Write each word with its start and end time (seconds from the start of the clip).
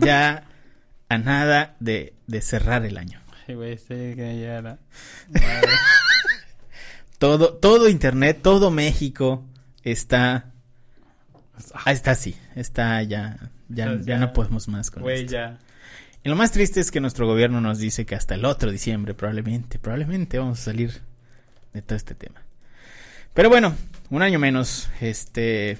ya 0.00 0.44
a 1.08 1.18
nada 1.18 1.76
de, 1.80 2.14
de 2.26 2.40
cerrar 2.40 2.84
el 2.84 2.98
año. 2.98 3.20
Ay, 3.48 3.54
güey, 3.54 3.72
estoy 3.72 4.14
que 4.14 4.40
ya 4.40 4.60
la... 4.62 4.78
Todo, 7.18 7.54
todo 7.54 7.88
internet, 7.88 8.40
todo 8.42 8.70
México 8.70 9.42
está, 9.82 10.52
ah, 11.72 11.92
está 11.92 12.10
así, 12.10 12.36
está 12.54 13.02
ya, 13.02 13.38
ya, 13.68 13.86
Pues 13.86 14.04
ya 14.04 14.14
ya. 14.14 14.18
no 14.18 14.32
podemos 14.34 14.68
más 14.68 14.90
con 14.90 15.02
Güey, 15.02 15.26
ya. 15.26 15.58
Y 16.22 16.28
lo 16.28 16.36
más 16.36 16.52
triste 16.52 16.80
es 16.80 16.90
que 16.90 17.00
nuestro 17.00 17.26
gobierno 17.26 17.60
nos 17.60 17.78
dice 17.78 18.04
que 18.04 18.16
hasta 18.16 18.34
el 18.34 18.44
otro 18.44 18.70
diciembre 18.70 19.14
probablemente, 19.14 19.78
probablemente 19.78 20.38
vamos 20.38 20.60
a 20.60 20.64
salir 20.64 21.00
de 21.72 21.80
todo 21.80 21.96
este 21.96 22.14
tema. 22.14 22.42
Pero 23.32 23.48
bueno, 23.48 23.74
un 24.10 24.22
año 24.22 24.38
menos, 24.38 24.90
este, 25.00 25.78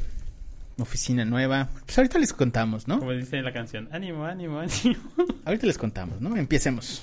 oficina 0.79 1.25
nueva. 1.25 1.69
Pues 1.85 1.97
ahorita 1.99 2.19
les 2.19 2.33
contamos, 2.33 2.87
¿no? 2.87 2.99
Como 2.99 3.13
dice 3.13 3.41
la 3.43 3.53
canción, 3.53 3.89
ánimo, 3.93 4.25
ánimo, 4.25 4.61
ánimo. 4.61 5.01
Ahorita 5.45 5.67
les 5.67 5.79
contamos, 5.79 6.21
¿no? 6.21 6.37
Empecemos. 6.37 7.03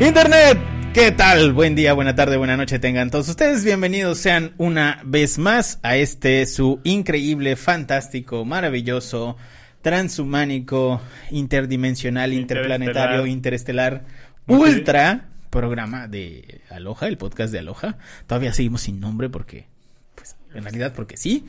Internet, 0.00 0.58
¿qué 0.94 1.12
tal? 1.12 1.52
Buen 1.52 1.74
día, 1.74 1.92
buena 1.92 2.14
tarde, 2.14 2.36
buena 2.36 2.56
noche 2.56 2.78
tengan 2.78 3.10
todos 3.10 3.28
ustedes. 3.28 3.64
Bienvenidos 3.64 4.18
sean 4.18 4.52
una 4.58 5.00
vez 5.04 5.38
más 5.38 5.80
a 5.82 5.96
este 5.96 6.46
su 6.46 6.80
increíble, 6.84 7.56
fantástico, 7.56 8.44
maravilloso, 8.44 9.36
transhumánico, 9.82 11.00
interdimensional, 11.30 12.32
interplanetario, 12.32 13.26
interestelar, 13.26 14.04
ultra 14.46 15.27
programa 15.50 16.08
de 16.08 16.60
Aloha, 16.70 17.08
el 17.08 17.18
podcast 17.18 17.52
de 17.52 17.58
Aloha. 17.60 17.98
Todavía 18.26 18.52
seguimos 18.52 18.82
sin 18.82 19.00
nombre 19.00 19.28
porque, 19.28 19.66
pues, 20.14 20.36
en 20.54 20.62
realidad 20.62 20.92
porque 20.94 21.16
sí. 21.16 21.46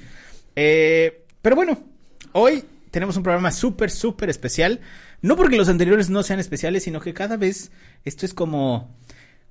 Eh, 0.56 1.26
pero 1.42 1.56
bueno, 1.56 1.82
hoy 2.34 2.64
tenemos 2.92 3.18
un 3.18 3.24
programa 3.24 3.52
súper, 3.52 3.92
súper 3.92 4.30
especial. 4.30 4.80
No 5.22 5.36
porque 5.36 5.58
los 5.58 5.70
anteriores 5.70 6.10
no 6.10 6.24
sean 6.24 6.40
especiales, 6.40 6.84
sino 6.84 7.02
que 7.02 7.14
cada 7.14 7.38
vez 7.38 7.72
esto 8.06 8.26
es 8.26 8.34
como, 8.34 8.96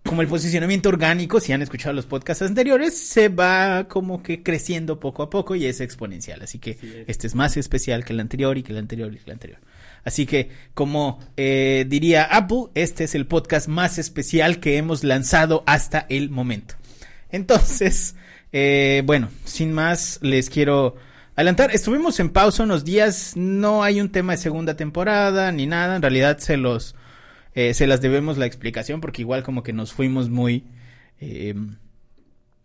como 0.05 0.22
el 0.22 0.28
posicionamiento 0.28 0.88
orgánico. 0.88 1.40
Si 1.40 1.52
han 1.52 1.62
escuchado 1.62 1.92
los 1.92 2.06
podcasts 2.06 2.42
anteriores, 2.42 2.98
se 2.98 3.28
va 3.28 3.86
como 3.88 4.22
que 4.22 4.42
creciendo 4.42 4.98
poco 4.98 5.22
a 5.22 5.30
poco 5.30 5.55
y 5.55 5.66
es 5.66 5.80
exponencial. 5.80 6.42
Así 6.42 6.58
que 6.58 6.70
es. 6.70 6.78
este 7.06 7.27
es 7.27 7.34
más 7.34 7.56
especial 7.56 8.05
que 8.05 8.12
el 8.12 8.20
anterior 8.20 8.56
y 8.56 8.62
que 8.62 8.72
el 8.72 8.78
anterior 8.78 9.12
y 9.12 9.18
que 9.18 9.24
el 9.24 9.33
anterior. 9.33 9.60
Así 10.04 10.27
que, 10.27 10.50
como 10.74 11.18
eh, 11.36 11.84
diría 11.88 12.24
Apple, 12.24 12.66
este 12.74 13.04
es 13.04 13.14
el 13.14 13.27
podcast 13.27 13.68
más 13.68 13.98
especial 13.98 14.60
que 14.60 14.77
hemos 14.77 15.05
lanzado 15.05 15.64
hasta 15.66 16.06
el 16.08 16.30
momento. 16.30 16.74
Entonces, 17.30 18.16
eh, 18.52 19.02
bueno, 19.05 19.28
sin 19.44 19.72
más, 19.72 20.18
les 20.22 20.50
quiero 20.50 20.96
adelantar. 21.36 21.70
Estuvimos 21.72 22.20
en 22.20 22.30
pausa 22.30 22.62
unos 22.62 22.84
días, 22.84 23.32
no 23.36 23.82
hay 23.82 24.00
un 24.00 24.10
tema 24.10 24.32
de 24.32 24.38
segunda 24.38 24.77
temporada 24.77 25.52
ni 25.52 25.66
nada. 25.66 25.96
En 25.96 26.02
realidad 26.02 26.38
se 26.38 26.56
los, 26.56 26.94
eh, 27.55 27.74
se 27.74 27.86
las 27.86 28.00
debemos 28.00 28.38
la 28.38 28.46
explicación 28.46 29.00
porque 29.00 29.22
igual 29.22 29.42
como 29.42 29.62
que 29.62 29.72
nos 29.72 29.92
fuimos 29.92 30.30
muy... 30.30 30.64
eh, 31.20 31.55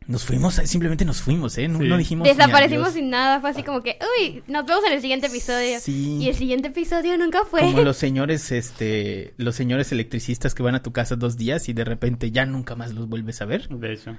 nos 0.08 0.26
fuimos, 0.26 0.56
simplemente 0.56 1.06
nos 1.06 1.22
fuimos, 1.22 1.58
¿eh? 1.58 1.68
No, 1.68 1.80
Sí. 1.80 1.88
no 1.88 1.98
dijimos... 1.98 2.28
Desaparecimos 2.28 2.94
sin 2.94 3.10
nada, 3.10 3.40
fue 3.40 3.50
así 3.50 3.64
como 3.64 3.82
que, 3.82 3.98
uy, 4.20 4.44
nos 4.48 4.66
vemos 4.66 4.84
en 4.86 4.94
el 4.94 5.02
siguiente 5.02 5.28
episodio. 5.28 5.80
Sí. 5.80 6.18
Y 6.22 6.30
el 6.30 6.36
siguiente 6.36 6.68
episodio 6.70 7.18
nunca 7.18 7.46
fue. 7.46 7.62
Como 7.62 7.82
los 7.84 7.98
señores, 7.98 8.52
este, 8.52 9.34
los 9.38 9.56
señores 9.56 9.92
electricistas 9.92 10.54
que 10.56 10.64
van 10.64 10.76
a 10.76 10.84
tu 10.84 10.92
casa 10.92 11.16
dos 11.16 11.38
días 11.38 11.70
y 11.70 11.74
de 11.74 11.86
repente 11.86 12.32
ya 12.32 12.46
nunca 12.46 12.76
más 12.76 12.94
los 12.94 13.08
vuelves 13.08 13.42
a 13.42 13.46
ver. 13.46 13.68
De 13.70 13.94
hecho. 13.94 14.18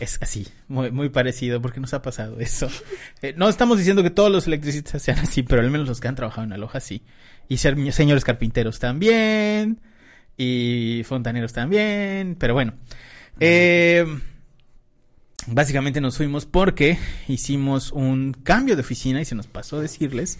Es 0.00 0.18
así, 0.20 0.46
muy, 0.68 0.90
muy 0.90 1.08
parecido, 1.08 1.62
porque 1.62 1.80
nos 1.80 1.94
ha 1.94 2.02
pasado 2.02 2.38
eso. 2.40 2.68
Eh, 3.22 3.32
no 3.36 3.48
estamos 3.48 3.78
diciendo 3.78 4.02
que 4.02 4.10
todos 4.10 4.30
los 4.30 4.46
electricistas 4.46 5.00
sean 5.02 5.18
así, 5.20 5.42
pero 5.42 5.62
al 5.62 5.70
menos 5.70 5.88
los 5.88 6.00
que 6.00 6.08
han 6.08 6.14
trabajado 6.16 6.44
en 6.44 6.52
Aloha 6.52 6.80
sí. 6.80 7.02
Y 7.48 7.56
ser 7.56 7.76
señores 7.92 8.24
carpinteros 8.24 8.78
también. 8.78 9.80
Y 10.36 11.02
fontaneros 11.06 11.54
también. 11.54 12.36
Pero 12.38 12.52
bueno. 12.52 12.74
Eh, 13.40 14.04
básicamente 15.46 16.00
nos 16.00 16.16
fuimos 16.16 16.46
porque 16.46 16.98
hicimos 17.28 17.92
un 17.92 18.32
cambio 18.42 18.74
de 18.76 18.82
oficina 18.82 19.20
y 19.20 19.24
se 19.24 19.34
nos 19.34 19.46
pasó 19.46 19.80
decirles. 19.80 20.38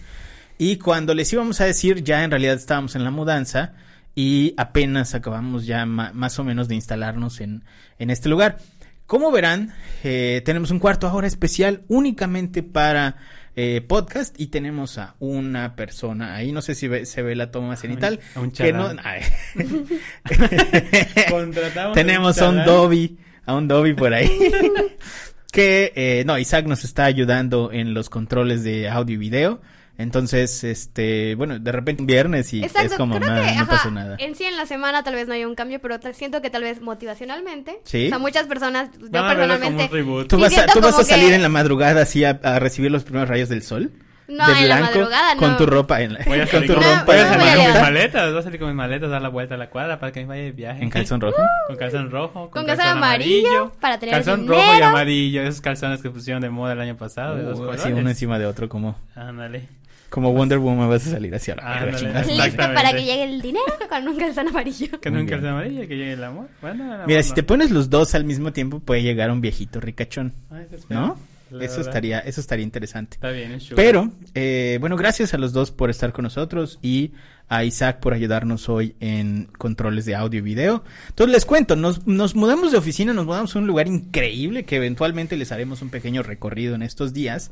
Y 0.57 0.77
cuando 0.77 1.13
les 1.13 1.31
íbamos 1.33 1.61
a 1.61 1.65
decir, 1.65 2.03
ya 2.03 2.23
en 2.23 2.31
realidad 2.31 2.55
estábamos 2.55 2.95
en 2.95 3.03
la 3.03 3.11
mudanza 3.11 3.73
y 4.15 4.53
apenas 4.57 5.13
acabamos 5.13 5.65
ya 5.67 5.85
más 5.85 6.39
o 6.39 6.43
menos 6.43 6.67
de 6.67 6.75
instalarnos 6.75 7.39
en, 7.41 7.63
en 7.99 8.09
este 8.09 8.27
lugar. 8.29 8.57
Como 9.05 9.31
verán, 9.31 9.73
eh, 10.03 10.41
tenemos 10.43 10.71
un 10.71 10.79
cuarto 10.79 11.07
ahora 11.07 11.27
especial 11.27 11.83
únicamente 11.87 12.61
para 12.63 13.15
eh, 13.55 13.81
podcast 13.87 14.37
y 14.39 14.47
tenemos 14.47 14.97
a 14.97 15.15
una 15.19 15.75
persona 15.75 16.35
ahí, 16.35 16.51
no 16.51 16.61
sé 16.61 16.75
si 16.75 16.87
ve- 16.89 17.05
se 17.05 17.21
ve 17.21 17.35
la 17.35 17.49
toma 17.49 17.75
cenital, 17.77 18.19
a 18.35 18.39
un 18.41 18.51
que 18.51 18.73
no, 18.73 18.87
chalán. 18.87 18.99
ay. 19.05 19.21
Contratamos 21.29 21.93
tenemos 21.93 22.41
a 22.41 22.49
un. 22.49 22.65
Dobby, 22.65 23.17
a 23.47 23.55
un 23.55 23.67
Dobby 23.67 23.93
por 23.95 24.13
ahí. 24.13 24.29
que, 25.51 25.91
eh, 25.95 26.23
no, 26.25 26.37
Isaac 26.37 26.65
nos 26.67 26.83
está 26.83 27.05
ayudando 27.05 27.71
en 27.71 27.93
los 27.93 28.09
controles 28.09 28.63
de 28.63 28.89
audio 28.89 29.15
y 29.15 29.17
video. 29.17 29.61
Entonces, 29.99 30.63
este, 30.63 31.33
bueno, 31.33 31.57
de 31.57 31.71
repente 31.71 32.03
un 32.03 32.07
viernes 32.07 32.53
y 32.53 32.61
Exacto, 32.63 32.91
es 32.91 32.93
como, 32.93 33.15
creo 33.17 33.31
"Nah, 33.31 33.41
que 33.47 33.55
no 33.55 33.61
ajá, 33.63 33.65
pasó 33.65 33.89
nada. 33.89 34.15
en 34.19 34.35
sí 34.35 34.43
en 34.43 34.55
la 34.55 34.67
semana 34.67 35.01
tal 35.03 35.15
vez 35.15 35.27
no 35.27 35.33
haya 35.33 35.47
un 35.47 35.55
cambio, 35.55 35.79
pero 35.81 35.99
tal- 35.99 36.13
siento 36.13 36.39
que 36.39 36.51
tal 36.51 36.61
vez 36.61 36.81
motivacionalmente. 36.81 37.79
Sí. 37.83 38.05
O 38.05 38.09
sea, 38.09 38.19
muchas 38.19 38.45
personas, 38.45 38.91
yo 38.93 38.99
como 39.09 39.23
un 39.23 39.27
personalmente, 39.35 39.87
reboot. 39.87 40.27
¿Tú 40.27 40.37
vas, 40.37 40.55
a, 40.55 40.67
tú 40.67 40.81
vas 40.81 40.89
a 40.89 40.97
como 40.97 41.03
salir 41.03 41.29
que- 41.29 41.35
en 41.35 41.41
la 41.41 41.49
madrugada 41.49 42.03
así 42.03 42.23
a, 42.25 42.39
a 42.43 42.59
recibir 42.59 42.91
los 42.91 43.03
primeros 43.05 43.27
rayos 43.27 43.49
del 43.49 43.63
sol? 43.63 43.91
No, 44.27 44.47
de 44.47 44.59
en 44.61 44.67
la 44.69 44.77
blanco, 44.77 44.97
madrugada 44.99 45.33
no. 45.35 45.39
con 45.39 45.57
tu 45.57 45.65
ropa 45.65 46.01
en 46.01 46.13
la- 46.13 46.19
Voy 46.25 46.39
a 46.39 46.41
con 46.47 46.49
salir 46.51 46.67
tu 46.67 46.73
con, 46.75 46.83
No, 46.83 46.89
ropa 46.89 47.03
voy 47.05 47.15
a 47.15 47.23
no 47.23 47.29
salir 47.29 47.55
con 47.55 47.65
mis 47.73 47.81
maletas. 47.81 48.29
Voy 48.31 48.39
a 48.39 48.43
salir 48.43 48.59
con 48.59 48.67
mis 48.69 48.75
maletas, 48.77 49.09
dar 49.09 49.21
la 49.21 49.29
vuelta 49.29 49.55
a 49.55 49.57
la 49.57 49.69
cuadra 49.69 49.99
para 49.99 50.11
que 50.11 50.19
me 50.21 50.25
vaya 50.27 50.41
de 50.43 50.51
viaje. 50.51 50.83
en 50.83 50.89
calzón 50.89 51.21
rojo. 51.21 51.41
Con 51.67 51.75
calzón 51.77 52.11
rojo. 52.11 52.49
Con 52.51 52.65
calzón 52.65 52.87
amarillo, 52.87 53.71
para 53.79 53.97
tener 53.99 54.15
Calzón 54.15 54.41
dinero. 54.41 54.57
rojo 54.61 54.79
y 54.79 54.81
amarillo. 54.81 55.41
Esos 55.43 55.61
calzones 55.61 56.01
que 56.01 56.09
pusieron 56.09 56.41
de 56.41 56.49
moda 56.49 56.73
el 56.73 56.81
año 56.81 56.95
pasado. 56.97 57.35
Uh, 57.51 57.53
colores. 57.57 57.81
así 57.81 57.91
uno 57.93 58.09
encima 58.09 58.37
de 58.39 58.45
otro 58.45 58.67
como 58.69 58.95
Ándale. 59.15 59.63
como 60.09 60.31
Wonder 60.33 60.57
Woman 60.59 60.89
vas 60.89 61.05
a 61.07 61.11
salir 61.11 61.33
hacia 61.35 61.55
la 61.55 61.91
chingada. 61.95 62.21
Listo 62.23 62.57
para 62.57 62.91
que 62.91 63.03
llegue 63.03 63.23
el 63.23 63.41
dinero 63.41 63.65
con 63.89 64.07
un 64.07 64.17
calzón 64.17 64.47
amarillo. 64.49 64.87
No 65.11 65.19
un 65.19 65.25
calzón 65.27 65.49
amarillo 65.49 65.81
que 65.81 65.95
llegue 65.97 66.13
el 66.13 66.23
amor. 66.23 66.47
Bueno, 66.61 66.85
el 66.85 66.91
amor 66.93 67.07
Mira, 67.07 67.23
si 67.23 67.29
no. 67.29 67.35
te 67.35 67.43
pones 67.43 67.71
los 67.71 67.89
dos 67.89 68.13
al 68.15 68.23
mismo 68.25 68.51
tiempo 68.53 68.79
puede 68.79 69.03
llegar 69.03 69.31
un 69.31 69.41
viejito 69.41 69.79
ricachón, 69.79 70.33
Ay. 70.51 70.65
¿no? 70.89 71.17
La 71.49 71.63
Eso 71.63 71.77
verdad. 71.77 71.87
estaría 71.87 72.19
eso 72.19 72.41
estaría 72.41 72.63
interesante. 72.63 73.15
Está 73.15 73.31
bien, 73.31 73.51
es 73.53 73.63
sugar. 73.63 73.75
Pero, 73.75 74.11
eh, 74.33 74.77
bueno, 74.79 74.95
gracias 74.97 75.33
a 75.33 75.37
los 75.37 75.53
dos 75.53 75.71
por 75.71 75.89
estar 75.89 76.11
con 76.11 76.23
nosotros 76.23 76.79
y 76.81 77.11
a 77.49 77.63
Isaac 77.63 77.99
por 77.99 78.13
ayudarnos 78.13 78.67
hoy 78.69 78.95
en 78.99 79.45
controles 79.57 80.05
de 80.05 80.15
audio 80.15 80.39
y 80.39 80.41
video. 80.41 80.83
Entonces 81.09 81.33
les 81.33 81.45
cuento, 81.45 81.75
nos, 81.75 82.05
nos 82.05 82.35
mudamos 82.35 82.71
de 82.71 82.77
oficina, 82.77 83.13
nos 83.13 83.25
mudamos 83.25 83.55
a 83.55 83.59
un 83.59 83.67
lugar 83.67 83.87
increíble 83.87 84.65
que 84.65 84.75
eventualmente 84.75 85.37
les 85.37 85.51
haremos 85.51 85.81
un 85.81 85.89
pequeño 85.89 86.23
recorrido 86.23 86.75
en 86.75 86.81
estos 86.81 87.13
días. 87.13 87.51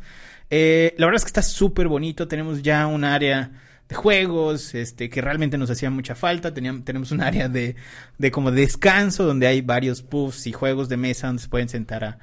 Eh, 0.49 0.93
la 0.97 1.05
verdad 1.05 1.17
es 1.17 1.23
que 1.23 1.29
está 1.29 1.41
súper 1.41 1.87
bonito, 1.87 2.27
tenemos 2.27 2.61
ya 2.61 2.87
un 2.87 3.03
área 3.05 3.51
de 3.87 3.95
juegos, 3.95 4.75
este, 4.75 5.09
que 5.09 5.21
realmente 5.21 5.57
nos 5.57 5.69
hacía 5.69 5.89
mucha 5.89 6.15
falta. 6.15 6.53
Teníamos, 6.53 6.83
tenemos 6.83 7.11
un 7.11 7.21
área 7.21 7.47
de, 7.47 7.75
de 8.17 8.31
como 8.31 8.51
descanso 8.51 9.23
donde 9.23 9.47
hay 9.47 9.61
varios 9.61 10.01
puffs 10.01 10.47
y 10.47 10.51
juegos 10.51 10.89
de 10.89 10.97
mesa 10.97 11.27
donde 11.27 11.43
se 11.43 11.49
pueden 11.49 11.69
sentar 11.69 12.03
a, 12.03 12.17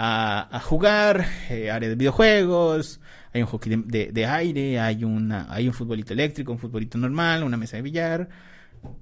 a, 0.00 0.60
jugar, 0.62 1.26
eh, 1.50 1.72
área 1.72 1.88
de 1.88 1.96
videojuegos, 1.96 3.00
hay 3.32 3.42
un 3.42 3.48
hockey 3.48 3.82
de, 3.84 4.26
aire, 4.26 4.78
hay 4.78 5.02
una, 5.02 5.52
hay 5.52 5.66
un 5.66 5.74
futbolito 5.74 6.12
eléctrico, 6.12 6.52
un 6.52 6.58
futbolito 6.58 6.96
normal, 6.98 7.42
una 7.42 7.56
mesa 7.56 7.76
de 7.76 7.82
billar, 7.82 8.28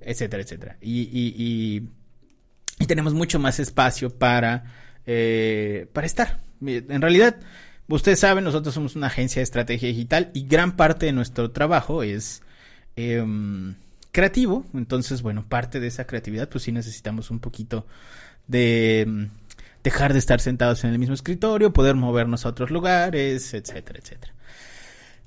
etcétera, 0.00 0.42
etcétera. 0.42 0.78
Y, 0.80 1.02
y, 1.02 1.34
y, 1.36 1.88
y 2.78 2.86
tenemos 2.86 3.12
mucho 3.12 3.38
más 3.38 3.60
espacio 3.60 4.08
para, 4.08 4.64
eh, 5.04 5.86
para 5.92 6.06
estar. 6.06 6.40
En 6.62 7.02
realidad, 7.02 7.36
ustedes 7.88 8.20
saben, 8.20 8.44
nosotros 8.44 8.74
somos 8.74 8.96
una 8.96 9.08
agencia 9.08 9.40
de 9.40 9.44
estrategia 9.44 9.88
digital 9.88 10.30
y 10.32 10.46
gran 10.46 10.76
parte 10.76 11.04
de 11.04 11.12
nuestro 11.12 11.50
trabajo 11.50 12.02
es 12.02 12.42
em, 12.96 13.74
creativo. 14.12 14.64
Entonces, 14.72 15.20
bueno, 15.20 15.46
parte 15.46 15.78
de 15.78 15.88
esa 15.88 16.06
creatividad, 16.06 16.48
pues 16.48 16.64
sí 16.64 16.72
necesitamos 16.72 17.30
un 17.30 17.38
poquito 17.38 17.86
de 18.46 19.28
dejar 19.86 20.12
de 20.12 20.18
estar 20.18 20.40
sentados 20.40 20.82
en 20.82 20.90
el 20.90 20.98
mismo 20.98 21.14
escritorio, 21.14 21.72
poder 21.72 21.94
movernos 21.94 22.44
a 22.44 22.48
otros 22.48 22.72
lugares, 22.72 23.54
etcétera, 23.54 24.00
etcétera. 24.02 24.34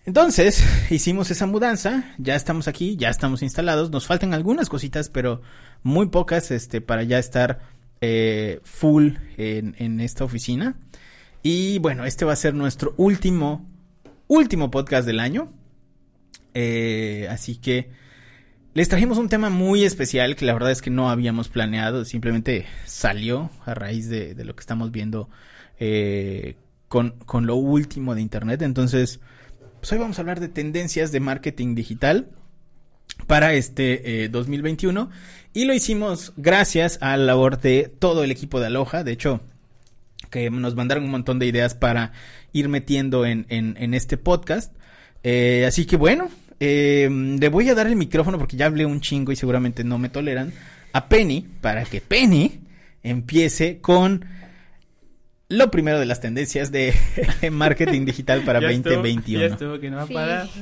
Entonces, 0.06 0.66
hicimos 0.90 1.32
esa 1.32 1.46
mudanza, 1.46 2.14
ya 2.18 2.36
estamos 2.36 2.68
aquí, 2.68 2.98
ya 2.98 3.08
estamos 3.08 3.42
instalados, 3.42 3.90
nos 3.90 4.06
faltan 4.06 4.34
algunas 4.34 4.68
cositas, 4.68 5.08
pero 5.08 5.42
muy 5.82 6.08
pocas, 6.08 6.52
este, 6.52 6.82
para 6.82 7.04
ya 7.04 7.20
estar 7.20 7.60
eh, 8.02 8.60
full 8.66 9.14
en, 9.38 10.02
esta 10.02 10.26
oficina. 10.26 10.76
Y 11.42 11.80
bueno, 11.80 12.04
este 12.04 12.26
va 12.26 12.34
a 12.34 12.36
ser 12.36 12.54
nuestro 12.54 12.94
último, 12.98 13.66
último 14.28 14.70
podcast 14.72 15.08
del 15.08 15.22
año. 15.22 15.54
Eh, 16.54 17.30
así 17.32 17.56
que, 17.56 17.92
Les 18.74 18.88
trajimos 18.88 19.18
un 19.18 19.30
tema 19.30 19.50
muy 19.50 19.84
especial 19.84 20.36
que 20.36 20.46
la 20.46 20.54
verdad 20.54 20.72
es 20.72 20.82
que 20.82 20.92
no 20.92 21.10
habíamos 21.10 21.50
planeado, 21.50 22.06
simplemente 22.06 22.68
salió 22.86 23.50
a 23.66 23.74
raíz 23.74 24.10
de, 24.10 24.36
lo 24.46 24.56
que 24.56 24.62
estamos 24.62 24.92
viendo 24.92 25.28
eh, 25.80 26.56
con, 26.88 27.12
con 27.26 27.48
lo 27.48 27.56
último 27.56 28.14
de 28.14 28.22
Internet. 28.22 28.62
Entonces, 28.62 29.20
pues 29.80 29.92
hoy 29.92 29.98
vamos 29.98 30.20
a 30.20 30.22
hablar 30.22 30.40
de 30.40 30.50
tendencias 30.50 31.12
de 31.12 31.20
marketing 31.20 31.74
digital 31.74 32.30
para 33.26 33.54
este 33.54 34.24
eh, 34.24 34.30
2021 34.30 35.10
y 35.54 35.66
lo 35.66 35.74
hicimos 35.74 36.34
gracias 36.38 37.00
a 37.02 37.18
la 37.18 37.26
labor 37.26 37.60
de 37.60 37.92
todo 37.98 38.24
el 38.24 38.30
equipo 38.30 38.60
de 38.60 38.68
Aloha. 38.68 39.04
De 39.04 39.12
hecho, 39.12 39.42
que 40.30 40.52
nos 40.52 40.76
mandaron 40.76 41.06
un 41.06 41.12
montón 41.12 41.40
de 41.40 41.48
ideas 41.48 41.74
para 41.74 42.12
ir 42.54 42.70
metiendo 42.70 43.26
en, 43.26 43.48
en, 43.50 43.76
en 43.80 43.96
este 43.96 44.18
podcast. 44.18 44.76
Eh, 45.24 45.66
así 45.68 45.86
que 45.86 45.98
bueno, 45.98 46.30
eh, 46.60 47.10
le 47.10 47.50
voy 47.50 47.70
a 47.70 47.76
dar 47.76 47.88
el 47.88 47.96
micrófono 47.96 48.38
porque 48.38 48.58
ya 48.58 48.66
hablé 48.66 48.86
un 48.86 49.02
chingo 49.02 49.32
y 49.32 49.36
seguramente 49.36 49.84
no 49.84 49.98
me 49.98 50.10
toleran 50.10 50.52
a 50.94 51.08
Penny 51.08 51.46
para 51.62 51.86
que 51.86 52.02
Penny 52.02 52.62
empiece 53.04 53.80
con 53.80 54.26
lo 55.52 55.72
primero 55.72 56.00
de 56.00 56.06
las 56.06 56.22
tendencias 56.22 56.72
de 56.72 56.94
marketing 57.52 58.06
digital 58.06 58.44
para 58.44 58.62
Ya 58.62 58.70
estuvo, 58.70 58.94
2021. 58.94 59.40
Ya 59.48 59.54
estuvo, 59.54 59.80
que 59.80 59.90
no 59.90 59.98
va 59.98 60.04
a 60.04 60.08
Sí. 60.08 60.14
parar. 60.14 60.48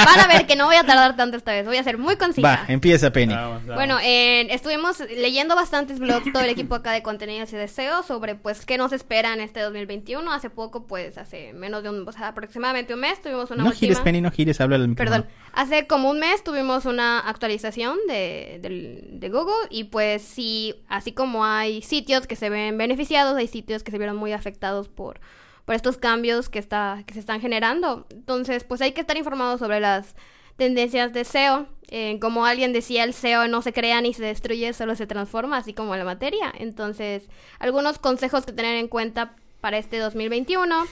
Van 0.00 0.18
a 0.18 0.26
ver 0.28 0.46
que 0.46 0.56
no 0.56 0.66
voy 0.66 0.76
a 0.76 0.82
tardar 0.82 1.14
tanto 1.14 1.36
esta 1.36 1.52
vez, 1.52 1.66
voy 1.66 1.76
a 1.76 1.84
ser 1.84 1.96
muy 1.98 2.16
concisa. 2.16 2.48
Va, 2.48 2.64
empieza 2.68 3.12
Penny. 3.12 3.34
Vamos, 3.34 3.60
vamos. 3.62 3.74
Bueno, 3.76 3.98
eh, 4.02 4.48
estuvimos 4.52 4.98
leyendo 5.14 5.54
bastantes 5.54 5.98
blogs, 6.00 6.32
todo 6.32 6.42
el 6.42 6.48
equipo 6.50 6.74
acá 6.74 6.92
de 6.92 7.02
contenidos 7.02 7.52
y 7.52 7.56
deseos 7.56 8.06
sobre 8.06 8.34
pues 8.34 8.64
qué 8.66 8.76
nos 8.78 8.92
espera 8.92 9.32
en 9.34 9.40
este 9.40 9.60
2021. 9.60 10.32
Hace 10.32 10.50
poco, 10.50 10.86
pues 10.86 11.16
hace 11.18 11.52
menos 11.52 11.82
de 11.84 11.90
un, 11.90 12.08
o 12.08 12.12
sea, 12.12 12.28
aproximadamente 12.28 12.94
un 12.94 13.00
mes 13.00 13.20
tuvimos 13.22 13.50
una 13.50 13.62
no 13.62 13.68
última... 13.70 13.78
gires 13.78 14.00
Penny, 14.00 14.20
no 14.20 14.30
gires, 14.32 14.60
habla 14.60 14.76
al 14.76 14.88
micrófono. 14.88 15.22
Perdón, 15.26 15.30
hace 15.52 15.86
como 15.86 16.10
un 16.10 16.18
mes 16.18 16.42
tuvimos 16.42 16.86
una 16.86 17.20
actualización 17.20 17.96
de, 18.08 18.58
del- 18.62 19.20
de 19.20 19.28
Google 19.28 19.68
y 19.70 19.84
pues 19.84 20.22
sí, 20.22 20.74
así 20.88 21.12
como 21.12 21.44
hay 21.44 21.82
sitios 21.82 22.26
que 22.26 22.34
se 22.36 22.48
ven 22.50 22.76
beneficiados, 22.78 23.36
hay 23.36 23.46
sitios 23.46 23.59
que 23.62 23.90
se 23.90 23.98
vieron 23.98 24.16
muy 24.16 24.32
afectados 24.32 24.88
por, 24.88 25.20
por 25.64 25.74
estos 25.74 25.96
cambios 25.98 26.48
que, 26.48 26.58
está, 26.58 27.02
que 27.06 27.14
se 27.14 27.20
están 27.20 27.40
generando. 27.40 28.06
Entonces, 28.10 28.64
pues 28.64 28.80
hay 28.80 28.92
que 28.92 29.00
estar 29.02 29.16
informados 29.16 29.60
sobre 29.60 29.80
las 29.80 30.14
tendencias 30.56 31.12
de 31.12 31.24
SEO. 31.24 31.66
Eh, 31.88 32.18
como 32.20 32.44
alguien 32.46 32.72
decía, 32.72 33.04
el 33.04 33.14
SEO 33.14 33.48
no 33.48 33.62
se 33.62 33.72
crea 33.72 34.00
ni 34.00 34.14
se 34.14 34.22
destruye, 34.22 34.72
solo 34.72 34.94
se 34.94 35.06
transforma, 35.06 35.56
así 35.56 35.72
como 35.74 35.96
la 35.96 36.04
materia. 36.04 36.52
Entonces, 36.58 37.28
algunos 37.58 37.98
consejos 37.98 38.46
que 38.46 38.52
tener 38.52 38.76
en 38.76 38.88
cuenta 38.88 39.34
para 39.60 39.78
este 39.78 39.98
2021 39.98 40.84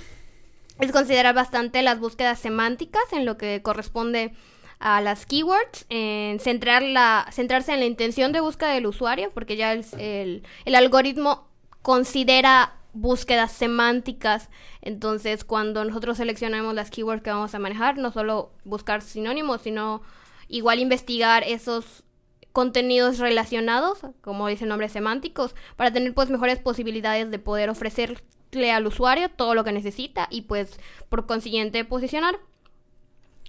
es 0.80 0.92
considerar 0.92 1.34
bastante 1.34 1.82
las 1.82 1.98
búsquedas 1.98 2.38
semánticas 2.38 3.02
en 3.12 3.24
lo 3.26 3.36
que 3.36 3.62
corresponde 3.62 4.32
a 4.80 5.00
las 5.00 5.26
keywords, 5.26 5.86
en 5.88 6.38
centrar 6.38 6.82
la, 6.82 7.26
centrarse 7.32 7.72
en 7.72 7.80
la 7.80 7.86
intención 7.86 8.30
de 8.30 8.40
búsqueda 8.40 8.70
del 8.74 8.86
usuario, 8.86 9.32
porque 9.34 9.56
ya 9.56 9.72
el- 9.72 10.42
el 10.64 10.74
algoritmo 10.76 11.47
considera 11.88 12.74
búsquedas 12.92 13.50
semánticas, 13.50 14.50
entonces 14.82 15.42
cuando 15.42 15.86
nosotros 15.86 16.18
seleccionamos 16.18 16.74
las 16.74 16.90
keywords 16.90 17.22
que 17.22 17.30
vamos 17.30 17.54
a 17.54 17.58
manejar, 17.58 17.96
no 17.96 18.12
solo 18.12 18.50
buscar 18.64 19.00
sinónimos, 19.00 19.62
sino 19.62 20.02
igual 20.48 20.80
investigar 20.80 21.44
esos 21.44 22.04
contenidos 22.52 23.18
relacionados, 23.18 24.00
como 24.20 24.48
dice 24.48 24.64
el 24.64 24.68
nombre, 24.68 24.90
semánticos, 24.90 25.54
para 25.76 25.90
tener 25.90 26.12
pues 26.12 26.28
mejores 26.28 26.58
posibilidades 26.58 27.30
de 27.30 27.38
poder 27.38 27.70
ofrecerle 27.70 28.70
al 28.70 28.86
usuario 28.86 29.30
todo 29.30 29.54
lo 29.54 29.64
que 29.64 29.72
necesita 29.72 30.28
y 30.30 30.42
pues 30.42 30.78
por 31.08 31.24
consiguiente 31.24 31.86
posicionar. 31.86 32.38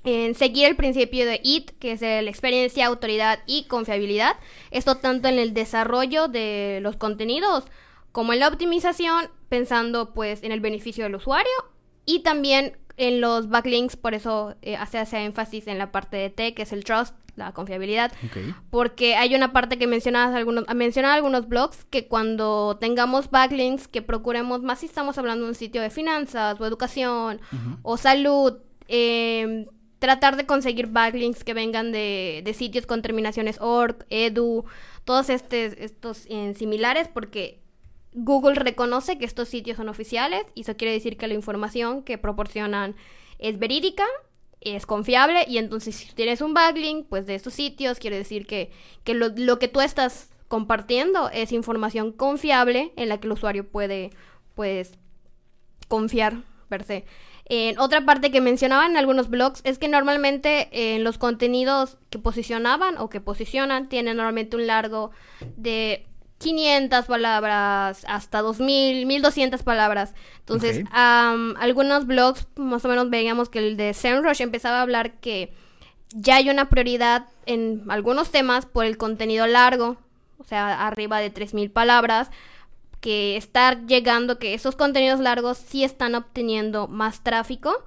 En 0.05 0.33
seguir 0.33 0.65
el 0.65 0.77
principio 0.77 1.25
de 1.25 1.41
IT, 1.43 1.71
que 1.71 1.91
es 1.91 2.01
el 2.01 2.29
experiencia, 2.29 2.85
autoridad 2.85 3.39
y 3.45 3.65
confiabilidad. 3.65 4.37
Esto 4.71 4.95
tanto 4.95 5.27
en 5.27 5.39
el 5.39 5.53
desarrollo 5.53 6.29
de 6.29 6.79
los 6.81 6.95
contenidos 6.95 7.65
como 8.11 8.33
en 8.33 8.39
la 8.39 8.47
optimización, 8.47 9.29
pensando 9.49 10.13
pues 10.13 10.43
en 10.43 10.51
el 10.51 10.59
beneficio 10.59 11.03
del 11.05 11.15
usuario 11.15 11.51
y 12.05 12.19
también 12.19 12.77
en 12.97 13.21
los 13.21 13.49
backlinks, 13.49 13.95
por 13.95 14.13
eso 14.13 14.55
eh, 14.61 14.75
hace, 14.75 14.97
hace 14.97 15.23
énfasis 15.23 15.67
en 15.67 15.77
la 15.77 15.91
parte 15.91 16.17
de 16.17 16.29
T, 16.29 16.53
que 16.53 16.63
es 16.63 16.73
el 16.73 16.83
trust, 16.83 17.15
la 17.37 17.53
confiabilidad. 17.53 18.11
Ok. 18.25 18.37
Porque 18.69 19.15
hay 19.15 19.33
una 19.35 19.53
parte 19.53 19.77
que 19.77 19.87
mencionabas 19.87 20.35
algunos, 20.35 20.65
mencionaba 20.75 21.13
algunos 21.13 21.47
blogs 21.47 21.85
que 21.85 22.07
cuando 22.07 22.77
tengamos 22.81 23.29
backlinks 23.31 23.87
que 23.87 24.01
procuremos 24.01 24.61
más 24.63 24.79
si 24.79 24.87
estamos 24.87 25.17
hablando 25.17 25.45
de 25.45 25.49
un 25.51 25.55
sitio 25.55 25.81
de 25.81 25.89
finanzas 25.89 26.59
o 26.59 26.65
educación 26.65 27.39
o 27.83 27.95
salud, 27.95 28.57
eh, 28.89 29.67
tratar 29.99 30.35
de 30.35 30.45
conseguir 30.45 30.87
backlinks 30.87 31.45
que 31.45 31.53
vengan 31.53 31.93
de, 31.93 32.41
de 32.43 32.53
sitios 32.53 32.85
con 32.85 33.01
terminaciones 33.01 33.57
org, 33.61 34.05
edu, 34.09 34.65
todos 35.05 35.29
este- 35.29 35.85
estos 35.85 36.25
eh, 36.27 36.53
similares 36.57 37.07
porque 37.07 37.58
Google 38.13 38.55
reconoce 38.55 39.17
que 39.17 39.25
estos 39.25 39.47
sitios 39.47 39.77
son 39.77 39.89
oficiales 39.89 40.43
y 40.55 40.61
eso 40.61 40.75
quiere 40.75 40.93
decir 40.93 41.17
que 41.17 41.27
la 41.27 41.33
información 41.33 42.03
que 42.03 42.17
proporcionan 42.17 42.95
es 43.37 43.59
verídica, 43.59 44.05
es 44.61 44.85
confiable 44.85 45.45
y 45.47 45.57
entonces 45.57 45.95
si 45.95 46.13
tienes 46.13 46.41
un 46.41 46.53
backlink 46.53 47.07
pues 47.07 47.25
de 47.25 47.35
estos 47.35 47.53
sitios 47.53 47.99
quiere 47.99 48.17
decir 48.17 48.45
que, 48.45 48.71
que 49.03 49.13
lo, 49.13 49.29
lo 49.29 49.59
que 49.59 49.67
tú 49.67 49.79
estás 49.79 50.31
compartiendo 50.47 51.29
es 51.29 51.51
información 51.51 52.11
confiable 52.11 52.91
en 52.97 53.09
la 53.09 53.19
que 53.19 53.27
el 53.27 53.33
usuario 53.33 53.67
puede 53.69 54.09
pues 54.55 54.93
confiar 55.87 56.43
per 56.67 56.83
se. 56.83 57.05
En 57.45 57.79
otra 57.79 58.05
parte 58.05 58.29
que 58.29 58.41
mencionaban 58.41 58.91
en 58.91 58.97
algunos 58.97 59.29
blogs 59.29 59.61
es 59.63 59.79
que 59.79 59.87
normalmente 59.87 60.69
eh, 60.71 60.95
en 60.95 61.03
los 61.03 61.17
contenidos 61.17 61.97
que 62.09 62.19
posicionaban 62.19 62.97
o 62.97 63.09
que 63.09 63.21
posicionan 63.21 63.89
tienen 63.89 64.17
normalmente 64.17 64.55
un 64.55 64.67
largo 64.67 65.11
de 65.55 66.05
500 66.39 67.05
palabras 67.05 68.05
hasta 68.07 68.41
2000, 68.41 69.05
1200 69.05 69.61
palabras. 69.61 70.15
Entonces, 70.39 70.83
am, 70.91 71.55
algunos 71.59 72.07
blogs 72.07 72.47
más 72.55 72.83
o 72.85 72.87
menos 72.87 73.09
veíamos 73.09 73.49
que 73.49 73.59
el 73.59 73.77
de 73.77 73.93
SEMrush 73.93 74.41
empezaba 74.41 74.79
a 74.79 74.81
hablar 74.81 75.19
que 75.19 75.53
ya 76.13 76.37
hay 76.37 76.49
una 76.49 76.69
prioridad 76.69 77.27
en 77.45 77.83
algunos 77.89 78.31
temas 78.31 78.65
por 78.65 78.85
el 78.85 78.97
contenido 78.97 79.47
largo, 79.47 79.97
o 80.37 80.43
sea, 80.43 80.87
arriba 80.87 81.19
de 81.19 81.29
3000 81.29 81.71
palabras, 81.71 82.31
que 83.01 83.37
estar 83.37 83.85
llegando, 83.85 84.39
que 84.39 84.53
esos 84.53 84.75
contenidos 84.75 85.19
largos 85.19 85.57
sí 85.57 85.83
están 85.83 86.15
obteniendo 86.15 86.87
más 86.87 87.21
tráfico 87.21 87.83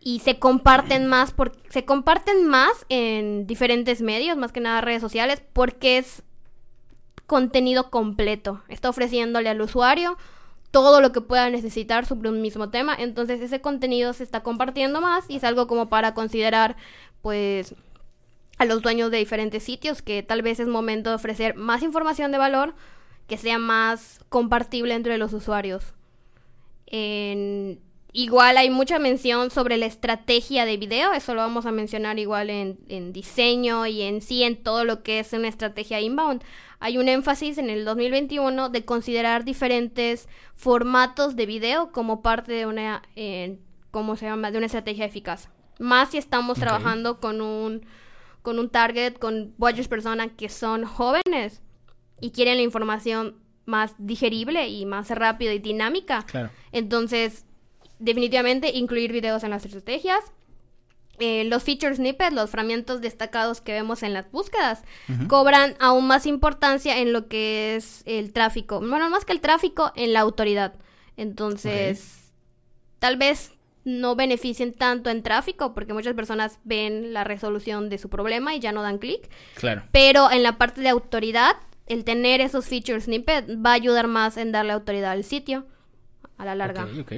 y 0.00 0.20
se 0.20 0.38
comparten 0.38 1.06
más, 1.06 1.32
por, 1.32 1.52
se 1.68 1.84
comparten 1.84 2.46
más 2.46 2.86
en 2.88 3.46
diferentes 3.46 4.02
medios, 4.02 4.36
más 4.36 4.50
que 4.50 4.60
nada 4.60 4.80
redes 4.80 5.02
sociales, 5.02 5.42
porque 5.52 5.98
es 5.98 6.22
contenido 7.30 7.90
completo. 7.90 8.60
Está 8.66 8.88
ofreciéndole 8.88 9.48
al 9.48 9.60
usuario 9.60 10.18
todo 10.72 11.00
lo 11.00 11.12
que 11.12 11.20
pueda 11.20 11.48
necesitar 11.48 12.04
sobre 12.04 12.28
un 12.28 12.42
mismo 12.42 12.70
tema. 12.70 12.92
Entonces 12.98 13.40
ese 13.40 13.60
contenido 13.60 14.12
se 14.14 14.24
está 14.24 14.42
compartiendo 14.42 15.00
más 15.00 15.30
y 15.30 15.36
es 15.36 15.44
algo 15.44 15.68
como 15.68 15.88
para 15.88 16.12
considerar, 16.12 16.74
pues, 17.22 17.76
a 18.58 18.64
los 18.64 18.82
dueños 18.82 19.12
de 19.12 19.18
diferentes 19.18 19.62
sitios 19.62 20.02
que 20.02 20.24
tal 20.24 20.42
vez 20.42 20.58
es 20.58 20.66
momento 20.66 21.10
de 21.10 21.16
ofrecer 21.16 21.54
más 21.54 21.84
información 21.84 22.32
de 22.32 22.38
valor 22.38 22.74
que 23.28 23.36
sea 23.38 23.58
más 23.60 24.18
compartible 24.28 24.94
entre 24.94 25.16
los 25.16 25.32
usuarios. 25.32 25.84
En- 26.88 27.78
Igual 28.12 28.56
hay 28.56 28.70
mucha 28.70 28.98
mención 28.98 29.50
sobre 29.50 29.76
la 29.76 29.86
estrategia 29.86 30.64
de 30.64 30.76
video, 30.76 31.12
eso 31.12 31.34
lo 31.34 31.42
vamos 31.42 31.66
a 31.66 31.70
mencionar 31.70 32.18
igual 32.18 32.50
en, 32.50 32.78
en 32.88 33.12
diseño 33.12 33.86
y 33.86 34.02
en 34.02 34.20
sí 34.20 34.42
en 34.42 34.60
todo 34.62 34.84
lo 34.84 35.02
que 35.02 35.20
es 35.20 35.32
una 35.32 35.48
estrategia 35.48 36.00
inbound. 36.00 36.42
Hay 36.80 36.98
un 36.98 37.08
énfasis 37.08 37.58
en 37.58 37.70
el 37.70 37.84
2021 37.84 38.70
de 38.70 38.84
considerar 38.84 39.44
diferentes 39.44 40.28
formatos 40.56 41.36
de 41.36 41.46
video 41.46 41.92
como 41.92 42.22
parte 42.22 42.52
de 42.52 42.66
una, 42.66 43.02
eh, 43.16 43.58
¿cómo 43.90 44.16
se 44.16 44.26
llama? 44.26 44.50
De 44.50 44.56
una 44.56 44.66
estrategia 44.66 45.04
eficaz. 45.04 45.48
Más 45.78 46.10
si 46.10 46.18
estamos 46.18 46.58
trabajando 46.58 47.20
con 47.20 47.40
un, 47.40 47.86
con 48.42 48.58
un 48.58 48.70
target, 48.70 49.18
con 49.18 49.54
varias 49.56 49.88
personas 49.88 50.30
que 50.36 50.48
son 50.48 50.84
jóvenes 50.84 51.62
y 52.20 52.30
quieren 52.30 52.56
la 52.56 52.62
información 52.62 53.36
más 53.66 53.94
digerible 53.98 54.68
y 54.68 54.84
más 54.84 55.10
rápida 55.10 55.52
y 55.52 55.58
dinámica. 55.58 56.24
Claro. 56.26 56.50
Entonces, 56.72 57.44
definitivamente 58.00 58.72
incluir 58.76 59.12
videos 59.12 59.44
en 59.44 59.50
las 59.50 59.64
estrategias. 59.64 60.20
Eh, 61.20 61.44
los 61.44 61.62
feature 61.62 61.94
snippets, 61.94 62.34
los 62.34 62.48
fragmentos 62.48 63.02
destacados 63.02 63.60
que 63.60 63.72
vemos 63.72 64.02
en 64.02 64.14
las 64.14 64.30
búsquedas, 64.32 64.82
cobran 65.28 65.76
aún 65.78 66.06
más 66.06 66.24
importancia 66.24 66.98
en 66.98 67.12
lo 67.12 67.28
que 67.28 67.76
es 67.76 68.02
el 68.06 68.32
tráfico. 68.32 68.80
Bueno, 68.80 69.10
más 69.10 69.26
que 69.26 69.32
el 69.32 69.42
tráfico, 69.42 69.92
en 69.96 70.14
la 70.14 70.20
autoridad. 70.20 70.72
Entonces, 71.18 72.32
tal 72.98 73.18
vez 73.18 73.52
no 73.84 74.16
beneficien 74.16 74.72
tanto 74.72 75.10
en 75.10 75.22
tráfico 75.22 75.74
porque 75.74 75.92
muchas 75.92 76.14
personas 76.14 76.58
ven 76.64 77.12
la 77.12 77.24
resolución 77.24 77.90
de 77.90 77.98
su 77.98 78.08
problema 78.08 78.54
y 78.54 78.60
ya 78.60 78.72
no 78.72 78.82
dan 78.82 78.96
clic. 78.96 79.28
Claro. 79.56 79.82
Pero 79.92 80.30
en 80.30 80.42
la 80.42 80.56
parte 80.56 80.80
de 80.80 80.88
autoridad, 80.88 81.56
el 81.86 82.04
tener 82.04 82.40
esos 82.40 82.66
feature 82.66 83.00
snippets 83.00 83.48
va 83.58 83.70
a 83.70 83.74
ayudar 83.74 84.06
más 84.06 84.38
en 84.38 84.52
darle 84.52 84.72
autoridad 84.72 85.12
al 85.12 85.24
sitio 85.24 85.66
a 86.38 86.46
la 86.46 86.54
larga. 86.54 86.84
Ok, 86.84 87.00
ok. 87.00 87.12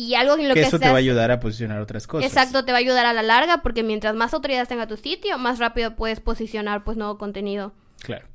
Y 0.00 0.14
algo 0.14 0.34
en 0.38 0.46
lo 0.48 0.54
que 0.54 0.60
que, 0.60 0.66
eso 0.68 0.78
te 0.78 0.86
va 0.86 0.94
a 0.94 0.98
ayudar 0.98 1.32
a 1.32 1.40
posicionar 1.40 1.80
otras 1.80 2.06
cosas. 2.06 2.30
Exacto, 2.30 2.64
te 2.64 2.70
va 2.70 2.78
a 2.78 2.80
ayudar 2.80 3.04
a 3.04 3.12
la 3.12 3.22
larga 3.24 3.62
porque 3.62 3.82
mientras 3.82 4.14
más 4.14 4.32
autoridad 4.32 4.68
tenga 4.68 4.86
tu 4.86 4.96
sitio, 4.96 5.38
más 5.38 5.58
rápido 5.58 5.96
puedes 5.96 6.20
posicionar 6.20 6.84
pues 6.84 6.96
nuevo 6.96 7.18
contenido. 7.18 7.72
Claro. 8.00 8.28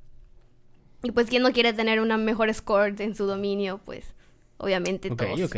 Y 1.04 1.12
pues 1.12 1.28
quien 1.28 1.42
no 1.42 1.54
quiere 1.54 1.72
tener 1.72 2.02
una 2.02 2.18
mejor 2.18 2.54
score 2.54 3.00
en 3.02 3.16
su 3.16 3.26
dominio, 3.28 3.80
pues 3.86 4.14
obviamente 4.58 5.10
Ok, 5.10 5.18
todos. 5.24 5.42
ok. 5.44 5.56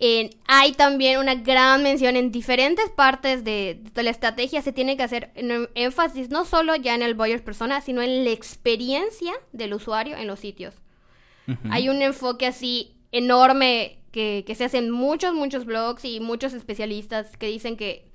En- 0.00 0.30
hay 0.46 0.72
también 0.72 1.18
una 1.18 1.34
gran 1.34 1.82
mención 1.82 2.16
en 2.16 2.30
diferentes 2.30 2.88
partes 2.88 3.44
de, 3.44 3.82
de 3.92 4.02
la 4.02 4.08
estrategia. 4.10 4.62
Se 4.62 4.72
tiene 4.72 4.96
que 4.96 5.02
hacer 5.02 5.30
en- 5.34 5.68
énfasis 5.74 6.30
no 6.30 6.46
solo 6.46 6.74
ya 6.74 6.94
en 6.94 7.02
el 7.02 7.12
buyer 7.14 7.44
persona, 7.44 7.82
sino 7.82 8.00
en 8.00 8.24
la 8.24 8.30
experiencia 8.30 9.32
del 9.52 9.74
usuario 9.74 10.16
en 10.16 10.26
los 10.26 10.40
sitios. 10.40 10.74
Hay 11.70 11.88
un 11.90 12.00
enfoque 12.00 12.46
así 12.46 12.94
enorme 13.12 13.97
que, 14.12 14.44
se 14.56 14.64
hace 14.64 14.78
en 14.78 14.90
muchos, 14.90 15.34
muchos 15.34 15.64
blogs 15.64 16.04
y 16.04 16.20
muchos 16.20 16.52
especialistas 16.54 17.36
que 17.36 17.46
dicen 17.46 17.76
que 17.76 18.08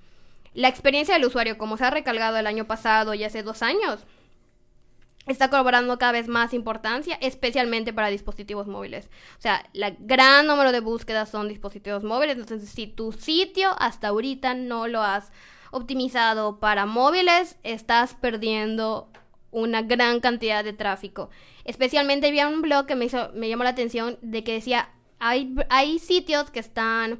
la 0.53 0.67
experiencia 0.67 1.15
del 1.15 1.25
usuario, 1.25 1.57
como 1.57 1.77
se 1.77 1.85
ha 1.85 1.89
recalcado 1.89 2.37
el 2.37 2.47
año 2.47 2.65
pasado 2.65 3.13
y 3.13 3.23
hace 3.23 3.43
dos 3.43 3.63
años, 3.63 4.05
está 5.25 5.49
cobrando 5.49 5.97
cada 5.97 6.11
vez 6.11 6.27
más 6.27 6.53
importancia, 6.53 7.17
especialmente 7.21 7.93
para 7.93 8.09
dispositivos 8.09 8.67
móviles. 8.67 9.09
O 9.37 9.41
sea, 9.41 9.63
el 9.73 9.95
gran 9.99 10.47
número 10.47 10.71
de 10.71 10.81
búsquedas 10.81 11.29
son 11.29 11.47
dispositivos 11.47 12.03
móviles. 12.03 12.37
Entonces, 12.37 12.69
si 12.69 12.87
tu 12.87 13.13
sitio 13.13 13.69
hasta 13.79 14.09
ahorita 14.09 14.53
no 14.53 14.87
lo 14.87 15.01
has 15.01 15.31
optimizado 15.71 16.59
para 16.59 16.85
móviles, 16.85 17.57
estás 17.63 18.15
perdiendo 18.15 19.09
una 19.51 19.81
gran 19.81 20.19
cantidad 20.19 20.63
de 20.63 20.73
tráfico. 20.73 21.29
Especialmente 21.63 22.27
había 22.27 22.47
un 22.47 22.61
blog 22.61 22.85
que 22.85 22.95
me, 22.95 23.05
hizo, 23.05 23.31
me 23.33 23.47
llamó 23.47 23.63
la 23.63 23.69
atención 23.69 24.17
de 24.21 24.43
que 24.43 24.53
decía, 24.53 24.89
hay, 25.29 25.55
hay 25.69 25.99
sitios 25.99 26.51
que 26.51 26.59
están 26.59 27.19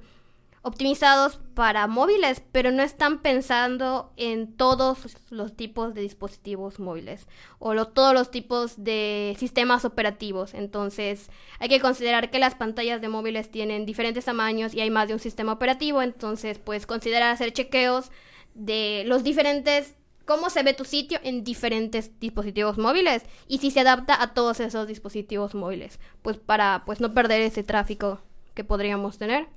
optimizados 0.66 1.40
para 1.56 1.88
móviles, 1.88 2.42
pero 2.54 2.72
no 2.72 2.84
están 2.84 3.22
pensando 3.22 4.14
en 4.16 4.56
todos 4.56 5.18
los 5.30 5.56
tipos 5.58 5.94
de 5.94 6.02
dispositivos 6.02 6.80
móviles 6.80 7.28
o 7.60 7.74
lo- 7.74 7.90
todos 7.90 8.14
los 8.14 8.32
tipos 8.32 8.82
de 8.82 9.36
sistemas 9.38 9.84
operativos. 9.84 10.54
Entonces, 10.54 11.30
hay 11.60 11.68
que 11.68 11.82
considerar 11.82 12.32
que 12.32 12.40
las 12.40 12.56
pantallas 12.56 13.02
de 13.02 13.10
móviles 13.10 13.52
tienen 13.52 13.86
diferentes 13.86 14.24
tamaños 14.26 14.74
y 14.74 14.80
hay 14.82 14.90
más 14.90 15.10
de 15.10 15.16
un 15.16 15.20
sistema 15.20 15.52
operativo. 15.52 16.02
Entonces, 16.02 16.60
pues 16.60 16.86
considerar 16.86 17.32
hacer 17.34 17.52
chequeos 17.52 18.10
de 18.54 19.04
los 19.06 19.24
diferentes 19.24 19.96
cómo 20.26 20.50
se 20.50 20.64
ve 20.64 20.74
tu 20.74 20.86
sitio 20.86 21.20
en 21.24 21.44
diferentes 21.44 22.12
dispositivos 22.20 22.78
móviles 22.78 23.24
y 23.48 23.58
si 23.60 23.72
se 23.72 23.82
adapta 23.82 24.22
a 24.22 24.34
todos 24.34 24.60
esos 24.60 24.88
dispositivos 24.88 25.54
móviles, 25.56 26.00
pues 26.22 26.38
para 26.38 26.84
pues 26.86 27.00
no 27.02 27.14
perder 27.14 27.42
ese 27.42 27.64
tráfico 27.64 28.22
que 28.54 28.64
podríamos 28.64 29.18
tener. 29.18 29.48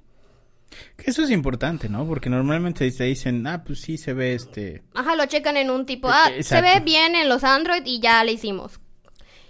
Que 0.96 1.10
eso 1.12 1.22
es 1.22 1.30
importante, 1.30 1.88
¿no? 1.88 2.04
Porque 2.06 2.28
normalmente 2.28 2.90
te 2.90 3.04
dicen, 3.04 3.46
ah, 3.46 3.62
pues 3.64 3.80
sí 3.82 3.96
se 3.98 4.12
ve 4.14 4.34
este. 4.34 4.82
Ajá, 4.94 5.14
lo 5.14 5.24
checan 5.26 5.56
en 5.56 5.70
un 5.70 5.86
tipo, 5.86 6.08
Eh, 6.08 6.12
ah, 6.12 6.30
se 6.42 6.60
ve 6.60 6.80
bien 6.80 7.14
en 7.14 7.28
los 7.28 7.44
Android 7.44 7.82
y 7.84 8.00
ya 8.00 8.24
le 8.24 8.32
hicimos. 8.32 8.80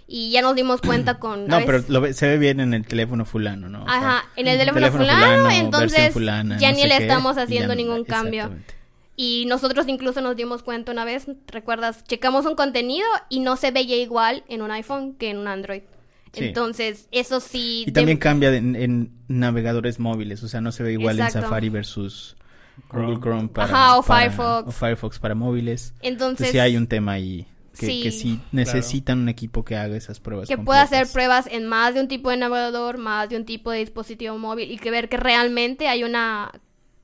Y 0.05 0.29
ya 0.31 0.41
nos 0.43 0.55
dimos 0.55 0.79
cuenta 0.79 1.15
con... 1.19 1.47
No, 1.47 1.59
pero 1.65 1.83
lo 1.87 2.01
ve- 2.01 2.13
se 2.13 2.27
ve 2.27 2.37
bien 2.37 2.59
en 2.59 2.73
el 2.75 2.85
teléfono 2.85 3.25
fulano, 3.25 3.67
¿no? 3.67 3.83
Ajá, 3.87 4.25
en 4.35 4.47
el 4.47 4.59
teléfono, 4.59 4.79
teléfono 4.85 5.03
fulano, 5.05 5.49
entonces 5.49 6.13
fulana, 6.13 6.57
ya 6.59 6.69
no 6.69 6.77
ni 6.77 6.83
le 6.83 6.97
qué, 6.97 7.03
estamos 7.03 7.35
haciendo 7.37 7.69
ya- 7.73 7.75
ningún 7.75 8.03
cambio. 8.05 8.43
exactamente. 8.43 8.75
Y 9.19 9.45
nosotros 9.47 9.87
incluso 9.87 10.21
nos 10.21 10.35
dimos 10.35 10.61
cuenta 10.63 10.91
una 10.91 11.03
vez, 11.03 11.25
¿recuerdas? 11.47 12.03
Checamos 12.03 12.45
un 12.45 12.55
contenido 12.55 13.07
y 13.29 13.39
no 13.39 13.55
se 13.57 13.71
veía 13.71 13.97
igual 13.97 14.43
en 14.47 14.61
un 14.61 14.69
iPhone 14.71 15.15
que 15.15 15.31
en 15.31 15.37
un 15.39 15.47
Android. 15.47 15.81
Sí. 16.33 16.45
Entonces, 16.45 17.07
eso 17.11 17.39
sí... 17.39 17.81
Y 17.81 17.85
de- 17.85 17.91
también 17.93 18.19
cambia 18.19 18.51
de- 18.51 18.57
en, 18.57 18.75
en 18.75 19.11
navegadores 19.27 19.99
móviles, 19.99 20.43
o 20.43 20.47
sea, 20.47 20.61
no 20.61 20.71
se 20.71 20.83
ve 20.83 20.91
igual 20.93 21.15
Exacto. 21.17 21.39
en 21.39 21.43
Safari 21.45 21.69
versus 21.69 22.35
Google 22.91 23.19
Chrome. 23.19 23.47
Para, 23.47 23.73
Ajá, 23.73 23.97
o 23.97 24.03
para- 24.03 24.29
Firefox. 24.29 24.67
o 24.67 24.71
Firefox 24.71 25.19
para 25.19 25.33
móviles. 25.33 25.93
Entonces, 26.01 26.11
Entonces 26.11 26.51
sí 26.51 26.59
hay 26.59 26.77
un 26.77 26.85
tema 26.85 27.13
ahí 27.13 27.47
que 27.79 27.85
Sí. 27.87 28.03
que 28.03 28.11
sí 28.11 28.39
necesitan 28.51 29.19
un 29.19 29.29
equipo 29.29 29.63
que 29.65 29.75
haga 29.77 29.95
esas 29.97 30.19
pruebas. 30.19 30.47
que 30.47 30.57
pueda 30.59 30.81
hacer 30.83 31.05
completas. 31.07 31.13
pruebas 31.13 31.47
en 31.51 31.65
más 31.65 31.95
de 31.95 32.01
un 32.01 32.07
tipo 32.07 32.29
de 32.29 32.37
navegador, 32.37 32.97
más 32.99 33.29
de 33.29 33.37
un 33.37 33.45
tipo 33.45 33.71
de 33.71 33.79
dispositivo 33.79 34.37
móvil 34.37 34.71
y 34.71 34.77
que 34.77 34.91
ver 34.91 35.09
que 35.09 35.17
realmente 35.17 35.87
hay 35.87 36.03
una 36.03 36.51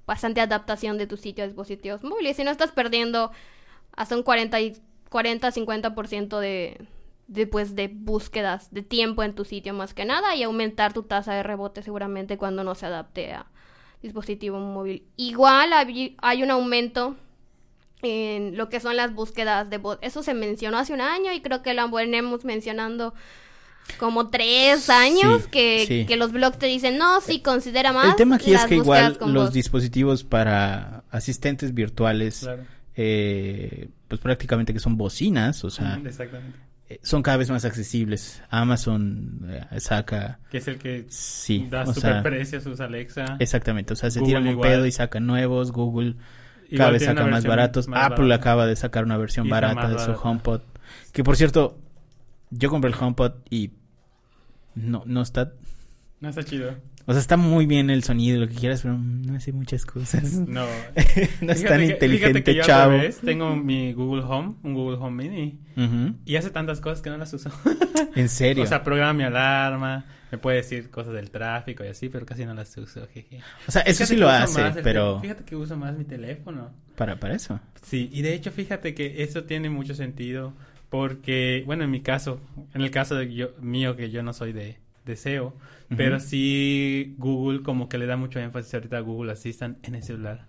bastante 0.05 0.41
adaptación 0.41 0.97
de 0.97 1.07
tu 1.07 1.17
sitio 1.17 1.43
a 1.43 1.47
dispositivos 1.47 2.03
móviles. 2.03 2.37
Si 2.37 2.43
no 2.43 2.51
estás 2.51 2.71
perdiendo 2.71 3.31
hasta 3.95 4.15
un 4.15 4.23
40 4.23 4.59
y 4.61 4.81
40 5.09 5.51
50% 5.51 6.39
de 6.39 6.87
de, 7.27 7.47
pues, 7.47 7.75
de 7.75 7.87
búsquedas 7.87 8.71
de 8.71 8.81
tiempo 8.81 9.23
en 9.23 9.33
tu 9.33 9.45
sitio 9.45 9.73
más 9.73 9.93
que 9.93 10.05
nada 10.05 10.35
y 10.35 10.43
aumentar 10.43 10.93
tu 10.93 11.03
tasa 11.03 11.33
de 11.33 11.43
rebote 11.43 11.81
seguramente 11.81 12.37
cuando 12.37 12.63
no 12.63 12.75
se 12.75 12.85
adapte 12.85 13.33
a 13.33 13.47
dispositivo 14.01 14.59
móvil. 14.59 15.07
Igual 15.15 15.71
hay, 15.73 16.43
un 16.43 16.51
aumento 16.51 17.15
en 18.01 18.57
lo 18.57 18.67
que 18.67 18.81
son 18.81 18.97
las 18.97 19.13
búsquedas 19.13 19.69
de 19.69 19.77
bot. 19.77 20.03
Eso 20.03 20.23
se 20.23 20.33
mencionó 20.33 20.77
hace 20.77 20.93
un 20.93 21.01
año 21.01 21.31
y 21.31 21.41
creo 21.41 21.61
que 21.61 21.73
lo 21.73 21.89
venimos 21.89 22.43
mencionando 22.43 23.13
como 23.99 24.29
tres 24.29 24.89
años 24.89 25.43
Sí, 25.43 25.49
que, 25.51 25.85
sí. 25.87 26.05
que 26.05 26.15
los 26.17 26.31
blogs 26.31 26.57
te 26.57 26.65
dicen, 26.67 26.97
no, 26.97 27.21
sí, 27.21 27.41
considera 27.41 27.93
más. 27.93 28.09
El 28.09 28.15
tema 28.15 28.35
aquí 28.37 28.53
es 28.53 28.65
que 28.65 28.75
igual 28.75 29.17
los 29.21 29.33
voz". 29.45 29.53
dispositivos 29.53 30.23
para 30.23 31.03
asistentes 31.11 31.73
virtuales, 31.73 32.39
Claro. 32.41 32.63
eh, 32.95 33.89
pues 34.07 34.21
prácticamente 34.21 34.73
que 34.73 34.79
son 34.79 34.97
bocinas, 34.97 35.63
o 35.63 35.69
sea, 35.69 35.99
Exactamente. 36.05 36.57
eh, 36.89 36.99
son 37.03 37.21
cada 37.23 37.37
vez 37.37 37.49
más 37.49 37.65
accesibles. 37.65 38.41
Amazon 38.49 39.47
eh, 39.71 39.79
saca, 39.79 40.39
Que 40.51 40.57
es 40.57 40.67
el 40.67 40.77
que 40.77 41.05
sí, 41.09 41.67
da 41.69 41.83
o 41.83 41.87
super 41.93 42.01
sea, 42.01 42.23
precio 42.23 42.59
a 42.59 42.61
sus 42.61 42.79
Alexa. 42.79 43.37
exactamente, 43.39 43.93
o 43.93 43.95
sea, 43.95 44.09
se 44.11 44.19
Google 44.19 44.29
tiran 44.31 44.43
un 44.47 44.49
igual. 44.53 44.69
pedo 44.69 44.85
y 44.85 44.91
sacan 44.91 45.25
nuevos, 45.25 45.71
Google 45.71 46.15
Igual 46.69 46.77
cada 46.77 46.91
vez 46.91 46.99
tiene 47.01 47.13
una 47.13 47.21
saca 47.23 47.31
más 47.31 47.45
baratos, 47.45 47.87
más 47.87 48.05
Apple 48.05 48.25
barata. 48.25 48.35
acaba 48.35 48.65
de 48.65 48.75
sacar 48.75 49.03
una 49.03 49.17
versión 49.17 49.47
barata 49.49 49.87
de 49.89 49.99
su 49.99 50.07
barata. 50.07 50.21
HomePod, 50.29 50.61
que 51.11 51.23
por 51.23 51.35
cierto, 51.37 51.77
yo 52.57 52.69
compré 52.69 52.91
el 52.91 52.97
HomePod 52.99 53.33
y 53.49 53.71
no, 54.75 55.03
no 55.05 55.21
está, 55.21 55.53
No 56.19 56.29
está 56.29 56.43
chido. 56.43 56.75
o 57.05 57.11
sea, 57.13 57.19
está 57.21 57.37
muy 57.37 57.65
bien 57.65 57.89
el 57.89 58.03
sonido, 58.03 58.39
lo 58.39 58.47
que 58.47 58.55
quieras, 58.55 58.81
pero 58.81 58.97
no 58.97 59.35
hace 59.35 59.51
muchas 59.53 59.85
cosas. 59.85 60.33
No. 60.33 60.65
no 61.41 61.51
es 61.51 61.63
tan 61.63 61.79
que- 61.79 61.85
inteligente, 61.85 62.43
que 62.43 62.55
yo 62.55 62.63
chavo. 62.63 62.91
revés, 62.91 63.19
tengo 63.19 63.55
mi 63.55 63.93
Google 63.93 64.23
Home, 64.23 64.55
un 64.63 64.73
Google 64.73 64.97
Home 64.97 65.23
Mini. 65.27 65.59
Y 66.25 66.35
hace 66.35 66.49
tantas 66.49 66.79
cosas 66.81 67.01
que 67.01 67.09
no 67.09 67.17
las 67.17 67.33
uso. 67.33 67.49
En 68.15 68.29
serio. 68.29 68.63
o 68.63 68.67
sea, 68.67 68.83
programa 68.83 69.11
mi 69.13 69.23
alarma, 69.23 70.05
me 70.31 70.37
puede 70.37 70.57
decir 70.57 70.91
cosas 70.91 71.13
del 71.13 71.31
tráfico 71.31 71.83
y 71.83 71.87
así, 71.87 72.09
pero 72.09 72.27
casi 72.27 72.45
no 72.45 72.53
las 72.53 72.77
uso. 72.77 73.07
jeje. 73.11 73.39
O 73.67 73.71
sea, 73.71 73.81
eso 73.81 73.99
Fíjate 74.05 74.13
sí 74.13 74.19
lo 74.19 74.29
hace, 74.29 74.71
pero 74.83 75.19
Fíjate 75.19 75.43
que 75.43 75.55
uso 75.55 75.75
más 75.77 75.97
mi 75.97 76.03
teléfono. 76.03 76.69
para, 76.95 77.19
para 77.19 77.33
eso. 77.33 77.59
Sí, 77.81 78.09
y 78.13 78.21
de 78.21 78.35
hecho 78.35 78.51
fíjate 78.51 78.93
que 78.93 79.23
eso 79.23 79.45
tiene 79.45 79.71
mucho 79.71 79.95
sentido 79.95 80.53
porque, 80.93 81.63
bueno, 81.65 81.83
en 81.85 81.89
mi 81.89 82.01
caso, 82.01 82.39
en 82.75 82.81
el 82.81 82.91
caso 82.91 83.15
de 83.15 83.33
yo, 83.33 83.49
mío 83.59 83.95
que 83.95 84.11
yo 84.11 84.21
no 84.21 84.31
soy 84.31 84.53
de, 84.53 84.77
de 85.05 85.15
SEO, 85.15 85.55
pero 85.97 86.19
sí 86.19 87.15
Google 87.17 87.63
como 87.63 87.89
que 87.89 87.97
le 87.97 88.05
da 88.05 88.15
mucho 88.15 88.39
énfasis 88.39 88.75
ahorita 88.75 88.97
a 88.97 88.99
Google 88.99 89.31
Assistant 89.31 89.83
en 89.87 89.95
el 89.95 90.03
celular. 90.03 90.45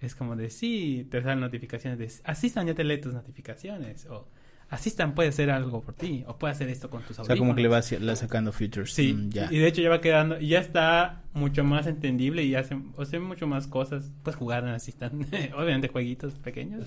Es 0.00 0.14
como 0.14 0.36
de, 0.36 0.48
sí, 0.50 1.08
te 1.10 1.20
salen 1.22 1.40
notificaciones 1.40 1.98
de, 1.98 2.08
Assistant 2.22 2.68
ya 2.68 2.74
te 2.74 2.84
lee 2.84 2.98
tus 3.00 3.14
notificaciones, 3.14 4.06
o 4.06 4.28
Assistant 4.68 5.12
puede 5.16 5.30
hacer 5.30 5.50
algo 5.50 5.80
por 5.82 5.94
ti, 5.94 6.22
o 6.28 6.38
puede 6.38 6.52
hacer 6.52 6.68
esto 6.68 6.88
con 6.88 7.02
tus 7.02 7.18
O 7.18 7.24
sea, 7.24 7.36
como 7.36 7.56
que 7.56 7.62
le 7.62 7.66
audífonos". 7.66 8.00
va 8.00 8.06
la 8.06 8.14
sacando 8.14 8.52
features. 8.52 8.92
Sí, 8.94 9.12
Mm, 9.12 9.30
ya. 9.30 9.48
y 9.50 9.58
de 9.58 9.66
hecho 9.66 9.82
ya 9.82 9.90
va 9.90 10.00
quedando, 10.00 10.38
y 10.40 10.46
ya 10.50 10.60
está 10.60 11.22
mucho 11.32 11.64
más 11.64 11.88
entendible 11.88 12.44
y 12.44 12.54
hace, 12.54 12.78
o 12.94 13.04
sea, 13.04 13.18
mucho 13.18 13.48
más 13.48 13.66
cosas. 13.66 14.12
Puedes 14.22 14.36
jugar 14.38 14.62
en 14.62 14.70
Assistant, 14.70 15.14
obviamente 15.56 15.88
jueguitos 15.88 16.34
pequeños, 16.34 16.86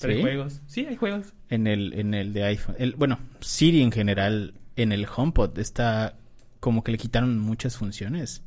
pero 0.00 0.14
hay 0.14 0.22
juegos. 0.22 0.62
Sí, 0.66 0.86
hay 0.86 0.96
juegos. 0.96 1.32
En 1.48 1.66
el, 1.66 1.92
en 1.94 2.14
el 2.14 2.32
de 2.32 2.44
iPhone. 2.44 2.76
El, 2.78 2.94
bueno, 2.94 3.18
Siri 3.40 3.82
en 3.82 3.92
general, 3.92 4.54
en 4.76 4.92
el 4.92 5.06
HomePod 5.06 5.58
está 5.58 6.16
como 6.60 6.82
que 6.82 6.92
le 6.92 6.98
quitaron 6.98 7.38
muchas 7.38 7.76
funciones. 7.76 8.42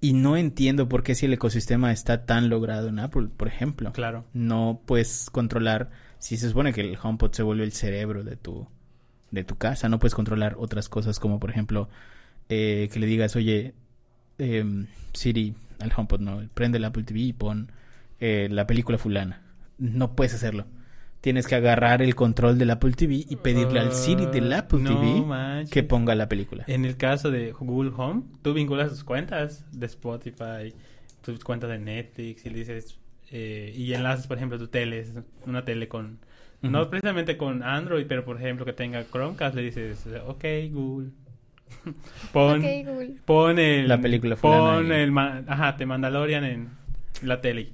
Y 0.00 0.14
no 0.14 0.36
entiendo 0.36 0.88
por 0.88 1.02
qué 1.02 1.14
si 1.14 1.26
el 1.26 1.32
ecosistema 1.34 1.92
está 1.92 2.24
tan 2.24 2.48
logrado 2.48 2.88
en 2.88 2.98
Apple, 2.98 3.28
por 3.36 3.48
ejemplo. 3.48 3.92
Claro. 3.92 4.24
No 4.32 4.80
puedes 4.86 5.28
controlar, 5.30 5.90
si 6.18 6.38
se 6.38 6.48
supone 6.48 6.72
que 6.72 6.80
el 6.80 6.98
HomePod 7.00 7.32
se 7.32 7.42
vuelve 7.42 7.64
el 7.64 7.72
cerebro 7.72 8.24
de 8.24 8.36
tu, 8.36 8.66
de 9.30 9.44
tu 9.44 9.56
casa, 9.56 9.88
no 9.88 9.98
puedes 9.98 10.14
controlar 10.14 10.56
otras 10.58 10.88
cosas 10.88 11.18
como 11.18 11.38
por 11.38 11.50
ejemplo 11.50 11.90
eh, 12.48 12.88
que 12.92 12.98
le 12.98 13.06
digas, 13.06 13.36
oye, 13.36 13.74
em, 14.38 14.86
Siri, 15.12 15.54
al 15.80 15.92
HomePod, 15.94 16.20
no, 16.20 16.48
prende 16.54 16.78
el 16.78 16.84
Apple 16.84 17.04
TV 17.04 17.20
y 17.20 17.32
pon 17.32 17.70
eh, 18.20 18.48
la 18.50 18.66
película 18.66 18.96
fulana. 18.96 19.42
No 19.80 20.14
puedes 20.14 20.34
hacerlo. 20.34 20.66
Tienes 21.20 21.46
que 21.48 21.54
agarrar 21.54 22.00
el 22.00 22.14
control 22.14 22.56
del 22.58 22.70
Apple 22.70 22.92
TV 22.92 23.24
y 23.28 23.36
pedirle 23.36 23.80
al 23.80 23.92
Siri 23.92 24.26
del 24.26 24.52
Apple 24.52 24.78
Ah, 24.80 24.88
no 24.90 25.00
TV 25.00 25.20
manches. 25.26 25.70
que 25.70 25.82
ponga 25.82 26.14
la 26.14 26.28
película. 26.28 26.64
En 26.68 26.84
el 26.84 26.96
caso 26.96 27.30
de 27.30 27.52
Google 27.52 27.90
Home, 27.96 28.22
tú 28.42 28.54
vinculas 28.54 28.88
tus 28.90 29.04
cuentas 29.04 29.66
de 29.72 29.84
Spotify, 29.86 30.72
tus 31.22 31.42
cuentas 31.44 31.68
de 31.70 31.78
Netflix 31.78 32.46
y 32.46 32.50
le 32.50 32.58
dices, 32.60 32.98
eh, 33.32 33.74
y 33.76 33.92
enlazas, 33.92 34.26
por 34.28 34.36
ejemplo, 34.38 34.58
tu 34.58 34.68
tele, 34.68 35.04
una 35.46 35.64
tele 35.64 35.88
con, 35.88 36.18
no 36.62 36.88
precisamente 36.88 37.36
con 37.36 37.62
Android, 37.62 38.06
pero 38.08 38.24
por 38.24 38.36
ejemplo 38.38 38.64
que 38.64 38.72
tenga 38.72 39.04
Chromecast, 39.04 39.54
le 39.54 39.62
dices, 39.62 40.06
ok, 40.26 40.44
Google, 40.70 41.10
Pon, 42.32 42.58
Ok, 42.60 42.66
Google. 42.86 43.16
pon 43.24 43.58
el... 43.58 43.88
La 43.88 44.00
película 44.00 44.36
Pon 44.36 44.86
y- 44.88 44.92
el... 44.92 45.12
ma- 45.12 45.42
Ajá, 45.46 45.76
te 45.76 45.84
Mandalorian 45.86 46.44
en 46.44 46.68
la 47.22 47.40
tele. 47.40 47.70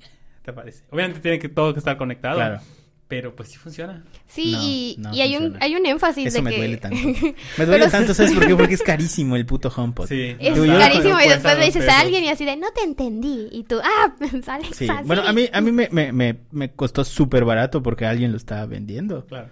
Te 0.46 0.52
aparece. 0.52 0.84
Obviamente 0.90 1.18
tiene 1.20 1.38
que 1.40 1.48
todo 1.48 1.72
que 1.74 1.80
estar 1.80 1.96
conectado. 1.96 2.36
Claro. 2.36 2.60
Pero 3.08 3.34
pues 3.36 3.48
sí 3.50 3.56
funciona. 3.56 4.04
Sí, 4.26 4.52
No, 4.52 4.62
y, 4.62 4.96
no 4.98 5.14
y 5.14 5.20
hay 5.20 5.36
un 5.36 5.56
hay 5.60 5.74
un 5.76 5.84
énfasis 5.86 6.26
Eso 6.28 6.36
de 6.38 6.42
me 6.42 6.50
que 6.52 6.56
duele 6.56 6.76
tanto. 6.76 6.96
Me 7.58 7.64
duele 7.66 7.84
Pero- 7.84 7.90
tanto, 7.90 8.14
¿sabes 8.14 8.32
por 8.32 8.46
qué? 8.46 8.54
Porque 8.56 8.74
es 8.74 8.82
carísimo 8.82 9.34
el 9.36 9.44
puto 9.44 9.68
HomePod. 9.74 10.06
Sí. 10.08 10.36
Es 10.38 10.58
carísimo 10.58 11.20
y 11.20 11.28
después 11.28 11.58
le 11.58 11.64
dices 11.66 11.88
a 11.88 11.98
alguien 12.00 12.22
y 12.24 12.28
así 12.28 12.44
de 12.44 12.56
no 12.56 12.68
te 12.72 12.82
entendí 12.84 13.48
y 13.50 13.64
tú 13.64 13.76
ah 13.82 14.14
sale 14.44 14.66
Sí, 14.72 14.86
fácil. 14.86 15.06
bueno, 15.06 15.22
a 15.26 15.32
mí, 15.32 15.48
a 15.52 15.60
mí 15.60 15.72
me, 15.72 15.88
me, 15.90 16.12
me, 16.12 16.36
me 16.52 16.72
costó 16.72 17.04
súper 17.04 17.44
barato 17.44 17.82
porque 17.82 18.06
alguien 18.06 18.30
lo 18.30 18.36
estaba 18.36 18.66
vendiendo. 18.66 19.26
Claro. 19.26 19.48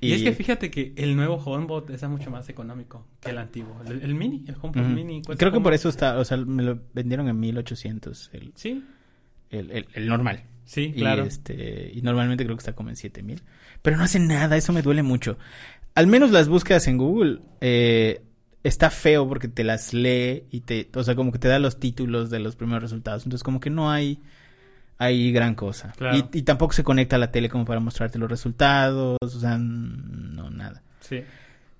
Y, 0.00 0.12
es 0.14 0.22
que 0.22 0.32
fíjate 0.32 0.70
que 0.70 0.92
el 0.96 1.14
nuevo 1.16 1.36
HomeBot 1.36 1.90
es 1.90 2.02
mucho 2.08 2.30
más 2.30 2.48
económico 2.48 3.06
que 3.20 3.30
el 3.30 3.38
antiguo. 3.38 3.80
El, 3.86 4.02
el 4.02 4.14
mini, 4.14 4.44
el 4.48 4.54
HomePod 4.60 4.82
mini. 4.82 5.22
Creo 5.22 5.36
que 5.36 5.50
como- 5.50 5.62
por 5.64 5.74
eso 5.74 5.88
está, 5.88 6.18
o 6.18 6.24
sea, 6.24 6.36
me 6.38 6.62
lo 6.62 6.78
vendieron 6.94 7.28
en 7.28 7.38
1800, 7.40 8.30
el, 8.32 8.52
Sí, 8.54 8.84
el, 9.52 9.70
el, 9.70 9.86
el 9.94 10.06
normal. 10.08 10.42
sí, 10.64 10.92
Y, 10.94 11.00
claro. 11.00 11.24
este, 11.24 11.90
y 11.94 12.02
normalmente 12.02 12.44
creo 12.44 12.56
que 12.56 12.60
está 12.62 12.72
como 12.74 12.88
en 12.90 12.96
7000. 12.96 13.42
Pero 13.82 13.96
no 13.96 14.04
hace 14.04 14.18
nada, 14.18 14.56
eso 14.56 14.72
me 14.72 14.82
duele 14.82 15.02
mucho. 15.02 15.38
Al 15.94 16.06
menos 16.06 16.30
las 16.30 16.48
búsquedas 16.48 16.86
en 16.88 16.96
Google 16.98 17.40
eh, 17.60 18.22
está 18.64 18.90
feo 18.90 19.28
porque 19.28 19.48
te 19.48 19.64
las 19.64 19.92
lee 19.92 20.44
y 20.50 20.60
te, 20.60 20.88
o 20.94 21.02
sea, 21.04 21.14
como 21.14 21.32
que 21.32 21.38
te 21.38 21.48
da 21.48 21.58
los 21.58 21.78
títulos 21.78 22.30
de 22.30 22.38
los 22.38 22.56
primeros 22.56 22.82
resultados. 22.82 23.24
Entonces, 23.24 23.42
como 23.44 23.60
que 23.60 23.70
no 23.70 23.90
hay, 23.90 24.18
hay 24.98 25.32
gran 25.32 25.54
cosa. 25.54 25.92
Claro. 25.96 26.16
Y, 26.16 26.38
y 26.38 26.42
tampoco 26.42 26.72
se 26.72 26.84
conecta 26.84 27.16
a 27.16 27.18
la 27.18 27.30
tele 27.30 27.48
como 27.48 27.64
para 27.64 27.80
mostrarte 27.80 28.18
los 28.18 28.30
resultados, 28.30 29.18
o 29.20 29.28
sea, 29.28 29.58
no, 29.58 30.48
nada. 30.50 30.82
Sí. 31.00 31.22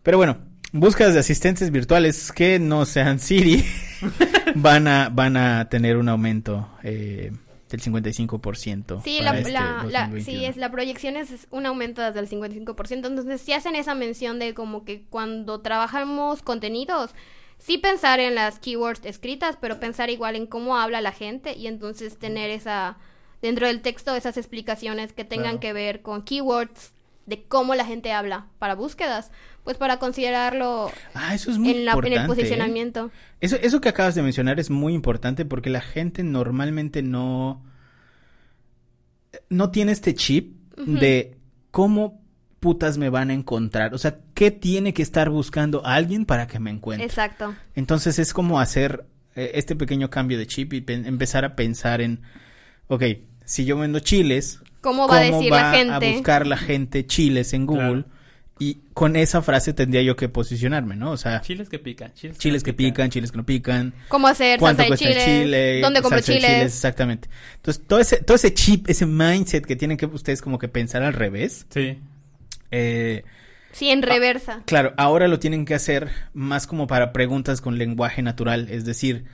Pero 0.02 0.18
bueno, 0.18 0.38
búsquedas 0.72 1.14
de 1.14 1.20
asistentes 1.20 1.70
virtuales 1.70 2.32
que 2.32 2.58
no 2.58 2.84
sean 2.84 3.18
Siri 3.20 3.64
van 4.56 4.88
a 4.88 5.08
van 5.08 5.36
a 5.36 5.68
tener 5.68 5.96
un 5.96 6.08
aumento 6.08 6.68
eh, 6.82 7.32
del 7.72 7.82
55%. 7.82 9.02
Sí, 9.02 9.18
para 9.18 9.32
la, 9.32 9.38
este 9.38 9.52
la, 9.52 9.60
la- 9.88 10.00
2021. 10.08 10.24
sí, 10.24 10.44
es, 10.44 10.56
la 10.56 10.70
proyección 10.70 11.16
es 11.16 11.46
un 11.50 11.66
aumento 11.66 12.02
desde 12.02 12.20
el 12.20 12.28
55%. 12.28 12.92
Entonces, 13.06 13.40
si 13.40 13.52
hacen 13.52 13.74
esa 13.76 13.94
mención 13.94 14.38
de 14.38 14.54
como 14.54 14.84
que 14.84 15.02
cuando 15.10 15.60
trabajamos 15.60 16.42
contenidos, 16.42 17.10
sí 17.58 17.78
pensar 17.78 18.20
en 18.20 18.34
las 18.34 18.58
keywords 18.58 19.04
escritas, 19.04 19.56
pero 19.60 19.80
pensar 19.80 20.10
igual 20.10 20.36
en 20.36 20.46
cómo 20.46 20.76
habla 20.76 21.00
la 21.00 21.12
gente 21.12 21.54
y 21.56 21.66
entonces 21.66 22.18
tener 22.18 22.50
esa, 22.50 22.98
dentro 23.40 23.66
del 23.66 23.80
texto, 23.82 24.14
esas 24.14 24.36
explicaciones 24.36 25.12
que 25.12 25.24
tengan 25.24 25.58
Claro. 25.58 25.60
que 25.60 25.72
ver 25.72 26.02
con 26.02 26.22
keywords 26.22 26.92
de 27.26 27.44
cómo 27.44 27.74
la 27.76 27.84
gente 27.84 28.10
habla 28.12 28.48
para 28.58 28.74
búsquedas, 28.74 29.30
pues 29.64 29.76
para 29.76 29.98
considerarlo 29.98 30.90
Ah, 31.14 31.34
eso 31.34 31.50
es 31.50 31.58
muy 31.58 31.70
en, 31.70 31.84
la, 31.84 31.92
en 31.92 32.12
el 32.12 32.24
¿eh? 32.24 32.26
posicionamiento. 32.26 33.10
Eso, 33.40 33.56
eso 33.56 33.80
que 33.80 33.88
acabas 33.88 34.14
de 34.14 34.22
mencionar 34.22 34.58
es 34.60 34.70
muy 34.70 34.94
importante 34.94 35.44
porque 35.44 35.70
la 35.70 35.80
gente 35.80 36.22
normalmente 36.22 37.02
no, 37.02 37.62
no 39.48 39.70
tiene 39.70 39.92
este 39.92 40.14
chip 40.14 40.56
de 40.76 41.36
cómo 41.70 42.20
putas 42.60 42.96
me 42.98 43.10
van 43.10 43.30
a 43.30 43.34
encontrar. 43.34 43.94
O 43.94 43.98
sea, 43.98 44.18
¿qué 44.34 44.50
tiene 44.50 44.94
que 44.94 45.02
estar 45.02 45.30
buscando 45.30 45.84
alguien 45.84 46.24
para 46.26 46.46
que 46.46 46.60
me 46.60 46.70
encuentre? 46.70 47.06
Exacto. 47.06 47.54
Entonces 47.74 48.18
es 48.18 48.32
como 48.32 48.60
hacer 48.60 49.04
eh, 49.34 49.52
este 49.54 49.74
pequeño 49.74 50.10
cambio 50.10 50.38
de 50.38 50.46
chip 50.46 50.72
y 50.72 50.84
empezar 50.86 51.44
a 51.44 51.56
pensar 51.56 52.00
en, 52.00 52.20
ok, 52.88 53.02
si 53.44 53.64
yo 53.64 53.76
vendo 53.78 53.98
chiles, 53.98 54.60
¿Cómo 54.80 55.06
va 55.08 55.18
a 55.18 55.20
decir 55.20 55.50
la 55.50 55.62
va 55.62 55.72
gente? 55.72 55.92
a 56.08 56.12
buscar 56.12 56.46
la 56.46 56.56
gente 56.56 57.06
chiles 57.06 57.52
en 57.52 57.66
Google? 57.66 58.04
Claro. 58.04 58.11
Y 58.64 58.78
con 58.94 59.16
esa 59.16 59.42
frase 59.42 59.72
tendría 59.72 60.02
yo 60.02 60.14
que 60.14 60.28
posicionarme, 60.28 60.94
¿no? 60.94 61.10
O 61.10 61.16
sea, 61.16 61.40
Chiles 61.40 61.68
que 61.68 61.78
pican. 61.80 62.12
Chiles, 62.14 62.38
chiles 62.38 62.62
que 62.62 62.72
pican, 62.72 63.10
chiles 63.10 63.32
que 63.32 63.38
no 63.38 63.44
pican, 63.46 63.92
¿Cómo 64.08 64.28
hacer 64.28 64.60
cuánto 64.60 64.82
salsa 64.82 64.82
de 64.84 64.88
cuesta 64.88 65.06
chiles? 65.08 65.26
el 65.28 65.44
chile, 65.44 65.80
¿Dónde 65.80 66.02
compro 66.02 66.20
chiles? 66.20 66.62
exactamente. 66.74 67.28
Entonces, 67.56 67.82
todo 67.86 67.98
ese, 67.98 68.18
todo 68.18 68.36
ese 68.36 68.54
chip, 68.54 68.88
ese 68.88 69.06
mindset 69.06 69.64
que 69.66 69.74
tienen 69.74 69.96
que 69.96 70.06
ustedes 70.06 70.42
como 70.42 70.58
que 70.58 70.68
pensar 70.68 71.02
al 71.02 71.14
revés, 71.14 71.66
Sí. 71.70 71.98
eh, 72.70 73.24
Sí, 73.72 73.88
en 73.88 74.02
reversa. 74.02 74.62
Claro, 74.66 74.92
ahora 74.98 75.28
lo 75.28 75.38
tienen 75.38 75.64
que 75.64 75.74
hacer 75.74 76.10
más 76.34 76.66
como 76.66 76.86
para 76.86 77.12
preguntas 77.14 77.62
con 77.62 77.78
lenguaje 77.78 78.20
natural, 78.20 78.68
es 78.70 78.84
decir, 78.84 79.24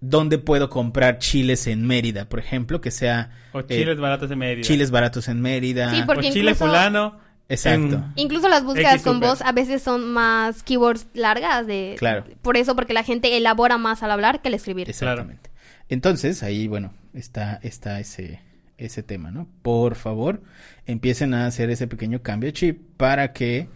¿dónde 0.00 0.38
puedo 0.38 0.70
comprar 0.70 1.18
chiles 1.18 1.66
en 1.66 1.84
Mérida, 1.86 2.28
por 2.28 2.38
ejemplo? 2.38 2.80
Que 2.80 2.92
sea 2.92 3.32
O 3.52 3.58
eh, 3.60 3.64
chiles 3.68 3.98
baratos 3.98 4.28
de 4.28 4.36
Mérida. 4.36 4.64
chiles 4.66 4.90
baratos 4.92 5.26
en 5.28 5.40
Mérida. 5.40 5.90
Sí, 5.92 6.02
porque 6.06 6.28
o 6.28 6.32
chile 6.32 6.54
fulano. 6.54 7.18
Exacto. 7.52 7.96
en- 7.96 8.04
Incluso 8.16 8.48
las 8.48 8.64
búsquedas 8.64 8.94
X 8.94 9.04
con 9.04 9.14
super. 9.14 9.28
voz 9.28 9.42
a 9.42 9.52
veces 9.52 9.82
son 9.82 10.12
más 10.12 10.62
keywords 10.62 11.06
largas 11.14 11.66
de 11.66 11.96
Claro. 11.98 12.24
por 12.42 12.56
eso 12.56 12.74
porque 12.74 12.92
la 12.92 13.02
gente 13.04 13.36
elabora 13.36 13.78
más 13.78 14.02
al 14.02 14.10
hablar 14.10 14.40
que 14.42 14.48
al 14.48 14.54
escribir. 14.54 14.88
Exactamente. 14.88 15.50
Entonces, 15.88 16.42
ahí, 16.42 16.68
bueno, 16.68 16.92
está, 17.12 17.58
está 17.62 18.00
ese, 18.00 18.40
ese 18.78 19.02
tema, 19.02 19.30
¿no? 19.30 19.46
Por 19.62 19.94
favor, 19.94 20.42
empiecen 20.86 21.34
a 21.34 21.46
hacer 21.46 21.68
ese 21.70 21.86
pequeño 21.86 22.22
cambio 22.22 22.48
de 22.48 22.52
chip 22.54 22.80
para 22.96 23.32
que, 23.32 23.68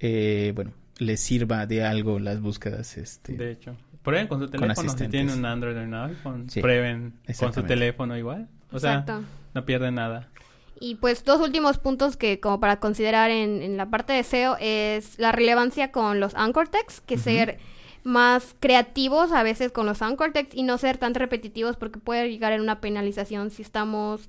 eh, 0.00 0.52
bueno, 0.54 0.72
les 0.98 1.18
sirva 1.20 1.66
de 1.66 1.84
algo 1.84 2.18
las 2.20 2.40
búsquedas, 2.40 2.96
este. 2.96 3.32
De 3.32 3.50
hecho. 3.50 3.76
Prueben 4.04 4.28
con 4.28 4.38
su 4.38 4.48
teléfono. 4.48 4.88
Si 4.96 5.08
tienen 5.08 5.38
un 5.38 5.44
Android 5.46 5.76
o 5.76 5.82
un 5.82 5.94
iPhone, 5.94 6.50
Sí, 6.50 6.60
prueben 6.60 7.14
con 7.38 7.52
su 7.54 7.62
teléfono 7.62 8.16
igual. 8.16 8.48
O 8.70 8.78
sea, 8.78 8.98
Exacto. 9.00 9.22
no 9.54 9.64
pierden 9.64 9.94
nada. 9.94 10.28
Y 10.80 10.96
pues 10.96 11.24
dos 11.24 11.40
últimos 11.40 11.78
puntos 11.78 12.16
que 12.16 12.40
como 12.40 12.60
para 12.60 12.80
considerar 12.80 13.30
en, 13.30 13.62
en 13.62 13.76
la 13.76 13.90
parte 13.90 14.12
de 14.12 14.24
SEO 14.24 14.56
es 14.60 15.18
la 15.18 15.32
relevancia 15.32 15.92
con 15.92 16.20
los 16.20 16.34
anchor 16.34 16.68
text, 16.68 17.04
que 17.06 17.16
ser 17.16 17.58
más 18.04 18.54
creativos 18.60 19.32
a 19.32 19.42
veces 19.42 19.72
con 19.72 19.86
los 19.86 20.02
anchor 20.02 20.32
text 20.32 20.54
y 20.54 20.62
no 20.62 20.76
ser 20.76 20.98
tan 20.98 21.14
repetitivos 21.14 21.76
porque 21.76 21.98
puede 21.98 22.30
llegar 22.30 22.52
en 22.52 22.60
una 22.60 22.80
penalización 22.80 23.50
si 23.50 23.62
estamos 23.62 24.28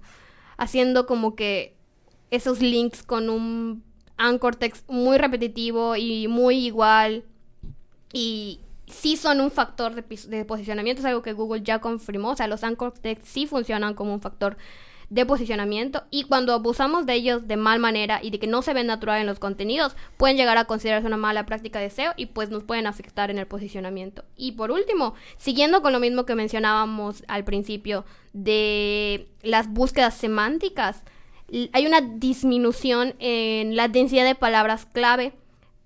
haciendo 0.57 1.05
como 1.05 1.35
que 1.35 1.75
esos 2.31 2.61
links 2.61 3.03
con 3.03 3.29
un 3.29 3.83
anchor 4.17 4.55
text 4.55 4.89
muy 4.89 5.17
repetitivo 5.17 5.97
y 5.97 6.29
muy 6.29 6.65
igual 6.65 7.25
y 8.13 8.61
sí 8.87 9.17
son 9.17 9.41
un 9.41 9.51
factor 9.51 9.93
de, 9.93 10.03
de 10.29 10.45
posicionamiento, 10.45 11.01
es 11.01 11.05
algo 11.05 11.21
que 11.21 11.33
Google 11.33 11.61
ya 11.61 11.79
confirmó, 11.79 12.31
o 12.31 12.35
sea, 12.35 12.47
los 12.47 12.63
anchor 12.63 12.93
text 12.93 13.27
sí 13.27 13.45
funcionan 13.45 13.93
como 13.93 14.13
un 14.13 14.21
factor 14.21 14.57
de 15.09 15.25
posicionamiento 15.25 16.03
y 16.09 16.23
cuando 16.23 16.53
abusamos 16.53 17.05
de 17.05 17.13
ellos 17.13 17.47
de 17.47 17.57
mal 17.57 17.79
manera 17.79 18.19
y 18.21 18.31
de 18.31 18.39
que 18.39 18.47
no 18.47 18.61
se 18.61 18.73
ven 18.73 18.87
natural 18.87 19.21
en 19.21 19.27
los 19.27 19.39
contenidos, 19.39 19.95
pueden 20.17 20.37
llegar 20.37 20.57
a 20.57 20.65
considerarse 20.65 21.07
una 21.07 21.17
mala 21.17 21.45
práctica 21.45 21.79
de 21.79 21.89
SEO 21.89 22.13
y 22.15 22.27
pues 22.27 22.49
nos 22.49 22.63
pueden 22.63 22.87
afectar 22.87 23.29
en 23.31 23.37
el 23.37 23.47
posicionamiento. 23.47 24.23
Y 24.35 24.53
por 24.53 24.71
último, 24.71 25.15
siguiendo 25.37 25.81
con 25.81 25.93
lo 25.93 25.99
mismo 25.99 26.25
que 26.25 26.35
mencionábamos 26.35 27.23
al 27.27 27.43
principio 27.43 28.05
de 28.33 29.27
las 29.43 29.71
búsquedas 29.71 30.15
semánticas, 30.15 31.03
hay 31.71 31.85
una 31.85 32.01
disminución 32.01 33.13
en 33.19 33.75
la 33.75 33.87
densidad 33.87 34.25
de 34.25 34.35
palabras 34.35 34.85
clave 34.85 35.33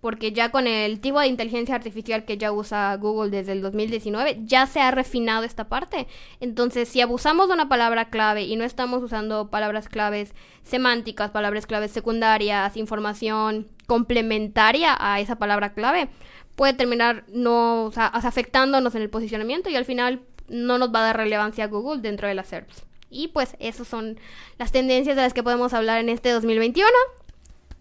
porque 0.01 0.31
ya 0.31 0.51
con 0.51 0.67
el 0.67 1.01
tipo 1.01 1.19
de 1.19 1.27
inteligencia 1.27 1.75
artificial 1.75 2.23
que 2.23 2.37
ya 2.37 2.51
usa 2.51 2.95
Google 2.95 3.29
desde 3.29 3.51
el 3.51 3.61
2019, 3.61 4.39
ya 4.43 4.65
se 4.65 4.79
ha 4.79 4.91
refinado 4.91 5.43
esta 5.43 5.67
parte. 5.67 6.07
Entonces, 6.39 6.87
si 6.87 7.01
abusamos 7.01 7.47
de 7.47 7.53
una 7.53 7.69
palabra 7.69 8.09
clave 8.09 8.43
y 8.43 8.55
no 8.55 8.63
estamos 8.63 9.03
usando 9.03 9.49
palabras 9.49 9.89
claves 9.89 10.33
semánticas, 10.63 11.31
palabras 11.31 11.67
claves 11.67 11.91
secundarias, 11.91 12.77
información 12.77 13.67
complementaria 13.87 14.95
a 14.99 15.19
esa 15.19 15.37
palabra 15.37 15.73
clave, 15.73 16.09
puede 16.55 16.73
terminar 16.73 17.25
no, 17.27 17.85
o 17.85 17.91
sea, 17.91 18.07
afectándonos 18.07 18.95
en 18.95 19.01
el 19.01 19.09
posicionamiento 19.09 19.69
y 19.69 19.75
al 19.75 19.85
final 19.85 20.21
no 20.47 20.77
nos 20.77 20.93
va 20.93 20.99
a 20.99 21.03
dar 21.03 21.17
relevancia 21.17 21.65
a 21.65 21.67
Google 21.67 22.01
dentro 22.01 22.27
de 22.27 22.35
las 22.35 22.47
SERPs. 22.47 22.85
Y 23.09 23.29
pues 23.29 23.55
esas 23.59 23.87
son 23.87 24.19
las 24.57 24.71
tendencias 24.71 25.15
de 25.15 25.23
las 25.23 25.33
que 25.33 25.43
podemos 25.43 25.73
hablar 25.73 25.99
en 25.99 26.09
este 26.09 26.31
2021 26.31 26.89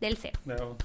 del 0.01 0.17
SEO. 0.17 0.33
Pero 0.47 0.77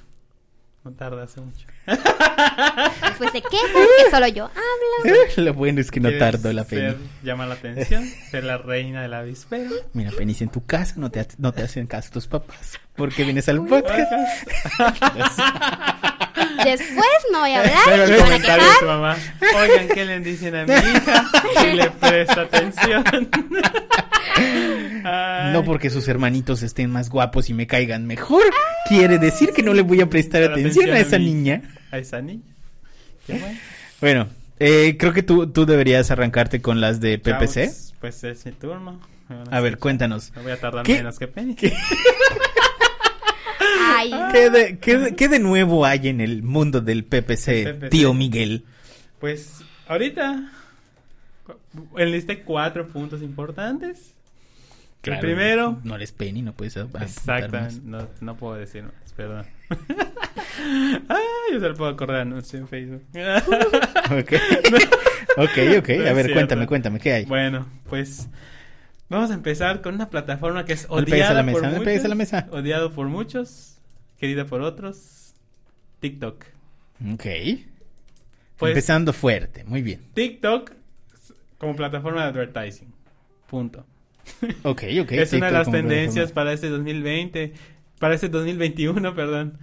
no 0.83 0.91
tarda 0.91 1.23
hace 1.23 1.39
mucho. 1.41 1.65
Después 1.85 3.31
se 3.31 3.41
quejan 3.41 3.87
que 4.03 4.11
solo 4.11 4.27
yo 4.27 4.45
hablo. 4.45 5.13
Lo 5.37 5.53
bueno 5.53 5.79
es 5.81 5.91
que 5.91 5.99
no 5.99 6.09
¿Quieres 6.09 6.19
tardó 6.33 6.51
la 6.53 6.63
ser- 6.65 6.95
Penny. 6.95 7.09
Llama 7.23 7.45
la 7.45 7.53
atención. 7.55 8.05
ser 8.29 8.43
la 8.43 8.57
reina 8.57 9.01
de 9.01 9.07
la 9.07 9.19
avispero. 9.19 9.71
Mira, 9.93 10.11
Penny, 10.11 10.33
si 10.33 10.43
en 10.43 10.49
tu 10.49 10.65
casa 10.65 10.95
no 10.97 11.09
te, 11.11 11.25
no 11.37 11.53
te 11.53 11.63
hacen 11.63 11.87
caso 11.87 12.09
tus 12.11 12.27
papás. 12.27 12.79
porque 12.95 13.23
vienes 13.23 13.47
al 13.49 13.65
podcast? 13.65 14.11
Después 16.63 17.05
no 17.31 17.39
voy 17.39 17.51
a 17.51 17.59
hablar 17.59 17.79
Pero 17.85 17.97
y 17.97 18.11
el 18.11 18.15
se 18.17 18.23
van 18.23 18.33
a 18.33 18.39
quejar. 18.39 18.79
tu 18.79 18.85
mamá. 18.85 19.17
Oigan, 19.59 19.87
¿qué 19.89 20.05
le 20.05 20.19
dicen 20.19 20.55
a 20.55 20.65
mi 20.65 20.73
hija? 20.73 21.25
Y 21.65 21.75
le 21.75 21.89
presta 21.91 22.41
atención. 22.41 23.03
Ay. 25.05 25.51
No 25.53 25.63
porque 25.65 25.89
sus 25.89 26.07
hermanitos 26.07 26.63
estén 26.63 26.89
más 26.89 27.09
guapos 27.09 27.49
y 27.49 27.53
me 27.53 27.67
caigan 27.67 28.07
mejor. 28.07 28.43
Quiere 28.87 29.19
decir 29.19 29.49
que 29.53 29.61
no 29.61 29.73
le 29.73 29.81
voy 29.81 29.99
a 30.01 30.09
prestar 30.09 30.41
Pero 30.43 30.53
atención 30.53 30.89
a 30.91 30.99
esa 30.99 31.17
niña. 31.17 31.61
A 31.91 31.97
esa 31.97 32.21
niña. 32.21 32.53
Qué 33.27 33.33
bueno. 33.33 33.59
Bueno, 33.99 34.27
eh, 34.59 34.95
creo 34.97 35.11
que 35.13 35.21
tú, 35.23 35.51
tú 35.51 35.65
deberías 35.65 36.09
arrancarte 36.09 36.61
con 36.61 36.79
las 36.81 36.99
de 37.01 37.19
PPC. 37.19 37.53
Chavos, 37.65 37.93
Pues 37.99 38.23
es 38.23 38.45
mi 38.45 38.53
turno. 38.53 38.99
Me 39.29 39.35
A 39.55 39.59
ver, 39.59 39.77
cuéntanos. 39.77 40.31
No 40.35 40.43
voy 40.43 40.51
a 40.53 40.59
tardar 40.59 40.85
¿Qué? 40.85 40.95
menos 40.95 41.19
que 41.19 41.27
Penny. 41.27 41.55
¿Qué 44.31 44.49
de, 44.49 44.79
qué 44.79 44.97
de- 44.97 45.15
qué 45.15 45.27
de 45.29 45.39
nuevo 45.39 45.85
hay 45.85 46.07
en 46.07 46.21
el 46.21 46.43
mundo 46.43 46.81
del 46.81 47.03
PPC, 47.05 47.63
PPC. 47.65 47.89
tío 47.89 48.13
Miguel? 48.13 48.63
Pues 49.19 49.61
ahorita 49.87 50.51
enlisté 51.97 52.41
cuatro 52.43 52.87
puntos 52.87 53.21
importantes. 53.21 54.13
Claro, 55.01 55.19
el 55.19 55.25
primero. 55.25 55.79
No 55.83 55.95
eres 55.95 56.11
Penny, 56.13 56.41
no 56.41 56.53
puedes 56.53 56.77
más. 56.93 57.81
no, 57.83 58.07
no 58.21 58.37
puedo 58.37 58.55
decir 58.55 58.83
más, 58.83 58.93
perdón. 59.15 59.45
yo 61.51 61.59
solo 61.59 61.75
puedo 61.75 61.91
acordar 61.91 62.21
anuncios 62.21 62.61
en 62.61 62.67
Facebook. 62.67 63.03
Ok, 64.11 64.33
ok, 65.37 65.57
ok. 65.79 65.89
No 65.89 66.03
A 66.03 66.09
es 66.09 66.15
ver, 66.15 66.33
cuéntame, 66.33 66.67
cuéntame, 66.67 66.99
¿qué 66.99 67.13
hay? 67.13 67.25
Bueno, 67.25 67.65
pues 67.89 68.27
vamos 69.09 69.31
a 69.31 69.33
empezar 69.33 69.81
con 69.81 69.95
una 69.95 70.09
plataforma 70.09 70.65
que 70.65 70.73
es 70.73 70.87
No 70.89 70.99
le 70.99 71.05
pegues 71.05 71.25
a 71.25 71.31
odiada 71.31 71.33
la 71.33 71.51
por 71.51 71.61
mesa, 71.61 71.61
no 71.61 71.67
le 71.67 71.71
muchos, 71.79 71.85
pegues 71.85 72.05
a 72.05 72.07
la 72.07 72.15
mesa. 72.15 72.47
odiado 72.51 72.91
por 72.93 73.07
muchos, 73.07 73.72
querida 74.23 74.45
por 74.45 74.61
otros, 74.61 75.33
TikTok. 75.99 76.45
Ok. 77.13 77.25
Pues 78.55 78.69
Empezando 78.71 79.11
fuerte, 79.11 79.65
muy 79.65 79.81
bien. 79.81 79.99
TikTok 80.13 80.71
como 81.57 81.75
plataforma 81.75 82.21
de 82.23 82.29
advertising. 82.29 82.87
Punto. 83.47 83.85
Ok, 84.63 84.83
ok. 85.01 85.11
es 85.11 85.33
una 85.33 85.47
de 85.47 85.51
las 85.51 85.69
tendencias 85.69 86.31
plataforma. 86.31 86.33
para 86.35 86.53
este 86.53 86.69
2020, 86.69 87.53
para 87.99 88.15
este 88.15 88.29
2021, 88.29 89.13
perdón. 89.13 89.57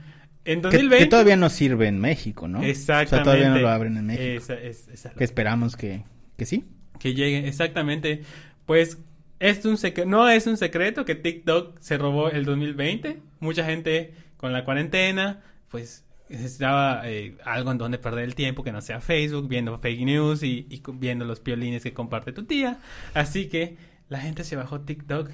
En 0.44 0.57
Que, 0.59 0.62
2020 0.68 0.99
que 1.05 1.07
todavía 1.11 1.37
no 1.37 1.49
sirve 1.49 1.87
en 1.88 1.99
México, 1.99 2.46
¿no? 2.46 2.62
Exactamente. 2.62 3.14
O 3.14 3.16
sea, 3.16 3.23
todavía 3.23 3.49
no 3.49 3.59
lo 3.61 3.68
abren 3.70 3.96
en 3.96 4.05
México. 4.05 4.23
Esa- 4.42 4.61
es- 4.61 4.88
Que 5.16 5.25
esperamos 5.25 5.75
que, 5.77 6.05
que 6.37 6.44
sí. 6.44 6.66
que 6.99 7.14
llegue 7.14 7.49
exactamente 7.49 8.25
pues 8.66 8.99
es 9.38 9.64
un 9.64 9.77
secre- 9.79 10.05
no 10.05 10.29
es 10.29 10.46
un 10.46 10.59
secreto 10.59 11.07
que 11.07 11.14
TikTok 11.14 11.79
se 11.81 11.96
robó 11.96 12.29
el 12.31 12.44
2020 12.44 13.23
mucha 13.40 13.64
gente 13.64 14.12
con 14.40 14.55
la 14.55 14.64
cuarentena 14.64 15.42
pues 15.68 16.03
necesitaba 16.31 17.03
eh, 17.05 17.37
algo 17.44 17.72
en 17.72 17.76
donde 17.76 17.98
perder 17.98 18.24
el 18.24 18.35
tiempo 18.35 18.64
que 18.64 18.72
no 18.72 18.81
sea 18.81 19.03
Facebook 19.03 19.48
viendo 19.48 19.76
fake 19.76 20.00
news 20.00 20.42
y, 20.42 20.66
viendo 20.94 21.26
los 21.26 21.40
piolines 21.40 21.83
que 21.83 21.92
comparte 21.92 22.33
tu 22.33 22.44
tía. 22.44 22.79
Así 23.12 23.48
que 23.48 23.76
la 24.09 24.18
gente 24.18 24.42
se 24.44 24.57
bajó 24.57 24.81
TikTok 24.81 25.29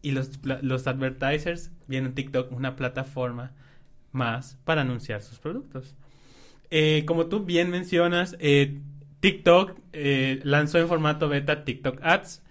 y 0.00 0.12
los, 0.12 0.30
los 0.62 0.86
advertisers 0.86 1.70
vieron 1.88 2.14
TikTok 2.14 2.50
una 2.52 2.74
plataforma 2.74 3.52
más 4.12 4.58
para 4.64 4.80
anunciar 4.80 5.20
sus 5.20 5.38
productos. 5.38 5.94
Eh, 6.70 7.04
como 7.06 7.26
tú 7.26 7.44
bien 7.44 7.70
mencionas, 7.70 8.34
eh, 8.40 8.80
TikTok 9.20 9.78
lanzó 10.42 10.78
en 10.78 10.88
formato 10.88 11.28
beta 11.28 11.64
TikTok 11.64 11.98
Ads, 12.02 12.42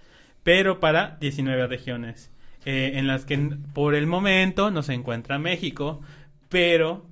pero 0.43 0.79
para 0.79 1.17
19 1.19 1.65
regiones, 1.65 2.29
eh, 2.65 2.93
en 2.95 3.07
las 3.07 3.25
que 3.25 3.37
por 3.73 3.95
el 3.95 4.07
momento 4.07 4.71
no 4.71 4.83
se 4.83 4.93
encuentra 4.93 5.39
México, 5.39 6.01
pero 6.49 7.05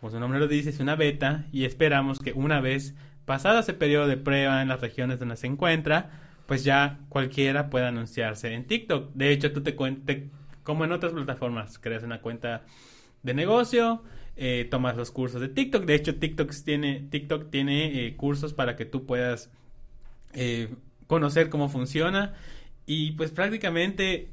como 0.00 0.10
su 0.10 0.18
nombre 0.18 0.40
lo 0.40 0.48
dice, 0.48 0.70
es 0.70 0.80
una 0.80 0.96
beta 0.96 1.44
y 1.52 1.64
esperamos 1.64 2.20
que 2.20 2.32
una 2.32 2.60
vez 2.60 2.94
pasado 3.26 3.58
ese 3.58 3.74
periodo 3.74 4.06
de 4.06 4.16
prueba 4.16 4.62
en 4.62 4.68
las 4.68 4.80
regiones 4.80 5.18
donde 5.18 5.36
se 5.36 5.46
encuentra, 5.46 6.10
pues 6.46 6.64
ya 6.64 7.00
cualquiera 7.10 7.68
pueda 7.68 7.88
anunciarse 7.88 8.54
en 8.54 8.66
TikTok. 8.66 9.12
De 9.14 9.30
hecho, 9.30 9.52
tú 9.52 9.62
te 9.62 9.76
cuentes, 9.76 10.24
como 10.62 10.84
en 10.84 10.92
otras 10.92 11.12
plataformas, 11.12 11.78
creas 11.78 12.02
una 12.02 12.22
cuenta 12.22 12.64
de 13.22 13.34
negocio, 13.34 14.02
eh, 14.36 14.66
tomas 14.70 14.96
los 14.96 15.10
cursos 15.10 15.40
de 15.40 15.48
TikTok. 15.48 15.84
De 15.84 15.94
hecho, 15.94 16.14
TikTok 16.16 16.50
tiene, 16.64 17.06
TikTok 17.10 17.50
tiene 17.50 18.06
eh, 18.06 18.16
cursos 18.16 18.54
para 18.54 18.76
que 18.76 18.86
tú 18.86 19.04
puedas 19.04 19.50
conocer 21.08 21.50
cómo 21.50 21.68
funciona 21.68 22.34
y 22.86 23.12
pues 23.12 23.32
prácticamente 23.32 24.28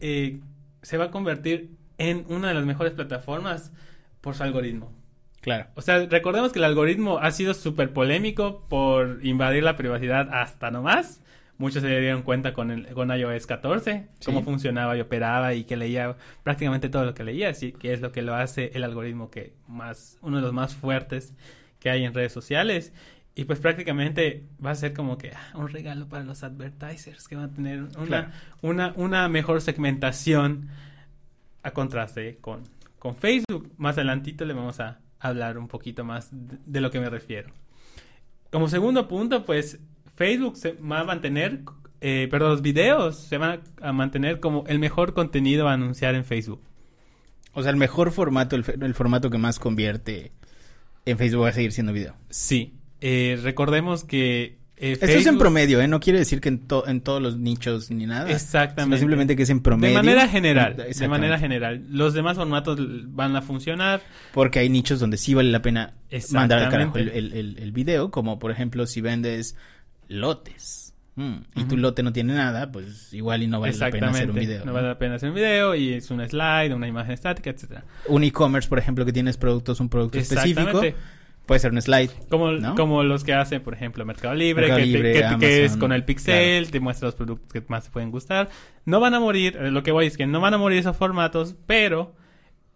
se 0.87 0.97
va 0.97 1.05
a 1.05 1.11
convertir 1.11 1.71
en 1.97 2.23
una 2.29 2.47
de 2.47 2.53
las 2.53 2.63
mejores 2.63 2.93
plataformas 2.93 3.73
por 4.21 4.35
su 4.35 4.43
algoritmo. 4.43 4.93
Claro. 5.41 5.67
O 5.75 5.81
sea, 5.81 6.05
recordemos 6.05 6.53
que 6.53 6.59
el 6.59 6.63
algoritmo 6.63 7.17
ha 7.17 7.31
sido 7.31 7.53
súper 7.53 7.91
polémico 7.91 8.65
por 8.69 9.19
invadir 9.21 9.63
la 9.63 9.75
privacidad 9.75 10.29
hasta 10.31 10.71
nomás. 10.71 11.21
Muchos 11.57 11.81
se 11.81 11.89
dieron 11.89 12.21
cuenta 12.21 12.53
con, 12.53 12.71
el, 12.71 12.87
con 12.93 13.11
iOS 13.11 13.47
14, 13.47 14.07
Sí. 14.19 14.25
cómo 14.25 14.43
funcionaba 14.43 14.95
y 14.95 15.01
operaba 15.01 15.55
y 15.55 15.65
que 15.65 15.75
leía 15.75 16.15
prácticamente 16.43 16.87
todo 16.87 17.03
lo 17.03 17.13
que 17.13 17.25
leía, 17.25 17.49
así 17.49 17.73
que 17.73 17.91
es 17.91 17.99
lo 17.99 18.13
que 18.13 18.21
lo 18.21 18.35
hace 18.35 18.71
el 18.73 18.85
algoritmo 18.85 19.29
que 19.29 19.55
más, 19.67 20.17
uno 20.21 20.37
de 20.37 20.43
los 20.43 20.53
más 20.53 20.73
fuertes 20.73 21.33
que 21.81 21.89
hay 21.89 22.05
en 22.05 22.13
redes 22.13 22.31
sociales. 22.31 22.93
Y 23.39 23.45
pues 23.45 23.59
prácticamente 23.59 24.47
va 24.65 24.71
a 24.71 24.75
ser 24.75 24.93
como 24.93 25.15
que 25.17 25.31
ah, 25.31 25.51
un 25.55 25.67
regalo 25.69 26.09
para 26.09 26.23
los 26.23 26.41
advertisers 26.43 27.27
que 27.27 27.35
van 27.35 27.45
a 27.45 27.53
tener 27.53 27.83
una, 27.83 28.05
Claro. 28.05 28.27
una, 28.63 28.93
una 28.95 29.29
mejor 29.29 29.61
segmentación 29.61 30.69
a 31.61 31.69
contraste 31.71 32.37
con, 32.41 32.63
con 32.97 33.15
Facebook. 33.15 33.71
Más 33.77 33.95
adelantito 33.95 34.43
le 34.43 34.53
vamos 34.55 34.79
a 34.79 34.99
hablar 35.19 35.59
un 35.59 35.67
poquito 35.67 36.03
más 36.03 36.29
de, 36.31 36.57
de 36.65 36.81
lo 36.81 36.89
que 36.89 36.99
me 36.99 37.11
refiero. 37.11 37.51
Como 38.51 38.67
segundo 38.69 39.07
punto, 39.07 39.45
pues 39.45 39.79
Facebook 40.15 40.57
se 40.57 40.71
va 40.73 41.01
a 41.01 41.03
mantener, 41.03 41.61
eh, 42.01 42.27
pero 42.31 42.49
los 42.49 42.63
videos 42.63 43.19
se 43.19 43.37
van 43.37 43.61
a, 43.81 43.89
a 43.89 43.93
mantener 43.93 44.39
como 44.39 44.63
el 44.65 44.79
mejor 44.79 45.13
contenido 45.13 45.67
a 45.67 45.73
anunciar 45.73 46.15
en 46.15 46.25
Facebook. 46.25 46.61
O 47.53 47.61
sea, 47.61 47.69
el 47.69 47.77
mejor 47.77 48.11
formato, 48.11 48.55
el, 48.55 48.63
el 48.81 48.93
formato 48.95 49.29
que 49.29 49.37
más 49.37 49.59
convierte 49.59 50.31
en 51.05 51.19
Facebook 51.19 51.43
va 51.43 51.49
a 51.49 51.53
seguir 51.53 51.71
siendo 51.71 51.93
video. 51.93 52.15
Sí, 52.29 52.73
eh, 53.01 53.39
recordemos 53.43 54.03
que... 54.03 54.57
eh, 54.77 54.91
Esto 54.93 55.05
es 55.05 55.25
en 55.25 55.37
promedio, 55.37 55.81
¿eh? 55.81 55.87
No 55.87 55.99
quiere 55.99 56.19
decir 56.19 56.39
que 56.41 56.49
en, 56.49 56.59
to- 56.67 56.87
en 56.87 57.01
todos 57.01 57.21
los 57.21 57.37
nichos 57.37 57.89
ni 57.91 58.05
nada. 58.05 58.29
Exactamente. 58.31 58.99
Simplemente 58.99 59.35
que 59.35 59.43
es 59.43 59.49
en 59.49 59.61
promedio. 59.61 59.95
De 59.97 60.03
manera 60.03 60.27
general, 60.27 60.75
de 60.77 61.07
manera 61.07 61.39
general. 61.39 61.83
Los 61.89 62.13
demás 62.13 62.37
formatos 62.37 62.79
van 63.13 63.35
a 63.35 63.41
funcionar. 63.41 64.01
Porque 64.33 64.59
hay 64.59 64.69
nichos 64.69 64.99
donde 64.99 65.17
sí 65.17 65.33
vale 65.33 65.49
la 65.51 65.61
pena 65.61 65.93
mandar 66.31 66.59
al 66.63 66.69
carajo 66.69 66.97
el, 66.97 67.07
Exactamente. 67.09 67.37
el- 67.37 67.45
el- 67.55 67.63
el 67.63 67.71
video, 67.71 68.11
como 68.11 68.39
por 68.39 68.51
ejemplo 68.51 68.85
si 68.87 69.01
vendes 69.01 69.55
lotes. 70.07 70.93
Mm, 71.15 71.37
Y 71.55 71.63
tu 71.63 71.77
lote 71.77 72.03
no 72.03 72.13
tiene 72.13 72.35
nada, 72.35 72.71
pues 72.71 73.11
igual 73.11 73.41
y 73.41 73.47
no 73.47 73.59
vale 73.59 73.75
la 73.75 73.89
pena 73.89 74.09
hacer 74.11 74.29
un 74.29 74.35
video. 74.35 74.59
No 74.59 74.65
¿no? 74.65 74.73
vale 74.73 74.87
la 74.89 74.99
pena 74.99 75.15
hacer 75.15 75.29
un 75.29 75.35
video 75.35 75.73
y 75.73 75.93
es 75.93 76.11
un 76.11 76.23
slide, 76.27 76.71
una 76.75 76.87
imagen 76.87 77.13
estática, 77.13 77.49
etcétera. 77.49 77.83
Un 78.07 78.23
e-commerce, 78.23 78.69
por 78.69 78.77
ejemplo, 78.77 79.03
que 79.03 79.11
tienes 79.11 79.35
productos, 79.35 79.79
un 79.79 79.89
producto 79.89 80.19
específico. 80.19 80.79
Puede 81.47 81.59
ser 81.59 81.71
un 81.71 81.81
slide. 81.81 82.11
Como, 82.29 82.51
¿no? 82.51 82.75
como 82.75 83.01
los 83.03 83.23
que 83.23 83.33
hacen, 83.33 83.63
por 83.63 83.73
ejemplo, 83.73 84.05
Mercado 84.05 84.35
Libre, 84.35 84.67
Mercado 84.67 84.77
que, 84.79 84.85
te- 84.85 84.91
Libre, 84.91 85.13
que, 85.13 85.21
te- 85.23 85.37
que 85.39 85.55
es 85.65 85.71
Amazon, 85.71 85.79
con 85.79 85.91
el 85.93 86.03
pixel, 86.05 86.69
te 86.69 86.79
muestra 86.79 87.07
los 87.07 87.15
productos 87.15 87.51
que 87.51 87.63
más 87.67 87.85
te 87.85 87.89
pueden 87.89 88.11
gustar. 88.11 88.49
No 88.85 88.99
van 88.99 89.15
a 89.15 89.19
morir, 89.19 89.57
eh, 89.59 89.71
lo 89.71 89.81
que 89.81 89.91
voy 89.91 90.05
es 90.05 90.15
que 90.17 90.27
no 90.27 90.39
van 90.41 90.53
a 90.53 90.57
morir 90.59 90.77
esos 90.77 90.95
formatos, 90.95 91.55
pero 91.65 92.13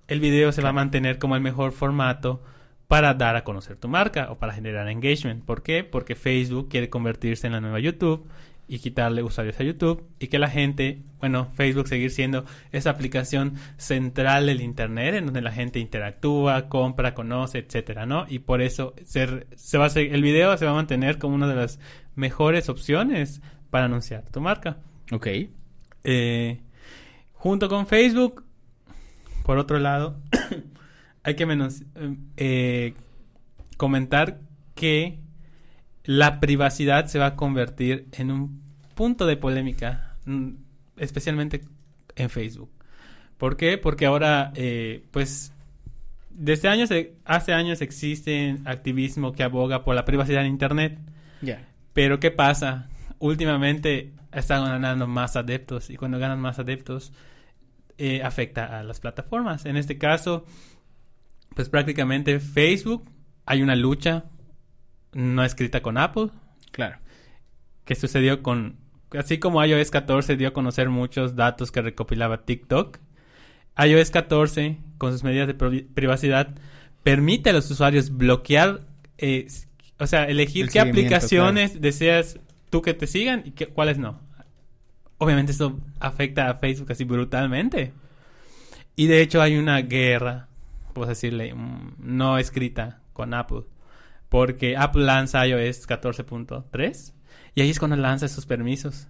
el 0.08 0.20
video 0.20 0.52
se 0.52 0.62
va 0.62 0.70
a 0.70 0.74
mantener 0.74 1.20
como 1.20 1.36
el 1.36 1.42
mejor 1.42 1.72
formato 1.74 2.44
para 2.88 3.14
dar 3.14 3.36
a 3.38 3.44
conocer 3.46 3.78
tu 3.78 3.88
marca 3.88 4.30
o 4.32 4.38
para 4.40 4.52
generar 4.54 4.88
engagement. 4.90 5.46
¿Por 5.46 5.64
qué? 5.64 5.84
Porque 5.86 6.16
Facebook 6.16 6.68
quiere 6.70 6.90
convertirse 6.90 7.48
en 7.48 7.54
la 7.54 7.62
nueva 7.62 7.80
YouTube 7.80 8.28
y 8.72 8.80
quitarle 8.80 9.22
usuarios 9.22 9.60
a 9.60 9.64
YouTube 9.64 10.08
y 10.18 10.28
que 10.28 10.40
la 10.40 10.50
gente, 10.50 11.04
bueno, 11.20 11.52
Facebook 11.56 11.90
seguir 11.90 12.10
siendo 12.10 12.46
esa 12.72 12.92
aplicación 12.92 13.56
central 13.76 14.46
del 14.46 14.62
internet 14.62 15.16
en 15.16 15.26
donde 15.26 15.42
la 15.42 15.52
gente 15.52 15.80
interactúa, 15.80 16.70
compra, 16.70 17.14
conoce, 17.14 17.58
etcétera, 17.58 18.06
¿no? 18.06 18.26
Y 18.30 18.40
por 18.40 18.62
eso 18.62 18.94
se, 19.04 19.46
se 19.58 19.78
va 19.78 19.88
a 19.88 20.00
el 20.00 20.22
video 20.22 20.58
se 20.58 20.64
va 20.64 20.72
a 20.72 20.76
mantener 20.76 21.18
como 21.18 21.36
una 21.36 21.50
de 21.50 21.56
las 21.56 21.82
mejores 22.16 22.70
opciones 22.70 23.42
para 23.72 23.86
anunciar 23.86 24.24
tu 24.32 24.40
marca. 24.40 24.78
Ok. 25.12 25.28
Eh, 26.06 26.62
junto 27.34 27.68
con 27.68 27.88
Facebook, 27.88 28.46
por 29.44 29.58
otro 29.58 29.80
lado, 29.80 30.16
hay 31.24 31.36
que 31.36 31.46
menos, 31.46 31.84
eh, 32.38 32.94
comentar 33.76 34.40
que 34.76 35.20
la 36.04 36.40
privacidad 36.40 37.06
se 37.08 37.20
va 37.20 37.28
a 37.28 37.36
convertir 37.36 38.08
en 38.14 38.32
un 38.32 38.62
punto 38.96 39.26
de 39.26 39.38
polémica, 39.38 40.16
mm, 40.26 40.50
especialmente 40.98 41.62
en 42.16 42.30
Facebook. 42.30 42.72
¿Por 43.38 43.58
qué? 43.58 43.78
Porque 43.78 44.06
ahora, 44.06 44.52
eh, 44.56 45.04
pues, 45.12 45.54
desde 46.30 46.70
años, 46.70 46.90
hace 47.26 47.54
años 47.54 47.82
existe 47.82 48.58
activismo 48.66 49.32
que 49.34 49.44
aboga 49.44 49.84
por 49.84 49.96
la 49.96 50.06
privacidad 50.06 50.42
en 50.46 50.52
Internet. 50.52 51.00
Ya. 51.42 51.68
Pero 51.94 52.20
¿qué 52.20 52.32
pasa? 52.32 52.88
Últimamente 53.20 54.14
están 54.32 54.64
ganando 54.64 55.08
más 55.08 55.36
adeptos 55.36 55.90
y 55.90 55.98
cuando 55.98 56.18
ganan 56.20 56.40
más 56.40 56.60
adeptos 56.60 57.12
eh, 57.98 58.24
afecta 58.24 58.80
a 58.80 58.84
las 58.84 59.00
plataformas. 59.00 59.66
En 59.66 59.78
este 59.78 59.98
caso, 59.98 60.46
pues 61.56 61.70
prácticamente 61.70 62.40
Facebook 62.40 63.10
hay 63.46 63.62
una 63.62 63.76
lucha 63.76 64.26
no 65.14 65.44
escrita 65.44 65.82
con 65.82 65.98
Apple 65.98 66.30
Claro. 66.72 66.98
que 67.86 67.96
sucedió 67.96 68.42
con 68.44 68.78
así 69.18 69.40
como 69.40 69.64
iOS 69.64 69.92
14 69.92 70.38
dio 70.38 70.48
a 70.50 70.54
conocer 70.54 70.90
muchos 70.90 71.36
datos 71.36 71.72
que 71.72 71.82
recopilaba 71.82 72.46
TikTok. 72.46 72.98
iOS 73.78 74.10
14 74.12 74.78
con 74.98 75.12
sus 75.12 75.24
medidas 75.24 75.48
de 75.48 75.54
pri- 75.54 75.84
privacidad 75.94 76.56
permite 77.04 77.50
a 77.50 77.54
los 77.54 77.70
usuarios 77.72 78.16
bloquear 78.16 78.82
eh, 79.18 79.48
o 80.00 80.08
sea, 80.08 80.24
elegir 80.26 80.66
El 80.66 80.72
qué 80.72 80.80
aplicaciones 80.80 81.82
deseas 81.82 82.40
tú 82.70 82.82
que 82.82 82.94
te 82.94 83.06
sigan 83.08 83.44
y 83.46 83.52
qué- 83.52 83.68
cuáles 83.68 83.98
no. 83.98 84.20
Obviamente 85.18 85.52
eso 85.52 85.80
afecta 86.00 86.50
a 86.50 86.56
Facebook 86.56 86.92
así 86.92 87.04
brutalmente. 87.04 87.94
Y 88.96 89.08
de 89.08 89.22
hecho 89.22 89.42
hay 89.42 89.58
una 89.58 89.80
guerra, 89.82 90.48
por 90.94 91.06
decirle, 91.08 91.54
mm, 91.54 91.96
no 92.00 92.38
escrita 92.40 93.02
con 93.14 93.34
Apple 93.34 93.62
porque 94.32 94.78
Apple 94.78 95.04
lanza 95.04 95.46
iOS 95.46 95.86
14.3 95.90 97.14
y 97.54 97.62
ahí 97.62 97.70
es 97.70 97.80
cuando 97.80 97.98
lanza 97.98 98.28
esos 98.28 98.46
permisos. 98.46 99.10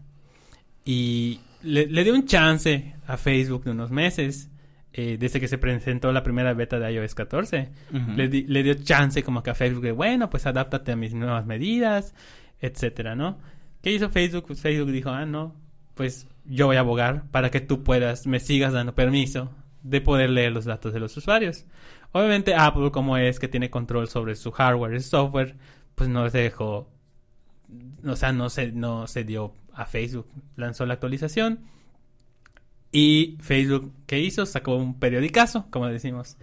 Y 0.84 1.39
le, 1.62 1.86
le 1.86 2.03
dio 2.03 2.13
un 2.15 2.25
chance 2.25 2.95
a 3.05 3.17
Facebook 3.17 3.63
de 3.63 3.69
unos 3.71 3.91
meses, 3.91 4.49
eh, 4.93 5.17
desde 5.19 5.39
que 5.39 5.47
se 5.47 5.60
presentó 5.60 6.12
la 6.12 6.23
primera 6.23 6.55
beta 6.55 6.79
de 6.79 6.91
iOS 6.91 7.13
14. 7.13 7.69
Ujú. 7.93 8.12
le, 8.15 8.27
di- 8.29 8.43
le 8.47 8.63
dio 8.63 8.73
chance 8.73 9.21
como 9.21 9.43
que 9.43 9.51
a 9.51 9.55
Facebook 9.55 9.84
de, 9.84 9.91
bueno, 9.91 10.29
pues 10.31 10.47
adáptate 10.47 10.91
a 10.91 10.95
mis 10.95 11.13
nuevas 11.13 11.45
medidas, 11.45 12.15
etcétera, 12.60 13.15
¿no? 13.15 13.38
¿Qué 13.84 13.91
hizo 13.93 14.10
Facebook? 14.10 14.45
Pues 14.47 14.60
Facebook 14.62 14.91
dijo, 14.91 15.12
ah, 15.12 15.25
no, 15.27 15.55
pues 15.93 16.27
yo 16.45 16.65
voy 16.65 16.77
a 16.77 16.79
abogar 16.79 17.29
para 17.29 17.51
que 17.51 17.62
tú 17.62 17.84
puedas, 17.84 18.25
me 18.25 18.39
sigas 18.39 18.73
dando 18.73 18.95
permiso 18.95 19.51
de 19.84 20.02
poder 20.02 20.30
leer 20.30 20.52
los 20.52 20.65
datos 20.65 20.94
de 20.94 21.00
los 21.00 21.15
usuarios. 21.17 21.65
Obviamente 22.12 22.56
Apple, 22.56 22.91
como 22.91 23.17
es 23.17 23.39
que 23.39 23.48
tiene 23.48 23.70
control 23.70 24.08
sobre 24.08 24.36
su 24.36 24.52
hardware 24.52 24.96
y 24.96 25.00
software, 25.00 25.56
pues 25.96 26.10
no 26.10 26.30
se 26.30 26.39
dejó, 26.39 26.89
o 28.06 28.15
sea, 28.15 28.34
no 28.34 28.50
se, 28.50 28.72
no 28.72 29.08
se 29.08 29.24
dio 29.24 29.54
a 29.74 29.86
Facebook. 29.86 30.28
Lanzó 30.56 30.86
la 30.86 30.96
actualización 30.96 31.60
y 32.91 33.38
Facebook, 33.41 33.94
¿qué 34.06 34.20
hizo? 34.20 34.46
Sacó 34.46 34.76
un 34.76 35.00
periodicazo, 35.00 35.67
como 35.70 35.88
decimos, 35.88 36.38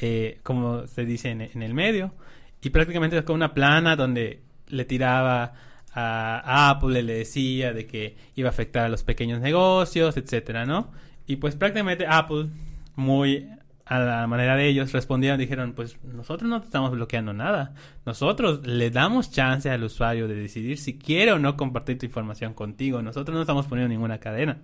eh, 0.00 0.40
como 0.42 0.86
se 0.86 1.04
dice 1.04 1.30
en, 1.30 1.40
en 1.40 1.62
el 1.62 1.74
medio, 1.74 2.14
y 2.62 2.70
prácticamente 2.70 3.16
sacó 3.16 3.32
una 3.32 3.54
plana 3.54 3.96
donde 3.96 4.42
le 4.66 4.84
tiraba 4.84 5.54
a, 5.92 6.70
Apple, 6.70 7.02
le 7.02 7.14
decía 7.14 7.72
de 7.72 7.86
que 7.86 8.16
iba 8.34 8.48
a 8.48 8.50
afectar 8.50 8.84
a 8.84 8.88
los 8.88 9.02
pequeños 9.02 9.40
negocios, 9.40 10.16
etcétera, 10.16 10.66
¿no? 10.66 10.90
Y 11.30 11.36
pues 11.36 11.54
prácticamente 11.54 12.06
Apple, 12.08 12.48
muy 12.96 13.46
a 13.86 14.00
la 14.00 14.26
manera 14.26 14.56
de 14.56 14.66
ellos, 14.66 14.90
respondieron, 14.90 15.38
dijeron, 15.38 15.74
pues 15.74 15.96
nosotros 16.02 16.50
no 16.50 16.58
te 16.58 16.66
estamos 16.66 16.90
bloqueando 16.90 17.32
nada, 17.32 17.72
nosotros 18.04 18.66
le 18.66 18.90
damos 18.90 19.30
chance 19.30 19.70
al 19.70 19.84
usuario 19.84 20.26
de 20.26 20.34
decidir 20.34 20.76
si 20.76 20.98
quiere 20.98 21.30
o 21.30 21.38
no 21.38 21.56
compartir 21.56 21.98
tu 21.98 22.06
información 22.06 22.52
contigo, 22.52 23.00
nosotros 23.00 23.32
no 23.32 23.42
estamos 23.42 23.66
poniendo 23.68 23.92
ninguna 23.94 24.18
cadena. 24.18 24.58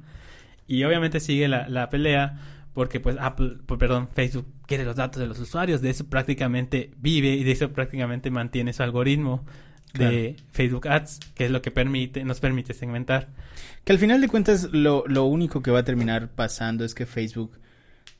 Y 0.67 0.83
obviamente 0.83 1.21
sigue 1.21 1.47
la, 1.47 1.69
la 1.69 1.89
pelea 1.89 2.41
porque 2.75 2.99
pues 2.99 3.17
Apple, 3.21 3.59
pues, 3.65 3.79
perdón, 3.79 4.09
Facebook 4.13 4.49
quiere 4.67 4.85
los 4.85 4.97
datos 4.97 5.21
de 5.21 5.29
los 5.29 5.39
usuarios, 5.39 5.83
de 5.83 5.91
eso 5.91 6.09
prácticamente 6.09 6.91
vive 6.97 7.29
y 7.29 7.45
de 7.45 7.53
eso 7.53 7.71
prácticamente 7.73 8.33
mantiene 8.33 8.73
su 8.73 8.83
algoritmo 8.83 9.45
de 9.95 10.37
Facebook 10.53 10.89
Ads, 10.89 11.21
que 11.35 11.47
es 11.47 11.51
lo 11.51 11.63
que 11.63 11.71
permite, 11.71 12.25
nos 12.25 12.41
permite 12.41 12.75
segmentar. 12.75 13.29
Que 13.85 13.93
al 13.93 13.99
final 13.99 14.21
de 14.21 14.29
cuentas 14.29 14.69
lo, 14.73 15.05
lo 15.07 15.25
único 15.25 15.63
que 15.63 15.71
va 15.71 15.81
a 15.81 15.85
terminar 15.85 16.31
pasando 16.31 16.85
es 16.85 16.95
que 16.95 17.07
Facebook 17.07 17.59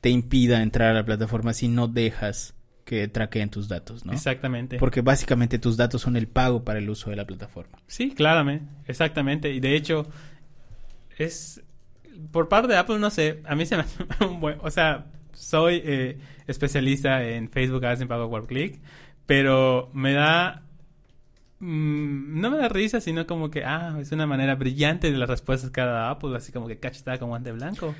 te 0.01 0.09
impida 0.09 0.61
entrar 0.61 0.91
a 0.91 0.93
la 0.93 1.05
plataforma 1.05 1.53
si 1.53 1.67
no 1.67 1.87
dejas 1.87 2.55
que 2.85 3.07
traqueen 3.09 3.49
tus 3.49 3.67
datos, 3.67 4.05
¿no? 4.05 4.13
Exactamente. 4.13 4.77
Porque 4.77 5.01
básicamente 5.01 5.59
tus 5.59 5.75
datos 5.75 6.01
son 6.01 6.15
el 6.15 6.27
pago 6.27 6.63
para 6.63 6.79
el 6.79 6.89
uso 6.89 7.09
de 7.09 7.17
la 7.17 7.25
plataforma. 7.25 7.77
Sí, 7.85 8.11
claramente, 8.11 8.71
exactamente. 8.87 9.51
Y 9.51 9.59
de 9.59 9.75
hecho, 9.75 10.07
es 11.17 11.61
por 12.31 12.47
parte 12.47 12.69
de 12.69 12.77
Apple, 12.77 12.99
no 12.99 13.09
sé, 13.09 13.41
a 13.45 13.55
mí 13.55 13.65
se 13.65 13.75
me 13.75 13.83
hace 13.83 14.03
un 14.25 14.39
buen, 14.39 14.57
o 14.61 14.71
sea, 14.71 15.07
soy 15.33 15.81
eh, 15.83 16.17
especialista 16.47 17.23
en 17.23 17.49
Facebook 17.49 17.85
Ads 17.85 18.01
en 18.01 18.07
pago 18.07 18.29
por 18.29 18.47
click, 18.47 18.79
pero 19.25 19.89
me 19.93 20.13
da 20.13 20.63
mm, 21.59 22.39
no 22.39 22.51
me 22.51 22.57
da 22.57 22.69
risa, 22.69 23.01
sino 23.01 23.27
como 23.27 23.49
que, 23.49 23.63
ah, 23.63 23.97
es 23.99 24.11
una 24.11 24.25
manera 24.27 24.55
brillante 24.55 25.11
de 25.11 25.17
las 25.17 25.29
respuestas 25.29 25.71
que 25.71 25.81
da 25.81 26.09
Apple, 26.09 26.35
así 26.35 26.51
como 26.51 26.67
que 26.67 26.79
cachetada 26.79 27.17
con 27.19 27.29
guante 27.29 27.51
blanco. 27.51 27.95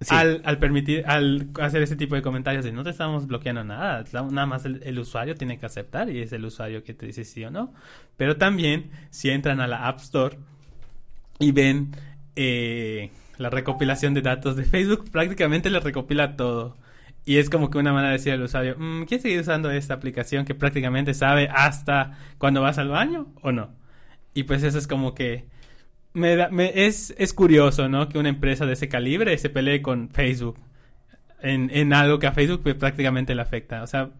Sí. 0.00 0.14
Al, 0.14 0.40
al 0.46 0.58
permitir, 0.58 1.04
al 1.06 1.50
hacer 1.60 1.82
ese 1.82 1.94
tipo 1.94 2.14
de 2.14 2.22
comentarios 2.22 2.64
de 2.64 2.72
no 2.72 2.82
te 2.82 2.88
estamos 2.88 3.26
bloqueando 3.26 3.64
nada, 3.64 4.02
nada 4.30 4.46
más 4.46 4.64
el, 4.64 4.82
el 4.82 4.98
usuario 4.98 5.34
tiene 5.34 5.58
que 5.58 5.66
aceptar 5.66 6.08
y 6.08 6.22
es 6.22 6.32
el 6.32 6.42
usuario 6.46 6.82
que 6.82 6.94
te 6.94 7.04
dice 7.04 7.24
sí 7.24 7.44
o 7.44 7.50
no. 7.50 7.74
Pero 8.16 8.38
también, 8.38 8.90
si 9.10 9.28
entran 9.28 9.60
a 9.60 9.66
la 9.66 9.86
App 9.88 9.98
Store 9.98 10.38
y 11.38 11.52
ven 11.52 11.94
eh, 12.36 13.10
la 13.36 13.50
recopilación 13.50 14.14
de 14.14 14.22
datos 14.22 14.56
de 14.56 14.64
Facebook, 14.64 15.10
prácticamente 15.10 15.68
le 15.68 15.80
recopila 15.80 16.36
todo. 16.36 16.76
Y 17.24 17.36
es 17.38 17.50
como 17.50 17.70
que 17.70 17.78
una 17.78 17.92
manera 17.92 18.12
de 18.12 18.18
decir 18.18 18.32
al 18.32 18.42
usuario, 18.42 18.76
"Mm, 18.78 19.02
¿quieres 19.04 19.22
seguir 19.22 19.40
usando 19.40 19.70
esta 19.70 19.94
aplicación 19.94 20.44
que 20.44 20.54
prácticamente 20.54 21.12
sabe 21.14 21.48
hasta 21.52 22.18
cuando 22.38 22.62
vas 22.62 22.78
al 22.78 22.88
baño 22.88 23.28
o 23.42 23.52
no? 23.52 23.70
Y 24.34 24.44
pues 24.44 24.62
eso 24.62 24.78
es 24.78 24.86
como 24.86 25.14
que 25.14 25.44
me 26.14 26.34
da- 26.36 26.48
me- 26.50 26.86
es, 26.86 27.14
es 27.18 27.32
curioso, 27.32 27.88
¿no? 27.88 28.08
Que 28.08 28.18
una 28.18 28.30
empresa 28.30 28.66
de 28.66 28.72
ese 28.72 28.88
calibre 28.88 29.36
se 29.38 29.50
pelee 29.50 29.80
con 29.82 30.08
Facebook 30.10 30.58
en, 31.42 31.70
en 31.72 31.92
algo 31.92 32.18
que 32.18 32.26
a 32.26 32.32
Facebook 32.32 32.62
pues, 32.62 32.74
prácticamente 32.74 33.34
le 33.34 33.42
afecta. 33.42 33.82
O 33.82 33.86
sea, 33.86 34.10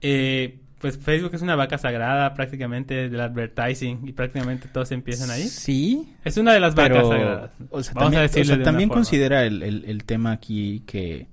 eh, 0.00 0.58
pues 0.80 0.96
Facebook 0.98 1.34
es 1.34 1.42
una 1.42 1.56
vaca 1.56 1.76
sagrada 1.76 2.34
prácticamente 2.34 3.08
del 3.08 3.20
advertising 3.20 4.06
y 4.08 4.12
prácticamente 4.12 4.68
todos 4.68 4.92
empiezan 4.92 5.30
ahí. 5.30 5.42
Sí, 5.48 6.08
Es 6.24 6.36
una 6.36 6.52
de 6.52 6.60
las 6.60 6.74
vacas 6.74 6.92
pero 6.98 7.08
sagradas. 7.08 7.50
o 7.70 7.82
sea, 7.82 7.94
Vamos 7.94 8.12
también, 8.12 8.22
a 8.22 8.26
o 8.26 8.44
sea, 8.44 8.62
también 8.62 8.88
considera 8.88 9.44
el, 9.44 9.62
el- 9.62 9.84
el 9.86 10.04
tema 10.04 10.32
aquí 10.32 10.82
que 10.86 11.26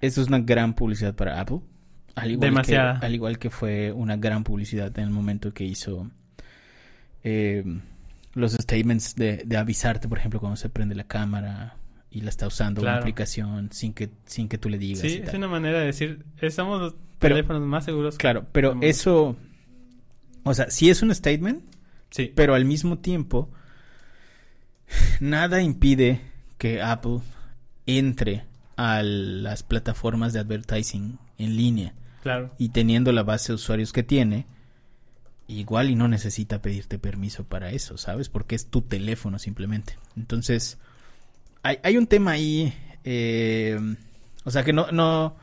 eso 0.00 0.20
es 0.22 0.28
una 0.28 0.38
gran 0.40 0.74
publicidad 0.74 1.14
para 1.14 1.40
Apple. 1.40 1.60
Al 2.14 2.32
igual, 2.32 2.50
Demasiada. 2.50 3.00
Que, 3.00 3.06
al 3.06 3.14
igual 3.14 3.38
que 3.38 3.50
fue 3.50 3.92
una 3.92 4.16
gran 4.16 4.42
publicidad 4.44 4.96
en 4.98 5.04
el 5.04 5.10
momento 5.10 5.52
que 5.54 5.64
hizo 5.64 6.10
eh, 7.22 7.64
los 8.34 8.52
statements 8.52 9.14
de, 9.14 9.42
de 9.44 9.56
avisarte, 9.56 10.08
por 10.08 10.18
ejemplo, 10.18 10.40
cuando 10.40 10.56
se 10.56 10.68
prende 10.68 10.94
la 10.94 11.04
cámara 11.04 11.76
y 12.10 12.20
la 12.22 12.30
está 12.30 12.46
usando 12.46 12.80
una 12.80 12.90
Claro. 12.92 13.00
aplicación 13.02 13.70
sin 13.72 13.92
que, 13.92 14.10
sin 14.26 14.48
que 14.48 14.58
tú 14.58 14.68
le 14.68 14.78
digas. 14.78 15.04
y 15.04 15.10
Sí, 15.10 15.16
es 15.18 15.26
tal. 15.26 15.36
una 15.36 15.48
manera 15.48 15.78
de 15.80 15.86
decir, 15.86 16.24
somos 16.50 16.80
los 16.80 16.94
Pero- 17.18 17.34
teléfonos 17.36 17.62
más 17.62 17.84
seguros. 17.84 18.16
Claro, 18.16 18.46
pero 18.52 18.76
eso, 18.80 19.36
o 20.44 20.54
sea, 20.54 20.70
sí 20.70 20.90
es 20.90 21.02
un 21.02 21.14
statement, 21.14 21.62
Sí, 22.10 22.32
pero 22.34 22.54
al 22.54 22.64
mismo 22.64 22.98
tiempo, 22.98 23.50
nada 25.20 25.60
impide 25.62 26.20
que 26.56 26.80
Apple 26.82 27.18
entre 27.86 28.44
a 28.78 29.02
las 29.02 29.64
plataformas 29.64 30.32
de 30.32 30.38
advertising 30.38 31.18
en 31.36 31.56
línea 31.56 31.94
claro. 32.22 32.54
y 32.58 32.68
teniendo 32.68 33.10
la 33.10 33.24
base 33.24 33.48
de 33.48 33.56
usuarios 33.56 33.92
que 33.92 34.04
tiene, 34.04 34.46
igual 35.48 35.90
y 35.90 35.96
no 35.96 36.06
necesita 36.06 36.62
pedirte 36.62 36.96
permiso 37.00 37.42
para 37.42 37.72
eso, 37.72 37.98
¿sabes? 37.98 38.28
Porque 38.28 38.54
es 38.54 38.66
tu 38.66 38.82
teléfono 38.82 39.40
simplemente. 39.40 39.98
Entonces, 40.16 40.78
hay, 41.64 41.78
hay 41.82 41.96
un 41.96 42.06
tema 42.06 42.30
ahí, 42.30 42.72
eh, 43.02 43.80
o 44.44 44.50
sea, 44.52 44.62
que 44.62 44.72
no, 44.72 44.92
no, 44.92 45.34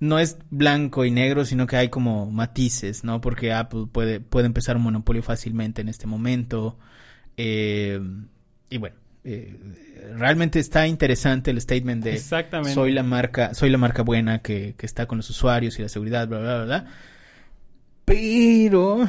no 0.00 0.18
es 0.18 0.38
blanco 0.48 1.04
y 1.04 1.10
negro, 1.10 1.44
sino 1.44 1.66
que 1.66 1.76
hay 1.76 1.90
como 1.90 2.30
matices, 2.30 3.04
¿no? 3.04 3.20
Porque 3.20 3.52
Apple 3.52 3.84
puede, 3.92 4.20
puede 4.20 4.46
empezar 4.46 4.76
un 4.76 4.84
monopolio 4.84 5.22
fácilmente 5.22 5.82
en 5.82 5.90
este 5.90 6.06
momento. 6.06 6.78
eh, 7.36 8.00
y 8.70 8.78
bueno, 8.78 8.96
eh, 9.28 9.58
realmente 10.14 10.60
está 10.60 10.86
interesante 10.86 11.50
el 11.50 11.60
statement 11.60 12.04
de 12.04 12.14
Exactamente. 12.14 12.74
soy 12.74 12.92
la 12.92 13.02
marca, 13.02 13.54
soy 13.54 13.70
la 13.70 13.78
marca 13.78 14.02
buena 14.02 14.38
que, 14.38 14.76
que 14.78 14.86
está 14.86 15.06
con 15.06 15.18
los 15.18 15.28
usuarios 15.28 15.76
y 15.78 15.82
la 15.82 15.88
seguridad, 15.88 16.28
bla, 16.28 16.38
bla, 16.38 16.54
bla, 16.56 16.64
bla. 16.64 16.86
Pero, 18.04 19.08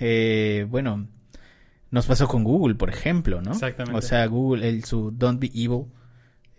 eh, 0.00 0.66
bueno, 0.68 1.08
nos 1.90 2.06
pasó 2.06 2.28
con 2.28 2.44
Google, 2.44 2.74
por 2.74 2.90
ejemplo, 2.90 3.40
¿no? 3.40 3.52
Exactamente. 3.52 3.98
O 3.98 4.02
sea, 4.02 4.26
Google, 4.26 4.68
el, 4.68 4.84
su 4.84 5.10
Don't 5.10 5.40
Be 5.40 5.50
Evil, 5.54 5.86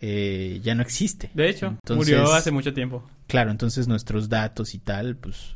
eh, 0.01 0.59
ya 0.63 0.73
no 0.73 0.81
existe. 0.81 1.29
De 1.35 1.47
hecho, 1.49 1.67
Entonces- 1.67 1.97
murió 1.97 2.33
hace 2.33 2.49
mucho 2.51 2.73
tiempo. 2.73 3.07
Claro, 3.27 3.51
entonces 3.51 3.87
nuestros 3.87 4.29
datos 4.29 4.73
y 4.73 4.79
tal, 4.79 5.15
pues, 5.15 5.55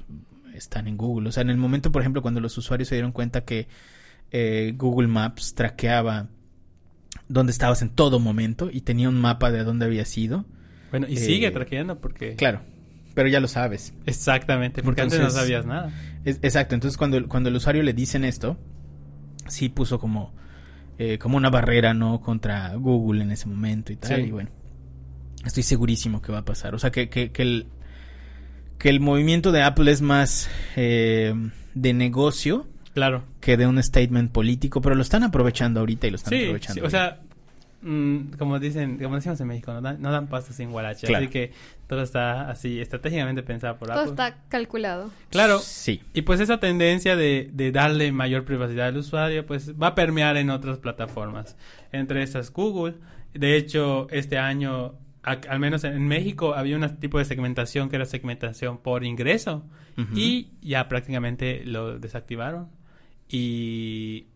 están 0.53 0.87
en 0.87 0.97
Google. 0.97 1.29
O 1.29 1.31
sea, 1.31 1.41
en 1.41 1.49
el 1.49 1.57
momento, 1.57 1.91
por 1.91 2.03
ejemplo, 2.03 2.21
cuando 2.21 2.41
los 2.41 2.55
usuarios 2.59 2.89
se 2.89 2.95
dieron 2.95 3.11
cuenta 3.11 3.41
que 3.41 3.67
eh, 4.31 4.73
Google 4.75 5.07
Maps 5.07 5.55
traqueaba 5.55 6.27
dónde 7.29 7.51
estabas 7.51 7.81
en 7.81 7.89
todo 7.89 8.19
momento 8.19 8.69
y 8.71 8.81
tenía 8.81 9.07
un 9.07 9.19
mapa 9.21 9.51
de 9.51 9.63
dónde 9.63 9.85
había 9.85 10.03
sido. 10.03 10.45
Bueno, 10.91 11.07
y 11.07 11.13
Eh, 11.13 11.17
sigue 11.17 11.51
traqueando 11.51 12.01
porque... 12.01 12.35
Claro, 12.35 12.61
pero 13.13 13.29
ya 13.29 13.39
lo 13.39 13.47
sabes. 13.47 13.93
Exactamente, 14.05 14.83
porque 14.83 15.01
antes 15.01 15.19
no 15.19 15.29
sabías 15.29 15.65
nada. 15.65 15.91
Es- 16.25 16.39
exacto, 16.41 16.75
entonces 16.75 16.97
cuando, 16.97 17.25
cuando 17.29 17.49
el 17.49 17.55
usuario 17.55 17.83
le 17.83 17.93
dicen 17.93 18.23
esto, 18.25 18.57
sí 19.47 19.69
puso 19.69 19.99
como, 19.99 20.33
eh, 20.97 21.17
como 21.19 21.37
una 21.37 21.49
barrera, 21.49 21.93
¿no? 21.93 22.19
Contra 22.19 22.73
Google 22.75 23.23
en 23.23 23.31
ese 23.31 23.47
momento 23.47 23.93
y 23.93 23.95
tal. 23.95 24.21
Sí. 24.21 24.27
Y 24.27 24.31
bueno, 24.31 24.49
estoy 25.45 25.63
segurísimo 25.63 26.21
que 26.21 26.31
va 26.31 26.39
a 26.39 26.45
pasar. 26.45 26.73
O 26.75 26.79
sea, 26.79 26.91
que, 26.91 27.09
que, 27.09 27.31
que 27.31 27.41
el, 27.43 27.67
que 28.79 28.89
el 28.89 28.99
movimiento 28.99 29.51
de 29.51 29.61
Apple 29.61 29.91
es 29.91 30.01
más 30.01 30.49
eh, 30.75 31.33
de 31.75 31.93
negocio 31.93 32.65
Claro. 32.93 33.23
que 33.39 33.55
de 33.57 33.67
un 33.67 33.81
statement 33.81 34.31
político, 34.31 34.81
pero 34.81 34.95
lo 34.95 35.01
están 35.01 35.23
aprovechando 35.23 35.79
ahorita 35.79 36.07
y 36.07 36.09
lo 36.11 36.15
están 36.17 36.31
Sí, 36.31 36.43
aprovechando. 36.43 36.81
sí, 36.81 36.85
o 36.85 36.89
sea, 36.89 37.19
mm, 37.81 38.31
como 38.37 38.59
dicen, 38.59 38.97
como 38.97 39.15
decimos 39.15 39.39
en 39.41 39.47
México, 39.47 39.71
no 39.73 39.81
dan, 39.81 40.01
no 40.01 40.11
dan 40.11 40.27
pasto 40.27 40.51
sin 40.53 40.71
guarache. 40.71 41.07
Claro. 41.07 41.23
Así 41.25 41.31
que 41.31 41.51
todo 41.87 42.01
está 42.01 42.49
así 42.49 42.79
estratégicamente 42.81 43.41
pensado 43.43 43.77
por 43.77 43.87
Todo 43.87 43.99
Apple. 43.99 44.11
está 44.11 44.37
calculado. 44.49 45.11
Claro, 45.29 45.59
Sí. 45.59 46.01
y 46.13 46.23
pues 46.23 46.39
esa 46.39 46.59
tendencia 46.59 47.15
de, 47.15 47.49
de 47.53 47.71
darle 47.71 48.11
mayor 48.11 48.43
privacidad 48.43 48.87
al 48.87 48.97
usuario, 48.97 49.45
pues 49.45 49.73
va 49.81 49.87
a 49.87 49.95
permear 49.95 50.35
en 50.37 50.49
otras 50.49 50.77
plataformas. 50.79 51.55
Entre 51.91 52.21
estas 52.23 52.51
Google. 52.51 52.95
De 53.33 53.55
hecho, 53.55 54.07
este 54.09 54.37
año 54.39 54.95
a- 55.23 55.39
al 55.49 55.59
menos 55.59 55.83
en 55.83 56.07
México 56.07 56.53
había 56.55 56.75
un 56.77 56.87
tipo 56.97 57.17
de 57.19 57.25
segmentación 57.25 57.89
que 57.89 57.97
era 57.97 58.05
segmentación 58.05 58.77
por 58.79 59.03
ingreso 59.03 59.63
y 60.15 60.47
ya 60.61 60.87
prácticamente 60.87 61.63
lo 61.65 61.99
desactivaron 61.99 62.69
y 63.29 64.27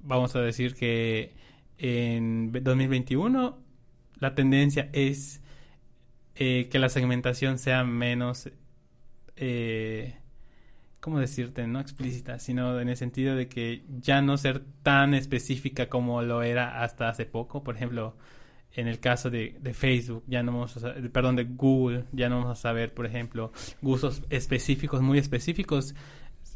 vamos 0.00 0.34
a 0.34 0.40
decir 0.40 0.74
que 0.74 1.34
en 1.78 2.50
2021 2.52 3.58
la 4.18 4.34
tendencia 4.34 4.88
es 4.92 5.40
eh, 6.34 6.68
que 6.70 6.78
la 6.78 6.88
segmentación 6.88 7.58
sea 7.58 7.84
menos 7.84 8.50
eh, 9.36 10.16
¿cómo 11.02 11.18
decirte? 11.18 11.66
No 11.66 11.80
explícita, 11.80 12.38
sino 12.38 12.78
en 12.78 12.88
el 12.88 12.96
sentido 12.96 13.34
de 13.34 13.48
que 13.48 13.82
ya 14.00 14.22
no 14.22 14.38
ser 14.38 14.62
tan 14.84 15.14
específica 15.14 15.88
como 15.88 16.22
lo 16.22 16.44
era 16.44 16.80
hasta 16.84 17.08
hace 17.08 17.26
poco. 17.26 17.64
Por 17.64 17.74
ejemplo, 17.74 18.16
en 18.70 18.86
el 18.86 19.00
caso 19.00 19.28
de, 19.28 19.58
de 19.60 19.74
Facebook, 19.74 20.22
ya 20.28 20.44
no 20.44 20.52
vamos 20.52 20.76
a 20.84 20.94
perdón, 21.12 21.34
de 21.34 21.44
Google, 21.44 22.04
ya 22.12 22.28
no 22.28 22.36
vamos 22.36 22.56
a 22.56 22.62
saber, 22.62 22.94
por 22.94 23.04
ejemplo, 23.04 23.52
gustos 23.82 24.22
específicos, 24.30 25.02
muy 25.02 25.18
específicos. 25.18 25.96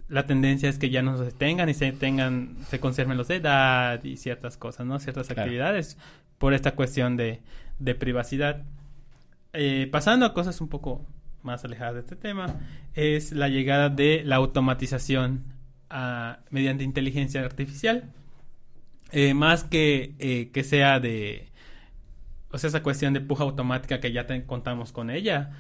La 0.09 0.27
tendencia 0.27 0.69
es 0.69 0.79
que 0.79 0.91
ya 0.91 1.03
no 1.03 1.17
se 1.23 1.33
tengan 1.33 1.69
y 1.69 1.75
se 1.75 1.91
tengan, 1.93 2.57
se 2.69 2.79
conserven 2.79 3.17
los 3.17 3.29
de 3.29 3.37
edad 3.37 4.03
y 4.05 4.17
ciertas 4.17 4.57
cosas, 4.57 4.87
¿no? 4.87 4.99
Ciertas 5.01 5.27
Claro. 5.27 5.43
actividades 5.43 5.99
por 6.39 6.55
esta 6.55 6.75
cuestión 6.77 7.17
de, 7.17 7.41
de 7.81 7.95
privacidad. 7.95 8.63
Eh, 9.53 9.89
pasando 9.91 10.27
a 10.27 10.35
cosas 10.35 10.61
un 10.61 10.69
poco 10.69 11.05
más 11.43 11.65
alejadas 11.65 11.95
de 11.95 12.01
este 12.01 12.17
tema, 12.17 12.57
es 12.95 13.33
la 13.33 13.49
llegada 13.49 13.89
de 13.89 14.23
la 14.25 14.37
automatización 14.37 15.45
ah, 15.91 16.39
mediante 16.51 16.85
inteligencia 16.85 17.41
artificial. 17.45 18.05
Eh, 19.13 19.35
más 19.35 19.65
que, 19.65 20.15
eh, 20.19 20.51
que 20.53 20.63
sea 20.65 20.99
de, 21.01 21.49
o 22.51 22.59
sea, 22.59 22.69
esa 22.69 22.83
cuestión 22.83 23.13
de 23.15 23.21
puja 23.21 23.45
automática 23.45 24.01
que 24.01 24.11
ya 24.13 24.27
te- 24.27 24.45
contamos 24.45 24.91
con 24.93 25.11
ella, 25.11 25.51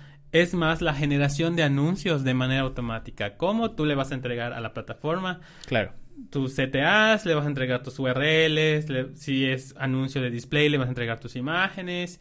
es 0.43 0.55
más 0.55 0.83
la 0.83 0.95
generación 0.95 1.57
de 1.57 1.63
anuncios 1.63 2.25
de 2.25 2.35
manera 2.35 2.63
automática. 2.63 3.37
¿Cómo 3.37 3.73
tú 3.73 3.85
le 3.85 3.95
vas 3.95 4.11
a 4.13 4.15
entregar 4.15 4.53
a 4.53 4.61
la 4.61 4.73
plataforma 4.73 5.41
Claro. 5.67 5.93
tus 6.31 6.55
CTAs, 6.55 7.27
le 7.27 7.35
vas 7.35 7.45
a 7.45 7.49
entregar 7.49 7.83
tus 7.83 7.99
URLs, 7.99 8.89
le- 8.89 9.17
si 9.17 9.45
es 9.47 9.75
anuncio 9.79 10.21
de 10.23 10.31
display, 10.31 10.69
le 10.69 10.79
vas 10.79 10.87
a 10.87 10.91
entregar 10.91 11.21
tus 11.21 11.37
imágenes, 11.37 12.21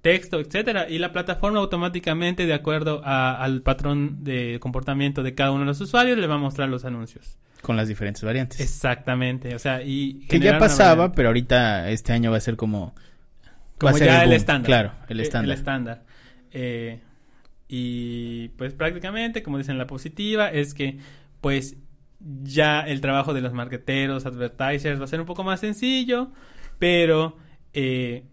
texto, 0.00 0.38
etcétera, 0.40 0.88
y 0.88 0.98
la 0.98 1.12
plataforma 1.12 1.58
automáticamente, 1.60 2.46
de 2.46 2.54
acuerdo 2.54 3.00
a- 3.04 3.42
al 3.42 3.62
patrón 3.62 4.22
de 4.24 4.58
comportamiento 4.60 5.22
de 5.22 5.34
cada 5.34 5.50
uno 5.50 5.60
de 5.60 5.66
los 5.66 5.80
usuarios, 5.80 6.18
le 6.18 6.26
va 6.26 6.34
a 6.34 6.38
mostrar 6.38 6.68
los 6.68 6.84
anuncios. 6.84 7.38
Con 7.62 7.76
las 7.76 7.88
diferentes 7.88 8.22
variantes. 8.22 8.60
Exactamente, 8.60 9.54
o 9.54 9.58
sea, 9.58 9.82
y 9.82 10.26
que 10.28 10.38
ya 10.40 10.58
pasaba, 10.58 11.12
pero 11.12 11.28
ahorita 11.30 11.88
este 11.90 12.12
año 12.12 12.30
va 12.30 12.36
a 12.36 12.40
ser 12.40 12.56
como... 12.56 12.94
va 12.94 13.52
como 13.78 13.96
a 13.96 13.98
ser 13.98 14.08
ya 14.08 14.22
el, 14.22 14.28
boom. 14.28 14.36
estándar. 14.36 14.66
Claro, 14.66 14.92
el 15.08 15.20
Eh, 15.20 15.22
estándar. 15.22 15.56
estándar. 15.56 16.02
Eh, 16.52 17.00
y 17.68 18.48
pues 18.56 18.74
prácticamente, 18.74 19.42
como 19.42 19.58
dicen 19.58 19.78
la 19.78 19.86
positiva, 19.86 20.48
es 20.50 20.74
que 20.74 20.98
pues 21.40 21.76
ya 22.42 22.80
el 22.80 23.00
trabajo 23.00 23.34
de 23.34 23.40
los 23.40 23.52
marketeros, 23.52 24.26
advertisers 24.26 25.00
va 25.00 25.04
a 25.04 25.08
ser 25.08 25.20
un 25.20 25.26
poco 25.26 25.44
más 25.44 25.60
sencillo, 25.60 26.30
pero 26.78 27.36
eh, 27.72 28.24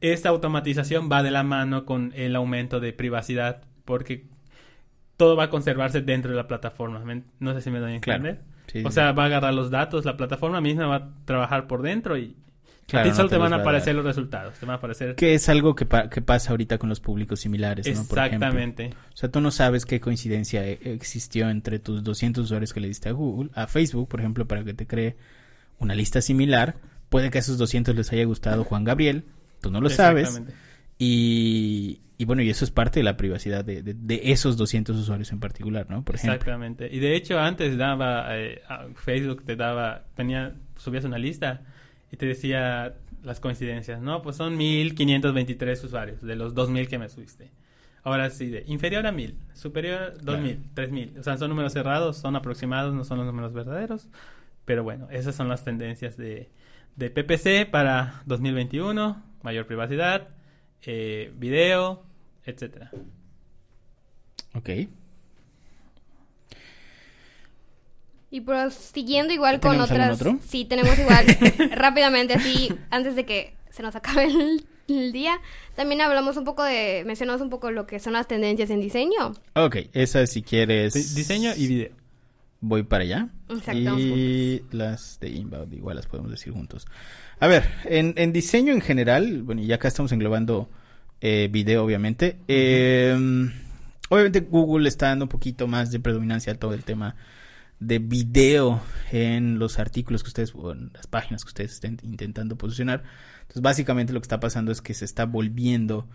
esta 0.00 0.28
automatización 0.28 1.08
va 1.10 1.22
de 1.22 1.30
la 1.30 1.42
mano 1.42 1.84
con 1.86 2.12
el 2.14 2.36
aumento 2.36 2.78
de 2.80 2.92
privacidad 2.92 3.62
porque 3.84 4.26
todo 5.16 5.34
va 5.36 5.44
a 5.44 5.50
conservarse 5.50 6.00
dentro 6.02 6.30
de 6.30 6.36
la 6.36 6.46
plataforma. 6.46 7.00
¿Me- 7.04 7.24
No 7.40 7.54
sé 7.54 7.60
si 7.62 7.70
me 7.70 7.80
doy 7.80 7.94
a 7.96 8.00
Claro. 8.00 8.24
entender. 8.26 8.44
Sí, 8.66 8.84
o 8.84 8.90
sí. 8.90 8.94
sea, 8.94 9.12
va 9.12 9.22
a 9.24 9.26
agarrar 9.26 9.54
los 9.54 9.70
datos, 9.70 10.04
la 10.04 10.16
plataforma 10.16 10.60
misma 10.60 10.86
va 10.86 10.96
a 10.96 11.08
trabajar 11.24 11.66
por 11.66 11.80
dentro 11.82 12.18
y 12.18 12.36
Claro, 12.88 13.02
a 13.02 13.04
ti 13.04 13.10
no 13.10 13.16
solo 13.16 13.28
te 13.28 13.34
te 13.34 13.38
van 13.38 13.52
a 13.52 13.56
aparecer 13.56 13.94
los 13.94 14.04
resultados. 14.04 14.58
Te 14.58 14.64
van 14.66 14.72
a 14.72 14.76
aparecer 14.78 15.14
Que 15.14 15.34
es 15.34 15.48
algo 15.50 15.74
que, 15.76 15.84
pa- 15.84 16.08
que 16.08 16.22
pasa 16.22 16.50
ahorita 16.52 16.78
con 16.78 16.88
los 16.88 17.00
públicos 17.00 17.38
similares, 17.40 17.86
¿no? 17.86 17.92
Por 18.08 18.18
ejemplo. 18.18 18.46
Exactamente. 18.48 18.90
O 19.12 19.16
sea, 19.16 19.30
tú 19.30 19.40
no 19.42 19.50
sabes 19.50 19.84
qué 19.84 20.00
coincidencia 20.00 20.66
e- 20.66 20.78
existió 20.84 21.50
entre 21.50 21.78
tus 21.80 22.02
200 22.02 22.44
usuarios 22.44 22.72
que 22.72 22.80
le 22.80 22.88
diste 22.88 23.10
a 23.10 23.12
Google, 23.12 23.50
a 23.54 23.66
Facebook, 23.66 24.08
por 24.08 24.20
ejemplo, 24.20 24.48
para 24.48 24.64
que 24.64 24.72
te 24.72 24.86
cree 24.86 25.16
una 25.78 25.94
lista 25.94 26.22
similar. 26.22 26.76
Puede 27.10 27.30
que 27.30 27.38
a 27.38 27.40
esos 27.42 27.58
200 27.58 27.94
les 27.94 28.10
haya 28.12 28.24
gustado 28.24 28.64
Juan 28.64 28.84
Gabriel, 28.84 29.24
tú 29.60 29.70
no 29.70 29.80
lo 29.82 29.90
sabes. 29.90 30.28
Exactamente. 30.28 30.58
Y, 30.98 32.00
y 32.18 32.24
bueno, 32.24 32.42
y 32.42 32.50
eso 32.50 32.64
es 32.64 32.70
parte 32.70 33.00
de 33.00 33.04
la 33.04 33.16
privacidad 33.16 33.64
de, 33.64 33.82
de- 33.82 33.94
de 33.94 34.20
esos 34.32 34.56
200 34.56 34.96
usuarios 34.96 35.30
en 35.32 35.40
particular, 35.40 35.86
¿no? 35.88 36.02
Por 36.04 36.16
ejemplo. 36.16 36.34
Exactamente. 36.34 36.88
Y 36.90 36.98
de 36.98 37.14
hecho 37.16 37.38
antes 37.38 37.76
daba 37.78 38.26
eh, 38.36 38.60
Facebook 38.96 39.44
te 39.44 39.56
daba 39.56 40.04
tenía 40.16 40.54
subías 40.76 41.04
una 41.04 41.18
lista 41.18 41.62
y 42.10 42.16
te 42.16 42.26
decía 42.26 42.94
las 43.22 43.40
coincidencias, 43.40 44.00
¿no? 44.00 44.22
Pues 44.22 44.36
son 44.36 44.56
1523 44.56 45.84
usuarios 45.84 46.22
de 46.22 46.36
los 46.36 46.54
2000 46.54 46.88
que 46.88 46.98
me 46.98 47.08
subiste. 47.08 47.50
Ahora 48.02 48.30
sí, 48.30 48.46
de 48.48 48.64
inferior 48.66 49.06
a 49.06 49.12
1000, 49.12 49.36
superior 49.54 50.02
a 50.02 50.10
2000, 50.10 50.70
3000. 50.74 51.18
O 51.18 51.22
sea, 51.22 51.36
son 51.36 51.50
números 51.50 51.72
cerrados, 51.72 52.16
son 52.16 52.36
aproximados, 52.36 52.94
no 52.94 53.04
son 53.04 53.18
los 53.18 53.26
números 53.26 53.52
verdaderos. 53.52 54.08
Pero 54.64 54.84
bueno, 54.84 55.08
esas 55.10 55.34
son 55.34 55.48
las 55.48 55.64
tendencias 55.64 56.16
de, 56.16 56.48
de 56.96 57.10
PPC 57.10 57.70
para 57.70 58.22
2021, 58.26 59.22
mayor 59.42 59.66
privacidad, 59.66 60.28
eh, 60.82 61.32
video, 61.36 62.04
etcétera. 62.44 62.90
Ok. 64.54 64.70
Y 68.30 68.42
prosiguiendo 68.42 69.32
igual 69.32 69.58
con 69.60 69.70
¿Tenemos 69.72 69.90
algún 69.90 70.04
otras... 70.04 70.20
otro? 70.20 70.38
Sí, 70.46 70.64
tenemos 70.64 70.98
igual. 70.98 71.24
rápidamente, 71.76 72.34
así, 72.34 72.70
antes 72.90 73.16
de 73.16 73.24
que 73.24 73.54
se 73.70 73.82
nos 73.82 73.96
acabe 73.96 74.24
el, 74.24 74.66
el 74.88 75.12
día. 75.12 75.40
También 75.76 76.00
hablamos 76.00 76.36
un 76.36 76.44
poco 76.44 76.62
de... 76.62 77.04
Mencionamos 77.06 77.40
un 77.40 77.48
poco 77.50 77.70
lo 77.70 77.86
que 77.86 77.98
son 78.00 78.12
las 78.12 78.28
tendencias 78.28 78.68
en 78.70 78.80
diseño. 78.80 79.32
Ok, 79.54 79.76
esa 79.92 80.26
si 80.26 80.42
quieres... 80.42 80.92
Di- 80.94 81.14
Diseño 81.20 81.52
y 81.56 81.66
video. 81.66 81.90
Voy 82.60 82.82
para 82.82 83.04
allá. 83.04 83.28
Exacto. 83.48 83.98
Y 83.98 84.62
las 84.72 85.20
de 85.20 85.30
Inbound 85.30 85.72
igual 85.74 85.96
las 85.96 86.06
podemos 86.06 86.30
decir 86.30 86.52
juntos. 86.52 86.86
A 87.40 87.46
ver, 87.46 87.64
en, 87.84 88.14
en 88.16 88.32
diseño 88.32 88.72
en 88.72 88.80
general, 88.80 89.42
bueno, 89.44 89.62
y 89.62 89.72
acá 89.72 89.86
estamos 89.88 90.10
englobando 90.10 90.68
eh, 91.20 91.48
video, 91.50 91.84
obviamente. 91.84 92.36
eh, 92.48 93.16
obviamente 94.08 94.40
Google 94.40 94.88
está 94.88 95.06
dando 95.06 95.26
un 95.26 95.28
poquito 95.28 95.68
más 95.68 95.92
de 95.92 96.00
predominancia 96.00 96.52
a 96.52 96.56
todo 96.56 96.74
el 96.74 96.82
tema 96.82 97.14
de 97.80 97.98
video 98.00 98.82
en 99.12 99.58
los 99.58 99.78
artículos 99.78 100.22
que 100.22 100.28
ustedes, 100.28 100.52
o 100.54 100.72
en 100.72 100.90
las 100.94 101.06
páginas 101.06 101.44
que 101.44 101.48
ustedes 101.48 101.72
estén 101.72 101.98
intentando 102.02 102.56
posicionar. 102.56 103.04
Entonces, 103.42 103.62
básicamente 103.62 104.12
lo 104.12 104.20
que 104.20 104.24
está 104.24 104.40
pasando 104.40 104.72
es 104.72 104.82
que 104.82 104.94
se 104.94 105.04
está 105.04 105.24
volviendo 105.26 106.08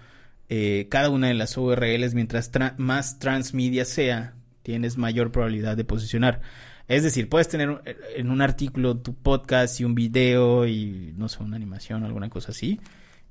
eh, 0.49 0.87
cada 0.89 1.09
una 1.09 1.27
de 1.29 1.33
las 1.35 1.55
URLs, 1.57 2.13
mientras 2.13 2.51
tra- 2.51 2.75
más 2.77 3.17
transmedia 3.19 3.85
sea, 3.85 4.33
tienes 4.61 4.97
mayor 4.97 5.31
probabilidad 5.31 5.77
de 5.77 5.85
posicionar. 5.85 6.41
Es 6.89 7.01
decir, 7.01 7.29
puedes 7.29 7.47
tener 7.47 7.69
un- 7.69 7.79
en 8.15 8.29
un 8.29 8.41
artículo 8.41 8.97
tu 8.97 9.15
podcast 9.15 9.79
y 9.79 9.85
un 9.85 9.95
video 9.95 10.67
y 10.67 11.13
no 11.17 11.29
sé, 11.29 11.41
una 11.41 11.55
animación 11.55 12.03
o 12.03 12.05
alguna 12.07 12.29
cosa 12.29 12.51
así. 12.51 12.79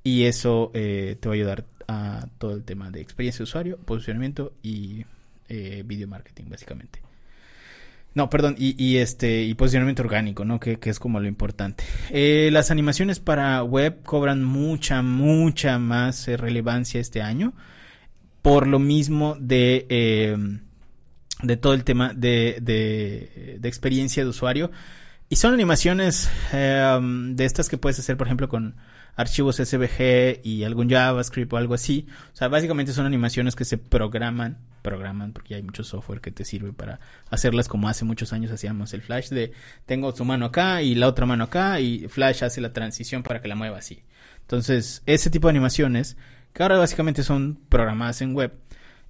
Y 0.03 0.25
eso 0.25 0.71
eh, 0.75 1.16
te 1.21 1.29
va 1.29 1.35
a 1.35 1.37
ayudar 1.37 1.64
a 1.87 2.27
todo 2.38 2.55
el 2.55 2.64
tema 2.64 2.90
de 2.90 3.03
experiencia 3.03 3.38
de 3.40 3.45
usuario, 3.45 3.77
posicionamiento 3.77 4.55
y 4.62 5.05
eh, 5.51 5.83
video 5.87 6.09
marketing, 6.09 6.45
básicamente. 6.49 7.01
No, 8.14 8.29
perdón, 8.29 8.57
y, 8.59 8.75
y 8.83 8.98
este 8.98 9.42
y 9.42 9.55
posicionamiento 9.55 10.03
orgánico, 10.03 10.44
¿no? 10.44 10.61
Que, 10.61 10.79
que 10.79 10.90
es 10.90 10.98
como 10.98 11.18
lo 11.18 11.29
importante. 11.29 11.85
Eh, 12.11 12.51
las 12.53 12.70
animaciones 12.70 13.20
para 13.20 13.62
web 13.62 14.03
cobran 14.03 14.44
mucha, 14.44 15.03
mucha 15.03 15.79
más 15.79 16.29
eh, 16.29 16.37
relevancia 16.37 17.01
este 17.01 17.22
año. 17.22 17.55
Por 18.42 18.66
lo 18.66 18.79
mismo 18.79 19.37
de, 19.40 19.87
eh, 19.88 20.37
de 21.42 21.57
todo 21.57 21.75
el 21.75 21.85
tema 21.85 22.12
de, 22.12 22.59
de, 22.61 23.59
de 23.61 23.68
experiencia 23.68 24.25
de 24.25 24.29
usuario. 24.29 24.70
Y 25.29 25.37
son 25.37 25.55
animaciones 25.55 26.29
de 26.53 27.44
estas 27.44 27.70
que 27.70 27.79
puedes 27.79 27.98
hacer, 27.98 28.18
por 28.18 28.27
ejemplo, 28.27 28.51
con 28.51 28.75
archivos 29.14 29.57
SVG 29.57 30.40
y 30.42 30.64
algún 30.64 30.88
JavaScript 30.88 31.53
o 31.53 31.57
algo 31.57 31.75
así. 31.75 32.07
O 32.33 32.37
sea, 32.37 32.48
básicamente 32.48 32.92
son 32.92 33.07
animaciones 33.07 33.55
que 33.57 33.64
se 33.64 33.79
programan, 33.79 34.59
programan 34.83 35.33
porque 35.33 35.55
hay 35.55 35.62
mucho 35.62 35.85
software 35.85 36.20
que 36.20 36.31
te 36.31 36.44
sirve 36.44 36.72
para 36.72 37.01
hacerlas 37.31 37.68
como 37.68 37.88
hace 37.88 38.05
muchos 38.05 38.33
años 38.33 38.51
hacíamos 38.51 38.92
el 38.94 39.03
Flash 39.03 39.29
de 39.29 39.53
tengo 39.87 40.14
su 40.14 40.25
mano 40.25 40.46
acá 40.46 40.83
y 40.83 40.94
la 40.94 41.09
otra 41.09 41.27
mano 41.27 41.44
acá 41.44 41.81
y 41.81 42.09
Flash 42.09 42.44
hace 42.44 42.61
la 42.61 42.72
transición 42.72 43.22
para 43.22 43.40
que 43.40 43.48
la 43.48 43.55
mueva 43.55 43.79
así. 43.79 44.03
Entonces, 44.40 45.03
ese 45.07 45.30
tipo 45.30 45.49
de 45.49 45.53
animaciones, 45.53 46.16
que 46.53 46.62
ahora 46.62 46.78
básicamente 46.78 47.22
son 47.22 47.59
programadas 47.68 48.20
en 48.22 48.34
web, 48.34 48.53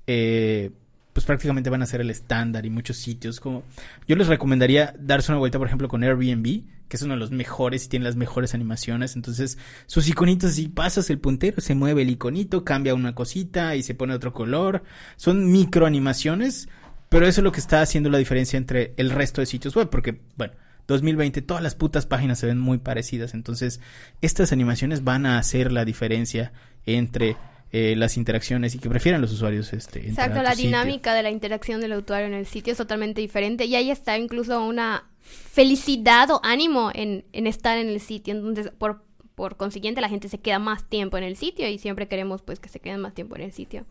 eh, 0.07 0.71
pues 1.13 1.27
prácticamente 1.27 1.71
van 1.71 1.83
a 1.83 1.87
ser 1.87 2.01
el 2.01 2.11
estándar 2.11 2.65
y 2.65 2.71
muchos 2.71 2.97
sitios 2.97 3.41
como 3.41 3.65
yo 4.07 4.17
les 4.17 4.29
recomendaría 4.29 4.95
darse 4.99 5.33
una 5.33 5.39
vuelta 5.39 5.59
por 5.59 5.67
ejemplo 5.67 5.89
con 5.89 6.03
Airbnb 6.03 6.65
que 6.89 6.97
es 6.97 7.03
uno 7.03 7.15
de 7.15 7.21
los 7.21 7.31
mejores 7.31 7.85
y 7.85 7.89
tiene 7.89 8.05
las 8.05 8.17
mejores 8.17 8.55
animaciones 8.55 9.17
entonces 9.17 9.59
sus 9.87 10.09
iconitos 10.09 10.55
si 10.55 10.69
pasas 10.69 11.11
el 11.11 11.19
puntero 11.19 11.61
se 11.61 11.75
mueve 11.75 12.03
el 12.03 12.11
iconito 12.11 12.65
cambia 12.65 12.95
una 12.95 13.15
cosita 13.15 13.77
y 13.77 13.83
se 13.83 13.95
pone 13.95 14.15
otro 14.15 14.33
color 14.33 14.83
son 15.17 15.51
micro 15.51 15.87
animaciones 15.87 16.69
pero 17.09 17.27
eso 17.27 17.41
es 17.41 17.45
lo 17.45 17.53
que 17.53 17.61
está 17.61 17.83
haciendo 17.83 18.09
la 18.11 18.19
diferencia 18.19 18.57
entre 18.57 18.95
el 18.97 19.11
resto 19.11 19.41
de 19.41 19.47
sitios 19.47 19.75
web 19.77 19.91
porque 19.91 20.21
bueno 20.37 20.55
2020 20.87 21.43
todas 21.43 21.63
las 21.63 21.75
putas 21.75 22.07
páginas 22.07 22.39
se 22.39 22.47
ven 22.47 22.59
muy 22.59 22.79
parecidas. 22.79 23.35
Entonces, 23.35 23.81
estas 24.21 24.53
animaciones 24.53 25.05
van 25.05 25.27
a 25.27 25.39
hacer 25.39 25.73
la 25.73 25.85
diferencia 25.85 26.53
entre 26.87 27.37
eh, 27.73 27.95
las 27.97 28.17
interacciones 28.17 28.75
y 28.75 28.79
que 28.79 28.89
prefieran 28.91 29.21
los 29.21 29.33
usuarios 29.33 29.73
este 29.73 30.07
Exacto, 30.07 30.43
la 30.43 30.51
sitio. 30.53 30.67
dinámica 30.67 31.15
de 31.15 31.23
la 31.23 31.31
interacción 31.31 31.81
del 31.81 31.95
usuario 31.95 32.27
en 32.27 32.35
el 32.35 32.47
sitio 32.47 32.73
es 32.73 32.77
totalmente 32.79 33.21
diferente 33.23 33.65
y 33.65 33.75
ahí 33.75 33.91
está 33.91 34.19
incluso 34.19 34.63
una 34.63 35.05
felicidad 35.23 36.31
o 36.31 36.41
ánimo 36.45 36.91
en, 36.95 37.25
en 37.33 37.47
estar 37.47 37.79
en 37.79 37.89
el 37.89 38.01
sitio. 38.01 38.35
Entonces, 38.35 38.71
por, 38.77 39.03
por 39.35 39.57
consiguiente, 39.57 40.01
la 40.01 40.09
gente 40.09 40.29
se 40.29 40.39
queda 40.39 40.59
más 40.59 40.85
tiempo 40.89 41.17
en 41.17 41.25
el 41.25 41.37
sitio 41.37 41.69
y 41.69 41.79
siempre 41.79 42.09
queremos 42.09 42.43
pues 42.43 42.61
que 42.61 42.69
se 42.69 42.81
queden 42.81 43.01
más 43.01 43.15
tiempo 43.15 43.37
en 43.37 43.43
el 43.43 43.53
sitio. 43.53 43.87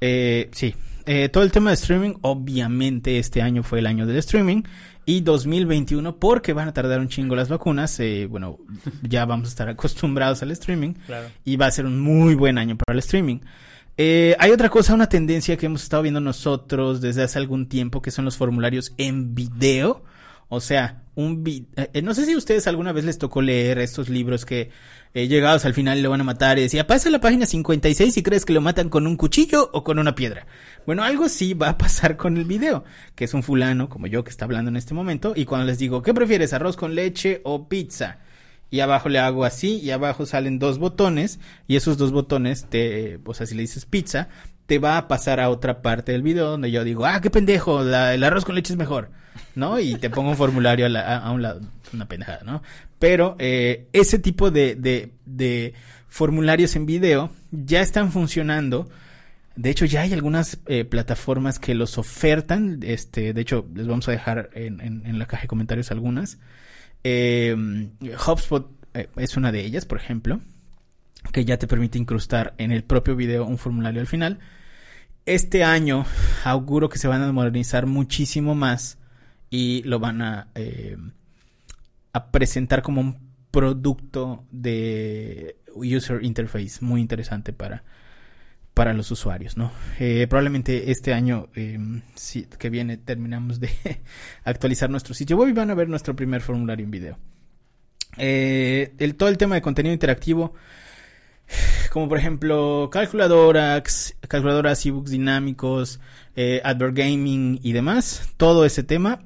Eh, 0.00 0.48
sí, 0.52 0.74
Eh, 1.10 1.30
todo 1.30 1.42
el 1.42 1.50
tema 1.50 1.70
de 1.70 1.74
streaming, 1.74 2.14
obviamente 2.20 3.18
este 3.18 3.40
año 3.40 3.62
fue 3.62 3.78
el 3.78 3.86
año 3.86 4.04
del 4.06 4.18
streaming 4.18 4.62
y 5.06 5.22
2021 5.22 6.16
porque 6.18 6.52
van 6.52 6.68
a 6.68 6.74
tardar 6.74 7.00
un 7.00 7.08
chingo 7.08 7.34
las 7.34 7.48
vacunas, 7.48 7.98
eh, 7.98 8.26
bueno, 8.28 8.58
ya 9.02 9.24
vamos 9.24 9.48
a 9.48 9.50
estar 9.50 9.68
acostumbrados 9.70 10.42
al 10.42 10.50
streaming 10.50 10.92
Claro. 11.06 11.28
y 11.46 11.56
va 11.56 11.64
a 11.64 11.70
ser 11.70 11.86
un 11.86 11.98
muy 11.98 12.34
buen 12.34 12.58
año 12.58 12.76
para 12.76 12.92
el 12.92 12.98
streaming. 12.98 13.38
Eh, 13.96 14.36
hay 14.38 14.50
otra 14.50 14.68
cosa, 14.68 14.92
una 14.92 15.08
tendencia 15.08 15.56
que 15.56 15.64
hemos 15.64 15.82
estado 15.82 16.02
viendo 16.02 16.20
nosotros 16.20 17.00
desde 17.00 17.22
hace 17.22 17.38
algún 17.38 17.68
tiempo 17.70 18.02
que 18.02 18.10
son 18.10 18.26
los 18.26 18.36
formularios 18.36 18.92
en 18.98 19.34
video. 19.34 20.04
O 20.50 20.60
sea, 20.60 21.02
un 21.14 21.44
vi- 21.44 21.66
eh, 21.76 22.00
no 22.02 22.14
sé 22.14 22.24
si 22.24 22.32
a 22.32 22.38
ustedes 22.38 22.66
alguna 22.66 22.92
vez 22.92 23.04
les 23.04 23.18
tocó 23.18 23.42
leer 23.42 23.78
estos 23.80 24.08
libros 24.08 24.46
que 24.46 24.70
eh, 25.14 25.28
llegados 25.28 25.64
al 25.64 25.74
final 25.74 26.00
le 26.00 26.08
van 26.08 26.20
a 26.20 26.24
matar 26.24 26.58
y 26.58 26.62
decía, 26.62 26.86
pasa 26.86 27.10
la 27.10 27.20
página 27.20 27.44
56 27.44 28.16
y 28.16 28.22
crees 28.22 28.44
que 28.44 28.52
lo 28.54 28.60
matan 28.60 28.88
con 28.88 29.06
un 29.06 29.16
cuchillo 29.16 29.68
o 29.72 29.84
con 29.84 29.98
una 29.98 30.14
piedra. 30.14 30.46
Bueno, 30.86 31.02
algo 31.04 31.24
así 31.24 31.52
va 31.54 31.70
a 31.70 31.78
pasar 31.78 32.16
con 32.16 32.36
el 32.38 32.44
video, 32.44 32.84
que 33.14 33.24
es 33.24 33.34
un 33.34 33.42
fulano 33.42 33.88
como 33.90 34.06
yo 34.06 34.24
que 34.24 34.30
está 34.30 34.46
hablando 34.46 34.70
en 34.70 34.76
este 34.76 34.94
momento 34.94 35.32
y 35.36 35.44
cuando 35.44 35.66
les 35.66 35.78
digo, 35.78 36.02
¿qué 36.02 36.14
prefieres, 36.14 36.52
arroz 36.54 36.76
con 36.76 36.94
leche 36.94 37.40
o 37.44 37.68
pizza? 37.68 38.18
Y 38.70 38.80
abajo 38.80 39.08
le 39.08 39.18
hago 39.18 39.44
así 39.44 39.78
y 39.80 39.90
abajo 39.90 40.24
salen 40.26 40.58
dos 40.58 40.78
botones 40.78 41.40
y 41.66 41.76
esos 41.76 41.96
dos 41.98 42.12
botones 42.12 42.66
te, 42.68 43.18
o 43.24 43.34
sea, 43.34 43.46
si 43.46 43.54
le 43.54 43.62
dices 43.62 43.86
pizza, 43.86 44.28
te 44.68 44.78
va 44.78 44.98
a 44.98 45.08
pasar 45.08 45.40
a 45.40 45.48
otra 45.48 45.80
parte 45.82 46.12
del 46.12 46.22
video 46.22 46.50
donde 46.50 46.70
yo 46.70 46.84
digo, 46.84 47.06
ah, 47.06 47.20
qué 47.22 47.30
pendejo, 47.30 47.82
la- 47.82 48.12
el 48.14 48.22
arroz 48.22 48.44
con 48.44 48.54
leche 48.54 48.74
es 48.74 48.78
mejor, 48.78 49.10
¿no? 49.54 49.80
Y 49.80 49.94
te 49.96 50.10
pongo 50.10 50.28
un 50.30 50.36
formulario 50.36 50.84
a, 50.86 50.88
la- 50.90 51.16
a- 51.18 51.32
un 51.32 51.40
lado, 51.42 51.62
una 51.94 52.06
pendejada, 52.06 52.42
¿no? 52.44 52.62
Pero 52.98 53.34
eh, 53.38 53.88
ese 53.94 54.18
tipo 54.18 54.50
de, 54.50 54.74
de, 54.76 55.12
de 55.24 55.72
formularios 56.06 56.76
en 56.76 56.84
video 56.84 57.30
ya 57.50 57.80
están 57.80 58.12
funcionando. 58.12 58.90
De 59.56 59.70
hecho, 59.70 59.86
ya 59.86 60.02
hay 60.02 60.12
algunas 60.12 60.58
eh, 60.66 60.84
plataformas 60.84 61.58
que 61.58 61.74
los 61.74 61.96
ofertan. 61.96 62.78
Este, 62.82 63.32
de 63.32 63.40
hecho, 63.40 63.66
les 63.74 63.86
vamos 63.86 64.06
a 64.08 64.12
dejar 64.12 64.50
en, 64.52 64.80
en- 64.82 65.06
en 65.06 65.18
la 65.18 65.26
caja 65.26 65.42
de 65.42 65.48
comentarios 65.48 65.90
algunas. 65.90 66.38
Eh, 67.04 67.56
eh, 68.94 69.08
es 69.16 69.36
una 69.36 69.50
de 69.50 69.60
ellas, 69.64 69.86
por 69.86 69.98
ejemplo, 69.98 70.40
que 71.32 71.44
ya 71.44 71.58
te 71.58 71.66
permite 71.66 71.98
incrustar 71.98 72.54
en 72.58 72.72
el 72.72 72.84
propio 72.84 73.16
video 73.16 73.44
un 73.44 73.58
formulario 73.58 74.00
al 74.00 74.06
final. 74.06 74.38
Este 75.26 75.64
año 75.64 76.06
auguro 76.44 76.88
que 76.88 76.98
se 76.98 77.08
van 77.08 77.22
a 77.22 77.32
modernizar 77.32 77.86
muchísimo 77.86 78.54
más 78.54 78.98
y 79.50 79.82
lo 79.82 79.98
van 79.98 80.22
a, 80.22 80.48
eh, 80.54 80.96
a 82.12 82.30
presentar 82.30 82.82
como 82.82 83.00
un 83.00 83.28
producto 83.50 84.44
de 84.50 85.56
user 85.74 86.24
interface 86.24 86.78
muy 86.80 87.00
interesante 87.00 87.52
para, 87.52 87.84
para 88.78 88.94
los 88.94 89.10
usuarios, 89.10 89.56
¿no? 89.56 89.72
Eh, 89.98 90.26
probablemente 90.28 90.90
este 90.92 91.12
año 91.12 91.48
eh, 91.56 91.78
sí, 92.14 92.46
que 92.58 92.70
viene 92.70 92.96
terminamos 92.96 93.58
de 93.58 93.70
actualizar 94.44 94.88
nuestro 94.88 95.14
sitio 95.14 95.36
web 95.36 95.48
y 95.48 95.52
van 95.52 95.70
a 95.70 95.74
ver 95.74 95.88
nuestro 95.88 96.14
primer 96.14 96.42
formulario 96.42 96.84
en 96.84 96.90
video. 96.90 97.18
Eh, 98.18 98.94
el, 98.98 99.16
todo 99.16 99.28
el 99.28 99.36
tema 99.36 99.56
de 99.56 99.62
contenido 99.62 99.92
interactivo, 99.92 100.54
como 101.92 102.08
por 102.08 102.18
ejemplo 102.18 102.88
calculadoras, 102.90 104.14
calculadoras, 104.26 104.84
ebooks 104.84 105.10
dinámicos, 105.10 106.00
eh, 106.36 106.60
advert 106.64 106.96
gaming 106.96 107.60
y 107.62 107.72
demás, 107.72 108.30
todo 108.36 108.64
ese 108.64 108.82
tema 108.82 109.24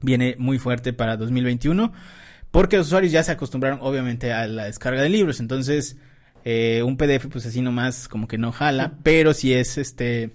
viene 0.00 0.36
muy 0.38 0.58
fuerte 0.58 0.92
para 0.92 1.16
2021 1.16 1.92
porque 2.50 2.76
los 2.76 2.86
usuarios 2.86 3.12
ya 3.12 3.22
se 3.22 3.32
acostumbraron 3.32 3.80
obviamente 3.82 4.32
a 4.32 4.46
la 4.46 4.64
descarga 4.64 5.02
de 5.02 5.08
libros, 5.08 5.40
entonces 5.40 5.96
eh, 6.44 6.82
un 6.82 6.96
PDF 6.96 7.26
pues 7.30 7.46
así 7.46 7.60
nomás 7.60 8.08
como 8.08 8.26
que 8.26 8.38
no 8.38 8.52
jala, 8.52 8.98
pero 9.02 9.34
si 9.34 9.52
es 9.52 9.76
este, 9.76 10.34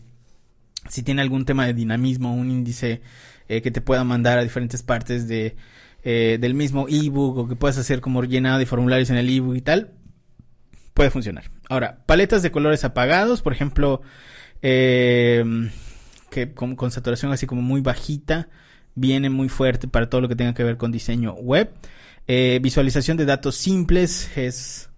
si 0.90 1.04
tiene 1.04 1.22
algún 1.22 1.46
tema 1.46 1.66
de 1.66 1.74
dinamismo, 1.74 2.36
un 2.36 2.52
índice 2.52 3.02
eh, 3.48 3.62
que 3.62 3.72
te 3.72 3.82
pueda 3.82 4.04
mandar 4.04 4.38
a 4.38 4.44
diferentes 4.44 4.84
partes 4.84 5.28
de, 5.28 5.56
eh, 6.04 6.38
del 6.40 6.54
mismo 6.54 6.88
ebook 6.88 7.38
o 7.38 7.48
que 7.48 7.56
puedas 7.56 7.78
hacer 7.78 8.02
como 8.02 8.24
llenado 8.24 8.60
de 8.60 8.66
formularios 8.66 9.10
en 9.10 9.18
el 9.18 9.30
ebook 9.30 9.56
y 9.56 9.62
tal, 9.62 9.92
puede 10.94 11.10
funcionar. 11.10 11.50
Ahora, 11.70 12.00
paletas 12.06 12.44
de 12.44 12.52
colores 12.52 12.84
apagados, 12.84 13.42
por 13.42 13.54
ejemplo, 13.54 14.02
eh, 14.62 15.44
que 16.30 16.54
con, 16.54 16.76
saturación 16.92 17.32
así 17.32 17.46
como 17.46 17.62
muy 17.62 17.82
bajita, 17.82 18.50
viene 18.96 19.30
muy 19.30 19.50
fuerte 19.50 19.88
para 19.88 20.10
todo 20.10 20.22
lo 20.22 20.30
que 20.30 20.36
tenga 20.36 20.54
que 20.54 20.64
ver 20.64 20.78
con 20.78 20.92
diseño 20.92 21.34
web. 21.34 21.72
Eh, 22.28 22.60
visualización 22.62 23.18
de 23.18 23.26
datos 23.26 23.56
simples 23.56 24.30
es 24.38 24.90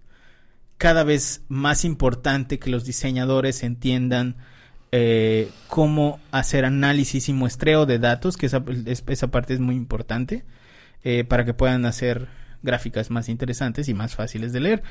cada 0.78 1.02
vez 1.04 1.42
más 1.48 1.84
importante 1.84 2.58
que 2.58 2.70
los 2.70 2.84
diseñadores 2.84 3.62
entiendan 3.62 4.36
eh, 4.92 5.50
cómo 5.66 6.20
hacer 6.30 6.64
análisis 6.64 7.28
y 7.28 7.32
muestreo 7.32 7.86
de 7.86 7.98
datos, 7.98 8.36
que 8.36 8.46
esa, 8.46 8.62
es- 8.86 9.02
esa 9.06 9.28
parte 9.30 9.54
es 9.54 9.60
muy 9.60 9.74
importante 9.74 10.44
eh, 11.02 11.24
para 11.24 11.44
que 11.44 11.54
puedan 11.54 11.86
hacer 11.86 12.28
gráficas 12.66 13.10
más 13.10 13.30
interesantes 13.30 13.88
y 13.88 13.94
más 13.94 14.14
fáciles 14.14 14.52
de 14.52 14.60
leer. 14.60 14.82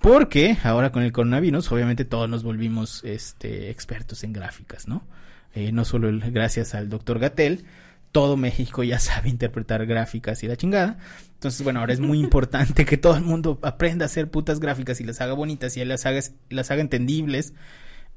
Porque 0.00 0.58
ahora 0.64 0.90
con 0.90 1.02
el 1.04 1.12
coronavirus, 1.12 1.70
obviamente 1.72 2.04
todos 2.04 2.28
nos 2.28 2.42
volvimos 2.42 3.04
este, 3.04 3.70
expertos 3.70 4.24
en 4.24 4.32
gráficas, 4.32 4.88
¿no? 4.88 5.06
Eh, 5.54 5.70
no 5.72 5.84
solo 5.84 6.08
el- 6.08 6.20
gracias 6.32 6.74
al 6.74 6.88
doctor 6.88 7.18
Gatel, 7.20 7.64
todo 8.12 8.36
México 8.36 8.82
ya 8.84 8.98
sabe 9.00 9.28
interpretar 9.28 9.86
gráficas 9.86 10.42
y 10.42 10.48
la 10.48 10.56
chingada. 10.56 10.98
Entonces, 11.34 11.62
bueno, 11.62 11.80
ahora 11.80 11.92
es 11.92 12.00
muy 12.00 12.18
importante 12.26 12.84
que 12.84 12.96
todo 12.96 13.16
el 13.16 13.24
mundo 13.24 13.58
aprenda 13.62 14.04
a 14.04 14.06
hacer 14.06 14.30
putas 14.30 14.60
gráficas 14.60 15.00
y 15.00 15.04
las 15.04 15.20
haga 15.20 15.34
bonitas 15.34 15.76
y 15.76 15.84
las 15.84 16.06
haga, 16.06 16.20
las 16.50 16.70
haga 16.70 16.80
entendibles. 16.80 17.54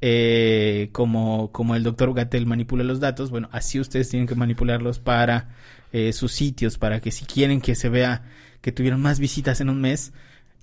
eh, 0.02 0.90
como, 0.94 1.52
como 1.52 1.76
el 1.76 1.84
doctor 1.84 2.14
Gatel 2.14 2.46
manipula 2.46 2.84
los 2.84 3.00
datos, 3.00 3.30
bueno, 3.30 3.50
así 3.52 3.80
ustedes 3.80 4.10
tienen 4.10 4.28
que 4.28 4.36
manipularlos 4.36 5.00
para 5.00 5.50
eh, 5.94 6.14
sus 6.14 6.32
sitios, 6.32 6.78
para 6.78 7.00
que 7.02 7.12
si 7.12 7.26
quieren 7.26 7.62
que 7.62 7.76
se 7.76 7.90
vea 7.90 8.24
que 8.62 8.72
tuvieron 8.72 9.02
más 9.02 9.20
visitas 9.20 9.62
en 9.62 9.70
un 9.70 9.82
mes, 9.82 10.14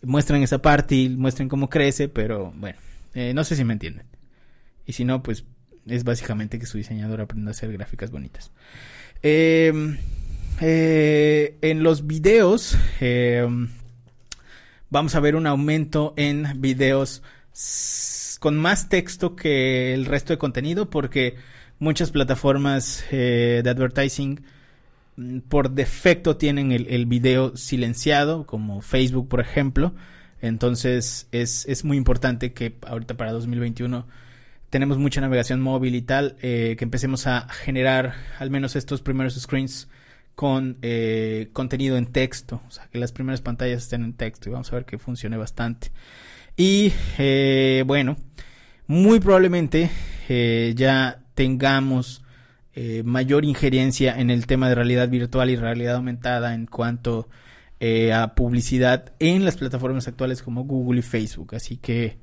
muestren 0.02 0.42
esa 0.42 0.62
parte 0.62 0.94
y 0.94 1.08
muestren 1.08 1.48
cómo 1.48 1.68
crece, 1.68 2.08
pero 2.08 2.52
bueno, 2.56 2.78
eh, 3.14 3.32
no 3.34 3.44
sé 3.44 3.56
si 3.56 3.64
me 3.64 3.72
entienden. 3.72 4.06
Y 4.86 4.92
si 4.92 5.04
no, 5.04 5.22
pues 5.22 5.44
es 5.86 6.04
básicamente 6.04 6.58
que 6.58 6.66
su 6.66 6.78
diseñador 6.78 7.20
aprenda 7.20 7.50
a 7.50 7.52
hacer 7.52 7.72
gráficas 7.72 8.10
bonitas. 8.10 8.52
Eh, 9.22 9.96
eh, 10.60 11.56
en 11.60 11.84
los 11.84 12.06
videos 12.06 12.76
eh, 13.00 13.46
vamos 14.90 15.14
a 15.14 15.20
ver 15.20 15.36
un 15.36 15.46
aumento 15.46 16.14
en 16.16 16.60
videos 16.60 17.22
con 18.40 18.56
más 18.56 18.88
texto 18.88 19.36
que 19.36 19.94
el 19.94 20.04
resto 20.06 20.32
de 20.32 20.38
contenido 20.38 20.90
porque 20.90 21.36
muchas 21.78 22.10
plataformas 22.10 23.04
eh, 23.12 23.60
de 23.62 23.70
advertising 23.70 24.40
por 25.48 25.70
defecto 25.70 26.36
tienen 26.36 26.72
el, 26.72 27.06
video 27.06 27.56
silenciado 27.56 28.46
como 28.46 28.82
Facebook 28.82 29.28
por 29.28 29.40
ejemplo 29.40 29.94
entonces 30.40 31.28
es, 31.32 31.66
es 31.66 31.84
muy 31.84 31.96
importante 31.96 32.52
que 32.52 32.76
ahorita 32.86 33.16
para 33.16 33.32
2021 33.32 34.06
tenemos 34.70 34.98
mucha 34.98 35.20
navegación 35.20 35.60
móvil 35.60 35.94
y 35.94 36.02
tal, 36.02 36.36
eh, 36.42 36.76
que 36.78 36.84
empecemos 36.84 37.26
a 37.26 37.48
generar 37.48 38.14
al 38.38 38.50
menos 38.50 38.76
estos 38.76 39.00
primeros 39.00 39.34
screens 39.40 39.88
con 40.34 40.78
eh, 40.82 41.48
contenido 41.52 41.96
en 41.96 42.06
texto, 42.06 42.60
o 42.68 42.70
sea, 42.70 42.86
que 42.92 42.98
las 42.98 43.12
primeras 43.12 43.40
pantallas 43.40 43.82
estén 43.82 44.04
en 44.04 44.12
texto 44.12 44.48
y 44.48 44.52
vamos 44.52 44.72
a 44.72 44.76
ver 44.76 44.84
que 44.84 44.98
funcione 44.98 45.36
bastante. 45.36 45.90
Y 46.56 46.92
eh, 47.18 47.82
bueno, 47.86 48.16
muy 48.86 49.20
probablemente 49.20 49.90
ya 50.74 51.24
tengamos 51.34 52.22
eh, 52.80 53.02
mayor 53.02 53.44
injerencia 53.44 54.20
en 54.20 54.30
el 54.30 54.46
tema 54.46 54.68
de 54.68 54.76
realidad 54.76 55.08
virtual 55.08 55.50
y 55.50 55.56
realidad 55.56 55.96
aumentada 55.96 56.54
en 56.54 56.66
cuanto 56.66 57.28
eh, 57.80 58.12
a 58.12 58.36
publicidad 58.36 59.12
en 59.18 59.44
las 59.44 59.56
plataformas 59.56 60.06
actuales 60.06 60.44
como 60.44 60.62
Google 60.62 61.00
y 61.00 61.02
Facebook. 61.02 61.56
Así 61.56 61.78
que 61.78 62.18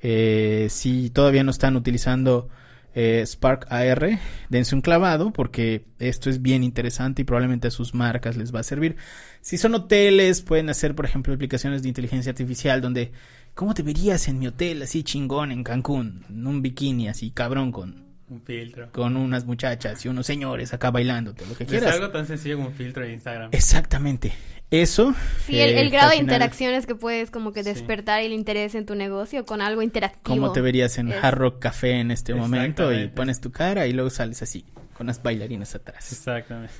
eh, 0.00 0.68
si 0.70 1.10
todavía 1.10 1.44
no 1.44 1.50
están 1.50 1.76
utilizando 1.76 2.48
Spark 2.96 3.66
AR, 3.70 4.18
dense 4.48 4.74
un 4.74 4.80
clavado 4.80 5.30
porque 5.30 5.84
esto 5.98 6.30
es 6.30 6.40
bien 6.40 6.64
interesante 6.64 7.20
y 7.20 7.24
probablemente 7.26 7.68
a 7.68 7.70
sus 7.70 7.92
marcas 7.92 8.38
les 8.38 8.52
va 8.52 8.60
a 8.60 8.62
servir. 8.64 8.96
Si 9.42 9.58
son 9.58 9.74
hoteles, 9.74 10.40
pueden 10.40 10.70
hacer, 10.70 10.94
por 10.94 11.04
ejemplo, 11.04 11.34
aplicaciones 11.34 11.82
de 11.82 11.88
inteligencia 11.88 12.30
artificial 12.30 12.80
donde, 12.80 13.12
¿cómo 13.52 13.74
te 13.74 13.82
verías 13.82 14.26
en 14.28 14.38
mi 14.38 14.46
hotel 14.46 14.80
así 14.80 15.02
chingón 15.02 15.52
en 15.52 15.62
Cancún? 15.62 16.24
En 16.30 16.46
un 16.46 16.62
bikini 16.62 17.08
así 17.08 17.30
cabrón 17.30 17.72
con 17.72 18.07
Un 18.30 18.42
filtro. 18.42 18.90
con 18.92 19.16
unas 19.16 19.44
muchachas 19.46 20.04
y 20.04 20.08
unos 20.08 20.26
señores 20.26 20.72
acá 20.74 20.90
bailándote, 20.90 21.46
lo 21.46 21.54
que 21.56 21.64
Es 21.64 21.70
quieras. 21.70 21.94
algo 21.94 22.10
tan 22.10 22.26
sencillo 22.26 22.56
como 22.56 22.68
un 22.68 22.74
filtro 22.74 23.02
de 23.04 23.12
Instagram. 23.14 23.50
Exactamente. 23.52 24.32
Eso. 24.70 25.14
Sí, 25.46 25.58
el, 25.58 25.70
eh, 25.70 25.80
el 25.80 25.88
grado 25.90 26.08
al 26.10 26.10
de 26.10 26.16
final, 26.18 26.34
interacciones 26.34 26.84
que 26.86 26.94
puedes 26.94 27.30
como 27.30 27.52
que 27.54 27.62
Sí. 27.62 27.70
despertar 27.70 28.20
el 28.22 28.34
interés 28.34 28.74
en 28.74 28.84
tu 28.84 28.94
negocio 28.94 29.46
con 29.46 29.62
algo 29.62 29.80
interactivo. 29.80 30.36
Como 30.36 30.52
te 30.52 30.60
verías 30.60 30.98
en 30.98 31.08
Es- 31.08 31.24
Hard 31.24 31.38
Rock 31.38 31.58
Café 31.58 31.92
en 32.00 32.10
este 32.10 32.34
momento 32.34 32.92
y 32.92 33.08
pones 33.08 33.40
tu 33.40 33.50
cara 33.50 33.86
y 33.86 33.92
luego 33.94 34.10
sales 34.10 34.42
así, 34.42 34.66
con 34.92 35.06
unas 35.06 35.22
bailarinas 35.22 35.74
atrás. 35.74 36.12
Exactamente. 36.12 36.74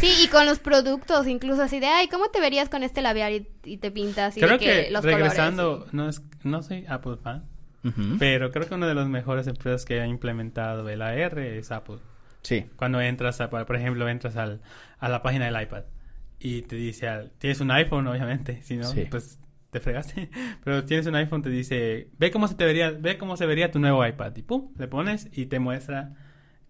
Sí, 0.00 0.10
y 0.24 0.28
con 0.28 0.46
los 0.46 0.60
productos, 0.60 1.26
incluso 1.26 1.60
así 1.62 1.78
de, 1.78 1.88
ay, 1.88 2.08
¿cómo 2.08 2.30
te 2.30 2.40
verías 2.40 2.70
con 2.70 2.82
este 2.82 3.02
labial? 3.02 3.34
Y, 3.34 3.46
y 3.64 3.76
te 3.76 3.90
pintas 3.90 4.38
y 4.38 4.40
creo 4.40 4.52
de 4.52 4.58
que, 4.58 4.84
que 4.86 4.90
los 4.90 5.04
regresando, 5.04 5.72
colores. 5.72 5.92
no 5.92 6.08
es, 6.08 6.22
no 6.42 6.62
soy 6.62 6.86
Apple 6.88 7.16
fan, 7.22 7.44
Pero 8.18 8.50
creo 8.50 8.68
que 8.68 8.74
una 8.74 8.86
de 8.86 8.94
las 8.94 9.08
mejores 9.08 9.46
empresas 9.46 9.84
que 9.84 10.00
ha 10.00 10.06
implementado 10.06 10.88
el 10.88 11.00
AR 11.02 11.38
es 11.38 11.70
Apple. 11.72 11.98
Sí. 12.42 12.66
Cuando 12.76 13.00
entras, 13.00 13.40
a, 13.40 13.50
por 13.50 13.76
ejemplo, 13.76 14.08
entras 14.08 14.36
al, 14.36 14.60
a 14.98 15.08
la 15.08 15.22
página 15.22 15.46
del 15.50 15.62
iPad 15.62 15.84
y 16.38 16.62
te 16.62 16.76
dice, 16.76 17.08
al- 17.08 17.30
tienes 17.38 17.60
un 17.60 17.70
iPhone, 17.70 18.06
obviamente, 18.06 18.62
si 18.62 18.76
no, 18.76 18.84
Sí. 18.84 19.06
pues 19.10 19.38
te 19.70 19.80
fregaste. 19.80 20.30
Pero 20.64 20.84
tienes 20.84 21.06
un 21.06 21.14
iPhone, 21.14 21.42
te 21.42 21.50
dice, 21.50 22.08
ve 22.18 22.30
cómo 22.30 22.48
se 22.48 22.54
te 22.54 22.64
vería, 22.64 22.90
ve 22.92 23.18
cómo 23.18 23.36
se 23.36 23.46
vería 23.46 23.70
tu 23.70 23.78
nuevo 23.78 24.06
iPad. 24.06 24.34
Y 24.36 24.42
pum, 24.42 24.72
le 24.78 24.88
pones 24.88 25.28
y 25.32 25.46
te 25.46 25.58
muestra, 25.58 26.14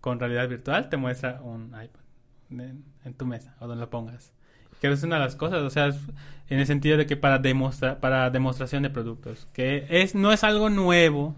con 0.01 0.19
realidad 0.21 0.49
virtual, 0.49 0.89
te 0.89 0.97
muestra 0.97 1.41
un 1.43 1.67
iPad 1.69 2.01
en, 2.51 2.85
en 3.05 3.15
tu 3.15 3.27
mesa 3.27 3.55
o 3.61 3.67
donde 3.69 3.81
lo 3.81 3.91
pongas. 3.91 4.33
Que 4.81 4.89
es 4.91 5.03
una 5.03 5.17
de 5.17 5.23
las 5.25 5.37
cosas, 5.37 5.61
o 5.63 5.71
sea, 5.71 5.89
es 5.89 5.97
en 6.49 6.59
el 6.59 6.67
sentido 6.67 6.97
de 6.97 7.07
que 7.07 7.17
para 7.17 7.39
demostrar, 7.39 8.01
para 8.01 8.31
demostración 8.31 8.83
de 8.83 8.91
productos, 8.91 9.47
que 9.53 9.87
es, 9.91 10.15
no 10.15 10.33
es 10.33 10.43
algo 10.43 10.71
nuevo, 10.71 11.37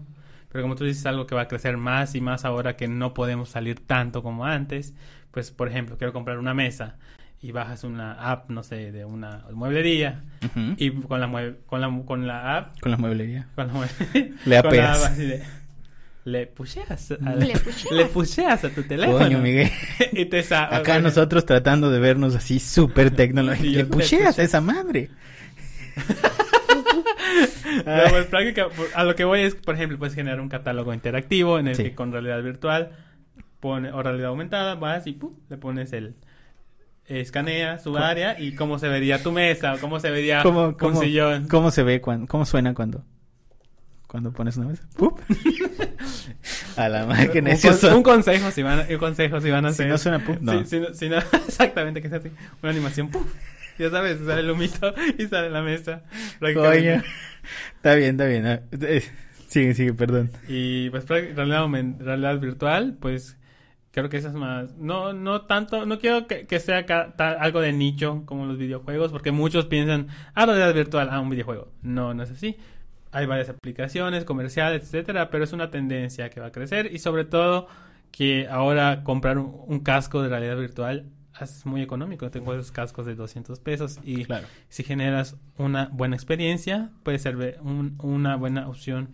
pero 0.51 0.63
como 0.63 0.75
tú 0.75 0.85
dices, 0.85 1.05
algo 1.05 1.27
que 1.27 1.35
va 1.35 1.41
a 1.41 1.47
crecer 1.47 1.77
más 1.77 2.15
y 2.15 2.21
más 2.21 2.45
ahora 2.45 2.75
que 2.77 2.87
no 2.87 3.13
podemos 3.13 3.49
salir 3.49 3.79
tanto 3.85 4.23
como 4.23 4.45
antes. 4.45 4.93
Pues, 5.31 5.51
por 5.51 5.67
ejemplo, 5.67 5.97
quiero 5.97 6.13
comprar 6.13 6.37
una 6.39 6.53
mesa 6.53 6.95
y 7.41 7.51
bajas 7.51 7.83
una 7.83 8.13
app, 8.31 8.49
no 8.49 8.63
sé, 8.63 8.91
de 8.91 9.03
una 9.03 9.43
mueblería 9.51 10.23
y 10.77 10.91
con 10.91 11.19
la, 11.19 11.27
con 11.65 11.81
la, 11.81 12.01
con 12.05 12.27
la 12.27 12.57
app, 12.57 12.79
Con 12.79 12.91
la 12.91 12.97
mueblería. 12.97 13.47
con 13.55 13.67
la, 13.67 13.73
mue- 13.73 14.33
Le 14.45 14.57
apeas. 14.57 14.99
Le 16.25 16.47
pusheas, 16.47 17.11
a, 17.11 17.35
Le 17.35 17.53
pusheas. 17.57 17.91
le 18.63 18.67
a 18.67 18.69
tu 18.73 18.83
teléfono. 18.83 19.17
Coño, 19.19 19.39
Miguel. 19.39 19.69
y 20.13 20.25
te 20.25 20.41
sa- 20.43 20.73
Acá 20.75 20.99
nosotros 20.99 21.45
tratando 21.45 21.91
de 21.91 21.99
vernos 21.99 22.35
así 22.35 22.59
súper 22.59 23.11
tecnológicos. 23.11 23.73
Le 23.75 23.85
puse- 23.85 24.39
a 24.39 24.43
esa 24.43 24.61
madre. 24.61 25.09
No, 27.85 28.03
pues, 28.09 28.25
práctica- 28.27 28.69
por- 28.69 28.87
a 28.93 29.03
lo 29.03 29.15
que 29.15 29.23
voy 29.23 29.41
es, 29.41 29.55
por 29.55 29.75
ejemplo, 29.75 29.97
puedes 29.97 30.13
generar 30.13 30.39
un 30.41 30.49
catálogo 30.49 30.93
interactivo 30.93 31.57
en 31.59 31.67
el 31.67 31.75
Sí. 31.75 31.83
que 31.83 31.95
con 31.95 32.11
realidad 32.11 32.41
virtual 32.43 32.91
pone, 33.59 33.91
o 33.91 34.03
realidad 34.03 34.27
aumentada 34.29 34.75
vas 34.75 35.07
y 35.07 35.13
¡pum! 35.13 35.33
le 35.49 35.57
pones 35.57 35.91
el 35.93 36.15
escanea 37.05 37.79
su 37.79 37.97
área 37.97 38.39
y 38.39 38.53
cómo 38.55 38.79
se 38.79 38.87
vería 38.87 39.21
tu 39.21 39.31
mesa 39.31 39.73
o 39.73 39.79
cómo 39.79 39.99
se 39.99 40.09
vería 40.11 40.41
¿Cómo, 40.43 40.67
un 40.67 40.73
cómo, 40.75 41.01
sillón. 41.01 41.47
cómo 41.47 41.71
se 41.71 41.83
ve 41.83 41.99
cuando, 41.99 42.27
cómo 42.27 42.45
suena 42.45 42.73
cuando, 42.73 43.03
cuando 44.13 44.31
pones 44.31 44.55
una 44.57 44.67
mesa? 44.67 44.83
¡Pup! 44.95 45.19
a 46.77 46.87
la 46.87 47.07
madre 47.07 47.31
que 47.31 47.41
un, 47.41 47.73
son. 47.73 47.93
un 47.95 48.03
consejo 48.03 48.51
si 48.51 48.61
van 48.61 48.81
a, 48.81 48.85
un 48.87 48.97
consejo 48.99 49.41
si 49.41 49.49
van 49.49 49.65
a 49.65 49.69
Si 49.69 49.81
hacer 49.81 49.87
no 49.89 49.97
suena 49.97 50.19
¡pup! 50.23 50.37
No. 50.39 50.63
Si 50.65 50.79
no- 50.79 50.93
si 50.93 51.09
no- 51.09 51.17
exactamente 51.47 51.99
que 51.99 52.09
sea 52.09 52.19
así 52.19 52.29
una 52.61 52.71
animación 52.71 53.09
¡pum! 53.09 53.23
ya 53.79 53.89
sabes 53.89 54.19
sale 54.23 54.41
el 54.41 54.51
humito 54.51 54.93
y 55.17 55.25
sale 55.25 55.49
la 55.49 55.63
mesa. 55.63 56.03
Coño. 56.39 57.01
Está 57.77 57.95
bien, 57.95 58.11
está 58.11 58.25
bien. 58.25 58.45
Eh, 58.71 59.01
Sigue, 59.47 59.73
sigue, 59.73 59.93
perdón. 59.95 60.29
Y 60.47 60.91
pues 60.91 61.07
realidad, 61.07 61.67
realidad 61.99 62.39
virtual, 62.39 62.95
pues 62.99 63.37
creo 63.91 64.09
que 64.09 64.17
eso 64.17 64.27
es 64.27 64.35
más. 64.35 64.75
No, 64.77 65.13
no 65.13 65.41
tanto, 65.41 65.87
no 65.87 65.97
quiero 65.97 66.27
que, 66.27 66.45
que 66.45 66.59
sea 66.59 66.85
ca- 66.85 67.15
ta- 67.15 67.31
algo 67.33 67.61
de 67.61 67.73
nicho 67.73 68.23
como 68.27 68.45
los 68.45 68.59
videojuegos, 68.59 69.11
porque 69.11 69.31
muchos 69.31 69.65
piensan, 69.65 70.07
ah, 70.35 70.45
realidad 70.45 70.73
virtual, 70.75 71.09
ah, 71.11 71.19
un 71.19 71.31
videojuego. 71.31 71.71
No, 71.81 72.13
no 72.13 72.21
es 72.23 72.29
así. 72.31 72.57
Hay 73.13 73.25
varias 73.25 73.47
aplicaciones, 73.49 74.25
comerciales, 74.25 74.83
etcétera, 74.83 75.29
pero 75.29 75.43
es 75.43 75.53
una 75.53 75.69
tendencia 75.71 76.29
que 76.29 76.39
va 76.39 76.47
a 76.47 76.51
crecer 76.51 76.89
y 76.93 76.99
sobre 76.99 77.23
todo 77.25 77.67
que 78.11 78.47
ahora 78.49 79.03
comprar 79.03 79.37
un, 79.37 79.55
un 79.67 79.79
casco 79.79 80.21
de 80.21 80.29
realidad 80.29 80.57
virtual 80.57 81.05
es 81.41 81.65
muy 81.65 81.81
económico. 81.81 82.29
Tengo 82.29 82.53
esos 82.53 82.71
cascos 82.71 83.05
de 83.05 83.15
200 83.15 83.59
pesos 83.59 83.99
y 84.03 84.25
Claro. 84.25 84.45
si 84.69 84.83
generas 84.83 85.35
una 85.57 85.89
buena 85.91 86.15
experiencia, 86.15 86.91
puede 87.03 87.17
ser 87.19 87.37
un- 87.61 87.95
una 88.01 88.35
buena 88.35 88.67
opción 88.67 89.09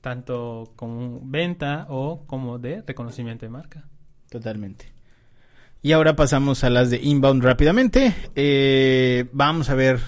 tanto 0.00 0.72
como 0.76 1.20
venta 1.24 1.86
o 1.88 2.24
como 2.26 2.58
de 2.58 2.82
reconocimiento 2.86 3.46
de 3.46 3.50
marca. 3.50 3.84
Totalmente. 4.30 4.92
Y 5.80 5.92
ahora 5.92 6.14
pasamos 6.16 6.62
a 6.64 6.70
las 6.70 6.90
de 6.90 7.00
inbound 7.02 7.42
rápidamente. 7.42 8.14
Eh, 8.34 9.26
vamos 9.32 9.68
a 9.70 9.74
ver 9.74 10.00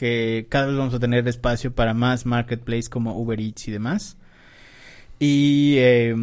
que 0.00 0.46
cada 0.48 0.64
vez 0.64 0.78
vamos 0.78 0.94
a 0.94 0.98
tener 0.98 1.28
espacio 1.28 1.74
para 1.74 1.92
más 1.92 2.24
marketplace 2.24 2.88
como 2.88 3.20
Uber 3.20 3.38
Eats 3.38 3.68
y 3.68 3.70
demás. 3.70 4.16
Y 5.18 5.74
eh, 5.76 6.16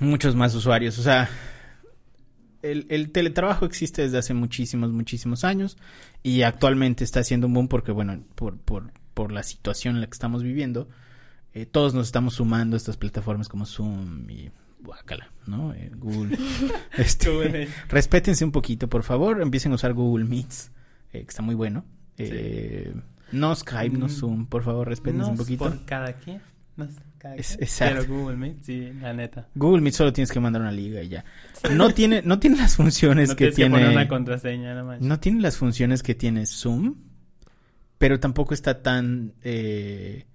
muchos 0.00 0.34
más 0.34 0.52
usuarios. 0.52 0.98
O 0.98 1.02
sea, 1.04 1.30
el, 2.62 2.88
el 2.90 3.12
teletrabajo 3.12 3.66
existe 3.66 4.02
desde 4.02 4.18
hace 4.18 4.34
muchísimos, 4.34 4.90
muchísimos 4.90 5.44
años. 5.44 5.76
Y 6.24 6.42
actualmente 6.42 7.04
está 7.04 7.20
haciendo 7.20 7.46
un 7.46 7.54
boom 7.54 7.68
porque, 7.68 7.92
bueno, 7.92 8.20
por, 8.34 8.58
por, 8.58 8.92
por 9.14 9.30
la 9.30 9.44
situación 9.44 9.94
en 9.94 10.00
la 10.00 10.08
que 10.08 10.14
estamos 10.14 10.42
viviendo, 10.42 10.88
eh, 11.54 11.66
todos 11.66 11.94
nos 11.94 12.06
estamos 12.08 12.34
sumando 12.34 12.74
a 12.74 12.78
estas 12.78 12.96
plataformas 12.96 13.48
como 13.48 13.64
Zoom 13.64 14.28
y 14.28 14.50
guácala, 14.80 15.30
¿no? 15.46 15.72
Eh, 15.72 15.92
Google. 15.94 16.36
Este, 16.98 17.68
respétense 17.88 18.44
un 18.44 18.50
poquito, 18.50 18.88
por 18.88 19.04
favor. 19.04 19.40
Empiecen 19.40 19.70
a 19.70 19.76
usar 19.76 19.92
Google 19.92 20.24
Meets, 20.24 20.72
eh, 21.12 21.20
que 21.20 21.28
está 21.28 21.42
muy 21.42 21.54
bueno. 21.54 21.84
Eh, 22.18 22.94
No 23.32 23.54
Skype, 23.54 23.96
no 23.98 24.06
Mm. 24.06 24.10
Zoom, 24.10 24.46
por 24.46 24.62
favor, 24.62 24.88
respétense 24.88 25.30
un 25.30 25.36
poquito. 25.36 25.64
por 25.64 25.84
cada 25.84 26.12
quien. 26.14 26.40
No 26.76 26.84
es 26.84 26.96
cada 27.18 27.34
Es- 27.36 27.48
quien. 27.56 27.62
exacto. 27.64 28.02
Pero 28.06 28.14
Google 28.14 28.36
Meet, 28.36 28.62
sí, 28.62 28.92
la 29.00 29.12
neta. 29.12 29.48
Google 29.54 29.80
Meet 29.82 29.94
solo 29.94 30.12
tienes 30.12 30.30
que 30.30 30.38
mandar 30.40 30.62
una 30.62 30.70
liga 30.72 31.02
y 31.02 31.08
ya. 31.08 31.24
No 31.72 31.90
tiene, 31.92 32.22
no 32.22 32.38
tiene 32.38 32.56
las 32.56 32.76
funciones 32.76 33.30
no 33.30 33.34
que 33.36 33.46
tienes 33.50 33.56
que 33.56 33.64
poner 33.70 33.86
tiene. 33.88 33.94
una 34.02 34.08
contraseña. 34.08 34.82
No 35.00 35.18
tiene 35.20 35.40
las 35.40 35.56
funciones 35.56 36.02
que 36.02 36.14
tiene 36.14 36.46
Zoom, 36.46 36.94
pero 37.98 38.20
tampoco 38.20 38.54
está 38.54 38.82
tan 38.82 39.32
eh, 39.42 40.26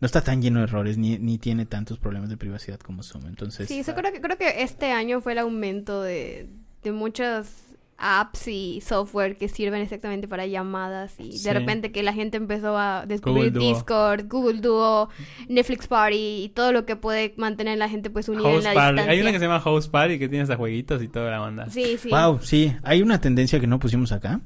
no 0.00 0.06
está 0.06 0.20
tan 0.22 0.42
lleno 0.42 0.58
de 0.58 0.64
errores 0.64 0.98
ni, 0.98 1.18
ni 1.18 1.38
tiene 1.38 1.64
tantos 1.66 1.98
problemas 2.00 2.28
de 2.28 2.36
privacidad 2.36 2.80
como 2.80 3.02
Zoom. 3.04 3.26
Entonces, 3.26 3.68
Sí, 3.68 3.84
yo 3.86 3.94
creo 3.94 4.12
que, 4.12 4.20
creo 4.20 4.36
que 4.36 4.62
este 4.62 4.90
año 4.90 5.20
fue 5.20 5.32
el 5.32 5.38
aumento 5.38 6.02
de, 6.02 6.48
de 6.82 6.90
muchas 6.92 7.66
apps 8.04 8.48
y 8.48 8.80
software 8.80 9.36
que 9.36 9.48
sirven 9.48 9.80
exactamente 9.80 10.26
para 10.28 10.44
llamadas 10.46 11.14
y 11.18 11.38
Sí. 11.38 11.44
de 11.44 11.54
repente 11.54 11.92
que 11.92 12.02
la 12.02 12.12
gente 12.12 12.36
empezó 12.36 12.76
a 12.76 13.06
descubrir 13.06 13.52
Google 13.52 13.60
Duo. 13.60 13.74
Discord, 13.74 14.26
Google 14.28 14.60
Duo, 14.60 15.08
Netflix 15.48 15.86
Party 15.86 16.42
y 16.44 16.48
todo 16.54 16.72
lo 16.72 16.84
que 16.84 16.96
puede 16.96 17.32
mantener 17.36 17.74
a 17.74 17.76
la 17.76 17.88
gente 17.88 18.10
pues 18.10 18.28
unida 18.28 18.50
en 18.50 18.64
la 18.64 18.74
Party. 18.74 18.90
distancia. 18.96 19.12
Hay 19.12 19.20
una 19.20 19.30
que 19.32 19.38
se 19.38 19.44
llama 19.46 19.62
Host 19.64 19.90
Party 19.90 20.18
que 20.18 20.28
tiene 20.28 20.42
hasta 20.42 20.56
jueguitos 20.56 21.02
y 21.02 21.08
toda 21.08 21.30
la 21.30 21.42
onda. 21.42 21.70
Sí, 21.70 21.96
sí. 21.98 22.08
wow, 22.10 22.40
sí, 22.42 22.74
hay 22.82 23.02
una 23.02 23.20
tendencia 23.20 23.60
que 23.60 23.66
no 23.68 23.78
pusimos 23.78 24.10
acá. 24.12 24.40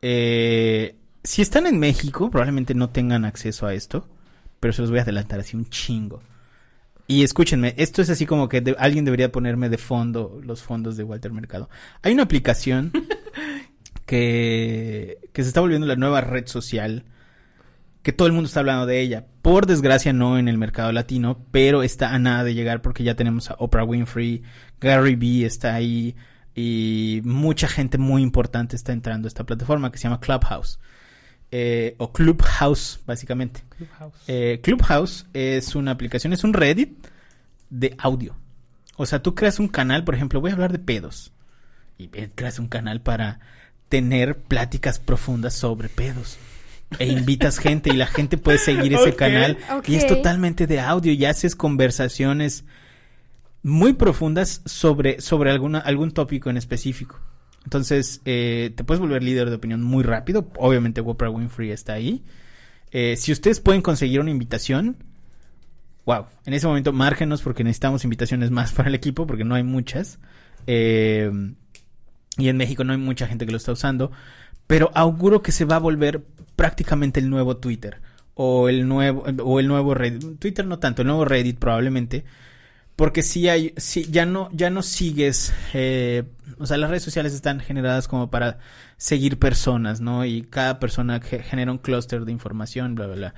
Eh, 0.00 0.96
si 1.24 1.42
están 1.42 1.66
en 1.66 1.78
México, 1.78 2.30
probablemente 2.30 2.74
no 2.74 2.90
tengan 2.90 3.24
acceso 3.24 3.66
a 3.66 3.74
esto, 3.74 4.06
pero 4.60 4.72
se 4.72 4.82
los 4.82 4.90
voy 4.90 4.98
a 4.98 5.02
adelantar 5.02 5.40
así 5.40 5.56
un 5.56 5.66
chingo. 5.66 6.20
Y 7.12 7.22
escúchenme, 7.24 7.74
esto 7.76 8.00
es 8.00 8.08
así 8.08 8.24
como 8.24 8.48
que 8.48 8.62
de- 8.62 8.74
alguien 8.78 9.04
debería 9.04 9.30
ponerme 9.30 9.68
de 9.68 9.76
fondo 9.76 10.40
los 10.42 10.62
fondos 10.62 10.96
de 10.96 11.04
Walter 11.04 11.30
Mercado. 11.30 11.68
Hay 12.00 12.14
una 12.14 12.22
aplicación 12.22 12.90
que, 14.06 15.18
que 15.34 15.42
se 15.42 15.48
está 15.48 15.60
volviendo 15.60 15.86
la 15.86 15.96
nueva 15.96 16.22
red 16.22 16.46
social, 16.46 17.04
que 18.02 18.12
todo 18.12 18.26
el 18.28 18.32
mundo 18.32 18.46
está 18.48 18.60
hablando 18.60 18.86
de 18.86 19.00
ella. 19.02 19.26
Por 19.42 19.66
desgracia 19.66 20.14
no 20.14 20.38
en 20.38 20.48
el 20.48 20.56
mercado 20.56 20.90
latino, 20.90 21.44
pero 21.50 21.82
está 21.82 22.14
a 22.14 22.18
nada 22.18 22.44
de 22.44 22.54
llegar 22.54 22.80
porque 22.80 23.04
ya 23.04 23.14
tenemos 23.14 23.50
a 23.50 23.56
Oprah 23.58 23.84
Winfrey, 23.84 24.42
Gary 24.80 25.14
Vee 25.14 25.44
está 25.44 25.74
ahí 25.74 26.16
y 26.54 27.20
mucha 27.24 27.68
gente 27.68 27.98
muy 27.98 28.22
importante 28.22 28.74
está 28.74 28.92
entrando 28.94 29.26
a 29.26 29.28
esta 29.28 29.44
plataforma 29.44 29.92
que 29.92 29.98
se 29.98 30.04
llama 30.04 30.20
Clubhouse. 30.20 30.78
Eh, 31.54 31.94
o 31.98 32.10
Clubhouse, 32.12 32.98
básicamente. 33.06 33.62
Clubhouse. 33.76 34.14
Eh, 34.26 34.60
Clubhouse 34.62 35.26
es 35.34 35.74
una 35.74 35.90
aplicación, 35.90 36.32
es 36.32 36.44
un 36.44 36.54
Reddit 36.54 37.06
de 37.68 37.94
audio. 37.98 38.34
O 38.96 39.04
sea, 39.04 39.22
tú 39.22 39.34
creas 39.34 39.58
un 39.58 39.68
canal, 39.68 40.02
por 40.02 40.14
ejemplo, 40.14 40.40
voy 40.40 40.50
a 40.50 40.54
hablar 40.54 40.72
de 40.72 40.78
pedos. 40.78 41.30
Y 41.98 42.08
creas 42.08 42.58
un 42.58 42.68
canal 42.68 43.02
para 43.02 43.40
tener 43.90 44.38
pláticas 44.38 44.98
profundas 44.98 45.52
sobre 45.52 45.90
pedos. 45.90 46.38
E 46.98 47.06
invitas 47.06 47.58
gente 47.58 47.90
y 47.90 47.96
la 47.96 48.06
gente 48.06 48.38
puede 48.38 48.56
seguir 48.56 48.94
ese 48.94 49.14
canal. 49.16 49.58
Y 49.86 49.96
es 49.96 50.06
totalmente 50.06 50.66
de 50.66 50.80
audio 50.80 51.12
y 51.12 51.24
haces 51.26 51.54
conversaciones 51.54 52.64
muy 53.62 53.92
profundas 53.92 54.62
sobre, 54.64 55.20
sobre 55.20 55.50
alguna, 55.50 55.78
algún 55.80 56.12
tópico 56.12 56.48
en 56.48 56.56
específico. 56.56 57.20
Entonces, 57.64 58.20
eh, 58.24 58.72
te 58.74 58.84
puedes 58.84 59.00
volver 59.00 59.22
líder 59.22 59.48
de 59.48 59.56
opinión 59.56 59.82
muy 59.82 60.02
rápido. 60.02 60.50
Obviamente, 60.58 61.00
Oprah 61.00 61.30
Winfrey 61.30 61.70
está 61.70 61.94
ahí. 61.94 62.24
Eh, 62.90 63.16
si 63.16 63.32
ustedes 63.32 63.60
pueden 63.60 63.82
conseguir 63.82 64.20
una 64.20 64.30
invitación, 64.30 64.96
wow. 66.04 66.26
En 66.44 66.54
ese 66.54 66.66
momento, 66.66 66.92
márgenos 66.92 67.42
porque 67.42 67.64
necesitamos 67.64 68.04
invitaciones 68.04 68.50
más 68.50 68.72
para 68.72 68.88
el 68.88 68.94
equipo 68.94 69.26
porque 69.26 69.44
no 69.44 69.54
hay 69.54 69.62
muchas. 69.62 70.18
Eh, 70.66 71.30
y 72.36 72.48
en 72.48 72.56
México 72.56 72.84
no 72.84 72.92
hay 72.92 72.98
mucha 72.98 73.26
gente 73.26 73.46
que 73.46 73.52
lo 73.52 73.58
está 73.58 73.72
usando. 73.72 74.10
Pero 74.66 74.90
auguro 74.94 75.42
que 75.42 75.52
se 75.52 75.64
va 75.64 75.76
a 75.76 75.80
volver 75.80 76.24
prácticamente 76.56 77.20
el 77.20 77.30
nuevo 77.30 77.56
Twitter. 77.58 78.00
O 78.34 78.68
el 78.68 78.88
nuevo, 78.88 79.24
o 79.44 79.60
el 79.60 79.68
nuevo 79.68 79.94
Reddit. 79.94 80.38
Twitter 80.38 80.66
no 80.66 80.78
tanto, 80.78 81.02
el 81.02 81.08
nuevo 81.08 81.24
Reddit 81.24 81.58
probablemente. 81.58 82.24
Porque 83.02 83.22
si 83.22 83.48
hay, 83.48 83.74
si 83.78 84.04
ya 84.04 84.26
no, 84.26 84.48
ya 84.52 84.70
no 84.70 84.80
sigues, 84.80 85.52
eh, 85.74 86.22
o 86.58 86.66
sea, 86.66 86.76
las 86.76 86.88
redes 86.88 87.02
sociales 87.02 87.34
están 87.34 87.58
generadas 87.58 88.06
como 88.06 88.30
para 88.30 88.60
seguir 88.96 89.40
personas, 89.40 90.00
¿no? 90.00 90.24
Y 90.24 90.42
cada 90.42 90.78
persona 90.78 91.20
genera 91.20 91.72
un 91.72 91.78
clúster 91.78 92.24
de 92.24 92.30
información, 92.30 92.94
bla, 92.94 93.06
bla, 93.06 93.16
bla. 93.16 93.34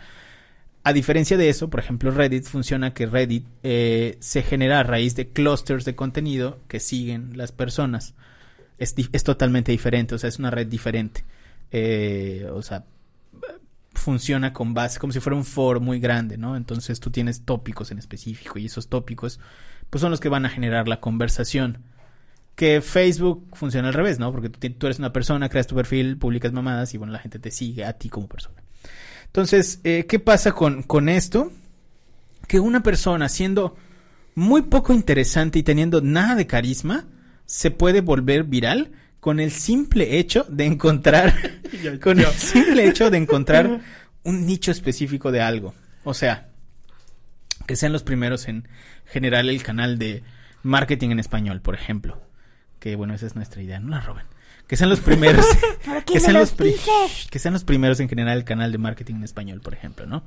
A 0.83 0.93
diferencia 0.93 1.39
de 1.39 1.49
eso, 1.49 1.71
por 1.71 1.81
ejemplo, 1.81 2.11
Reddit 2.11 2.45
funciona 2.45 2.93
que 2.93 3.07
Reddit 3.07 3.47
eh, 3.62 4.19
se 4.21 4.43
genera 4.43 4.81
a 4.81 4.83
raíz 4.83 5.17
de 5.17 5.29
clusters 5.29 5.87
de 5.87 5.97
contenido 5.97 6.59
que 6.69 6.79
siguen 6.79 7.35
las 7.35 7.51
personas. 7.51 8.12
Es, 8.77 8.95
totalmente 9.25 9.73
diferente, 9.73 10.15
o 10.15 10.19
sea, 10.19 10.29
es 10.29 10.39
una 10.39 10.51
red 10.51 10.67
diferente. 10.67 11.25
Eh, 11.73 12.47
o 12.53 12.61
sea, 12.61 12.85
funciona 14.05 14.53
con 14.53 14.75
base, 14.75 14.99
como 14.99 15.15
si 15.15 15.21
fuera 15.21 15.35
un 15.35 15.47
foro 15.47 15.81
muy 15.81 15.99
grande, 15.99 16.37
¿no? 16.37 16.57
Entonces 16.57 17.01
tú 17.01 17.11
tienes 17.11 17.47
tópicos 17.47 17.91
en 17.91 17.99
específico 17.99 18.59
y 18.59 18.67
esos 18.67 18.89
tópicos, 18.89 19.41
pues 19.89 20.03
son 20.03 20.11
los 20.11 20.21
que 20.21 20.29
van 20.29 20.45
a 20.45 20.51
generar 20.51 20.89
la 20.89 21.01
conversación. 21.01 21.79
Que 22.55 22.83
Facebook 22.83 23.49
funciona 23.55 23.89
al 23.89 23.95
revés, 23.95 24.19
¿no? 24.19 24.31
Porque 24.31 24.51
tú, 24.51 24.87
eres 24.87 24.99
una 24.99 25.13
persona, 25.13 25.49
creas 25.49 25.67
tu 25.67 25.75
perfil, 25.75 26.19
publicas 26.19 26.53
mamadas 26.53 26.93
y 26.93 26.99
bueno, 26.99 27.15
la 27.15 27.19
gente 27.19 27.39
te 27.39 27.51
sigue 27.51 27.87
a 27.87 27.95
ti 27.95 28.11
como 28.11 28.29
persona. 28.29 28.63
Entonces, 29.25 29.81
eh, 29.85 30.05
¿qué 30.07 30.19
pasa 30.19 30.53
con, 30.53 30.83
con 30.83 31.09
esto? 31.09 31.51
Que 32.47 32.61
una 32.61 32.83
persona 32.83 33.31
siendo 33.31 33.75
muy 34.35 34.63
poco 34.63 34.93
interesante 34.93 35.59
y 35.59 35.63
teniendo 35.63 36.03
nada 36.03 36.35
de 36.35 36.47
carisma, 36.47 37.07
se 37.47 37.71
puede 37.71 38.03
volver 38.03 38.45
viral 38.45 38.93
con 39.25 39.41
el 39.41 39.53
simple 39.53 40.18
hecho 40.18 40.45
de 40.51 40.66
encontrar, 40.66 41.33
con 42.03 42.20
el 42.20 42.27
simple 42.27 42.87
hecho 42.87 43.11
de 43.11 43.16
encontrar 43.16 43.81
un 44.22 44.45
nicho 44.45 44.70
específico 44.70 45.33
de 45.33 45.41
algo. 45.41 45.72
O 46.05 46.12
sea, 46.12 46.49
que 47.66 47.75
sean 47.75 47.95
los 47.95 48.03
primeros 48.03 48.49
en 48.49 48.68
generar 49.07 49.47
el 49.47 49.62
canal 49.62 49.99
de 49.99 50.22
marketing 50.62 51.09
en 51.09 51.20
español, 51.20 51.62
por 51.62 51.75
ejemplo. 51.75 52.20
Que 52.81 52.97
bueno, 52.97 53.14
esa 53.14 53.25
es 53.25 53.35
nuestra 53.35 53.62
idea, 53.62 53.81
no 53.81 53.89
la 53.89 54.03
roben. 54.03 54.27
Que 54.66 54.77
sean 54.77 54.91
los 54.91 55.01
primeros, 55.01 55.47
que, 56.07 56.20
sean 56.20 56.35
los 56.35 56.53
que 57.31 57.39
sean 57.39 57.55
los 57.55 57.64
primeros 57.64 58.01
en 58.01 58.11
generar 58.11 58.37
el 58.37 58.45
canal 58.45 58.72
de 58.72 58.77
marketing 58.77 59.14
en 59.14 59.25
español, 59.25 59.62
por 59.62 59.72
ejemplo, 59.72 60.05
¿no? 60.05 60.22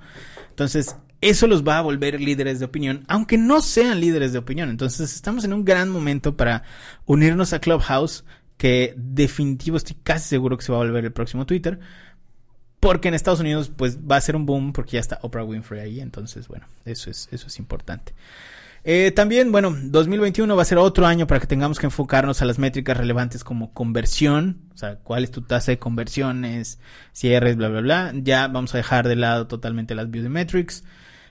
Entonces, 0.49 0.95
eso 1.21 1.45
los 1.45 1.63
va 1.63 1.77
a 1.77 1.81
volver 1.81 2.19
líderes 2.19 2.57
de 2.57 2.65
opinión, 2.65 3.05
aunque 3.07 3.37
no 3.37 3.61
sean 3.61 3.99
líderes 3.99 4.33
de 4.33 4.39
opinión. 4.39 4.71
Entonces, 4.71 5.13
estamos 5.13 5.43
en 5.43 5.53
un 5.53 5.65
gran 5.65 5.87
momento 5.87 6.35
para 6.35 6.63
unirnos 7.05 7.53
a 7.53 7.59
Clubhouse 7.59 8.23
que 8.57 8.93
definitivo 8.97 9.77
estoy 9.77 9.95
casi 10.03 10.27
seguro 10.27 10.57
que 10.57 10.63
se 10.63 10.71
va 10.71 10.79
a 10.79 10.81
volver 10.81 11.05
el 11.05 11.13
próximo 11.13 11.45
Twitter. 11.45 11.79
Porque 12.79 13.07
en 13.07 13.15
Estados 13.15 13.39
Unidos 13.39 13.71
pues 13.75 13.97
va 13.99 14.17
a 14.17 14.21
ser 14.21 14.35
un 14.35 14.45
boom 14.45 14.71
porque 14.71 14.91
ya 14.93 14.99
está 14.99 15.19
Oprah 15.21 15.43
Winfrey 15.43 15.81
ahí. 15.81 15.99
Entonces, 15.99 16.47
bueno, 16.47 16.65
eso 16.85 17.09
es, 17.09 17.27
eso 17.31 17.47
es 17.47 17.59
importante. 17.59 18.13
Eh, 18.83 19.11
también, 19.11 19.51
bueno, 19.51 19.75
2021 19.77 20.55
va 20.55 20.61
a 20.61 20.65
ser 20.65 20.77
otro 20.77 21.05
año 21.05 21.27
para 21.27 21.41
que 21.41 21.47
tengamos 21.47 21.77
que 21.77 21.87
enfocarnos 21.87 22.41
a 22.41 22.45
las 22.45 22.57
métricas 22.57 22.95
relevantes 22.95 23.43
como 23.43 23.73
conversión, 23.73 24.61
o 24.73 24.77
sea, 24.77 24.95
cuál 24.99 25.25
es 25.25 25.31
tu 25.31 25.41
tasa 25.41 25.71
de 25.71 25.79
conversiones, 25.79 26.79
cierres, 27.11 27.57
bla, 27.57 27.67
bla, 27.67 27.81
bla. 27.81 28.11
Ya 28.15 28.47
vamos 28.47 28.73
a 28.73 28.77
dejar 28.77 29.07
de 29.07 29.17
lado 29.17 29.47
totalmente 29.47 29.93
las 29.93 30.07
metrics. 30.07 30.85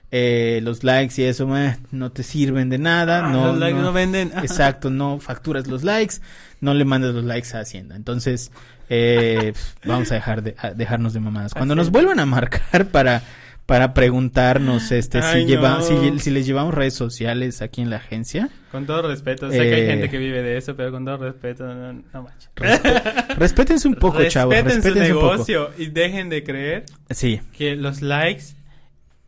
Eh, 0.09 0.61
los 0.63 0.85
likes 0.85 1.21
y 1.21 1.25
eso 1.25 1.49
no 1.91 2.11
te 2.11 2.23
sirven 2.23 2.69
de 2.69 2.77
nada. 2.77 3.25
Ah, 3.25 3.31
no, 3.31 3.47
los 3.47 3.57
likes 3.57 3.79
no, 3.79 3.91
venden. 3.91 4.31
Exacto, 4.37 4.89
no 4.89 5.19
facturas 5.19 5.67
los 5.67 5.83
likes, 5.83 6.15
no 6.61 6.73
le 6.73 6.85
mandas 6.85 7.13
los 7.13 7.25
likes 7.25 7.55
a 7.55 7.59
Hacienda. 7.59 7.95
Entonces, 7.95 8.51
eh, 8.89 9.53
vamos 9.85 10.11
a 10.11 10.15
dejar 10.15 10.43
de 10.43 10.55
dejarnos 10.75 11.13
de 11.13 11.19
mamadas. 11.19 11.53
Cuando 11.53 11.75
nos 11.75 11.91
vuelvan 11.91 12.19
a 12.19 12.25
marcar 12.25 12.87
para 12.87 13.21
para 13.67 13.93
preguntarnos 13.93 14.93
este 14.93 15.21
si, 15.21 15.45
lleva, 15.45 15.81
si, 15.81 16.31
les 16.31 16.45
llevamos 16.45 16.73
redes 16.73 16.93
sociales 16.93 17.61
aquí 17.61 17.81
en 17.81 17.89
la 17.89 17.97
agencia. 17.97 18.49
Con 18.71 18.85
todo 18.85 19.01
respeto, 19.09 19.51
sé 19.51 19.57
que 19.57 19.75
hay 19.75 19.85
gente 19.85 20.09
que 20.09 20.17
vive 20.17 20.41
de 20.41 20.57
eso, 20.57 20.77
pero 20.77 20.89
con 20.89 21.03
todo 21.03 21.17
respeto, 21.17 21.65
no, 21.65 21.91
no 21.91 22.27
respétense 23.37 23.89
un 23.89 23.95
poco, 23.95 24.23
chavos. 24.29 24.55
Respeten 24.55 24.93
su 24.93 24.97
negocio 24.97 25.71
y 25.77 25.87
dejen 25.87 26.29
de 26.29 26.45
creer 26.45 26.85
sí. 27.09 27.41
que 27.51 27.75
los 27.75 28.01
likes 28.01 28.55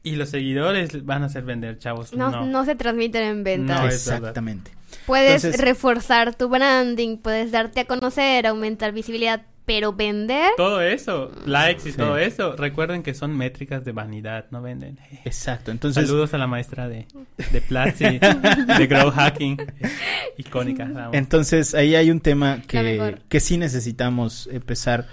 y 0.03 0.15
los 0.15 0.29
seguidores 0.29 1.05
van 1.05 1.23
a 1.23 1.25
hacer 1.27 1.43
vender, 1.43 1.77
chavos. 1.77 2.13
No, 2.13 2.45
no. 2.45 2.65
se 2.65 2.75
transmiten 2.75 3.23
en 3.23 3.43
ventas. 3.43 3.81
No, 3.81 3.87
exactamente. 3.87 4.71
Puedes 5.05 5.59
reforzar 5.59 6.35
tu 6.35 6.49
branding, 6.49 7.17
puedes 7.17 7.51
darte 7.51 7.81
a 7.81 7.85
conocer, 7.85 8.47
aumentar 8.47 8.91
visibilidad, 8.91 9.41
pero 9.65 9.93
vender. 9.93 10.51
Todo 10.57 10.81
eso, 10.81 11.31
likes 11.45 11.89
y 11.89 11.93
todo 11.93 12.17
eso, 12.17 12.55
recuerden 12.55 13.03
que 13.03 13.13
son 13.13 13.35
métricas 13.37 13.85
de 13.85 13.91
vanidad, 13.91 14.45
no 14.51 14.61
venden. 14.61 14.99
Exacto, 15.25 15.71
entonces. 15.71 16.07
Saludos 16.07 16.33
a 16.33 16.37
la 16.37 16.47
maestra 16.47 16.87
de, 16.87 17.05
de 17.51 17.61
Platzi, 17.61 18.19
de 18.19 18.87
Grow 18.87 19.11
Hacking, 19.11 19.57
icónica. 20.37 21.09
Entonces, 21.11 21.75
ahí 21.75 21.95
hay 21.95 22.09
un 22.09 22.21
tema 22.21 22.61
que, 22.67 23.17
que 23.27 23.39
sí 23.39 23.57
necesitamos 23.57 24.49
empezar 24.51 25.07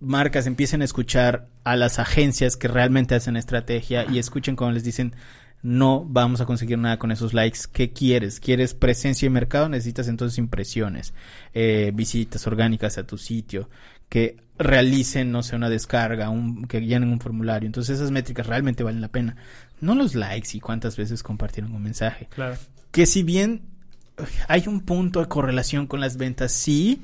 marcas 0.00 0.46
empiecen 0.46 0.82
a 0.82 0.84
escuchar 0.84 1.46
a 1.64 1.76
las 1.76 1.98
agencias 1.98 2.56
que 2.56 2.68
realmente 2.68 3.14
hacen 3.14 3.36
estrategia 3.36 4.06
y 4.10 4.18
escuchen 4.18 4.56
cuando 4.56 4.74
les 4.74 4.84
dicen 4.84 5.14
no 5.62 6.04
vamos 6.08 6.40
a 6.40 6.46
conseguir 6.46 6.78
nada 6.78 6.98
con 6.98 7.12
esos 7.12 7.34
likes. 7.34 7.60
¿Qué 7.70 7.92
quieres? 7.92 8.40
¿Quieres 8.40 8.74
presencia 8.74 9.26
en 9.26 9.32
mercado? 9.32 9.68
Necesitas 9.68 10.08
entonces 10.08 10.38
impresiones, 10.38 11.12
eh, 11.52 11.92
visitas 11.94 12.46
orgánicas 12.46 12.96
a 12.96 13.06
tu 13.06 13.18
sitio, 13.18 13.68
que 14.08 14.38
realicen, 14.58 15.30
no 15.32 15.42
sé, 15.42 15.56
una 15.56 15.68
descarga, 15.68 16.30
un, 16.30 16.66
que 16.66 16.80
llenen 16.80 17.10
un 17.10 17.20
formulario. 17.20 17.66
Entonces 17.66 17.96
esas 17.96 18.10
métricas 18.10 18.46
realmente 18.46 18.82
valen 18.82 19.00
la 19.00 19.08
pena. 19.08 19.36
No 19.80 19.94
los 19.94 20.14
likes 20.14 20.50
y 20.54 20.60
cuántas 20.60 20.96
veces 20.96 21.22
compartieron 21.22 21.74
un 21.74 21.82
mensaje. 21.82 22.28
Claro. 22.30 22.56
Que 22.90 23.06
si 23.06 23.22
bien 23.22 23.62
hay 24.48 24.64
un 24.66 24.80
punto 24.80 25.20
de 25.20 25.28
correlación 25.28 25.86
con 25.86 26.00
las 26.00 26.16
ventas, 26.16 26.52
sí, 26.52 27.02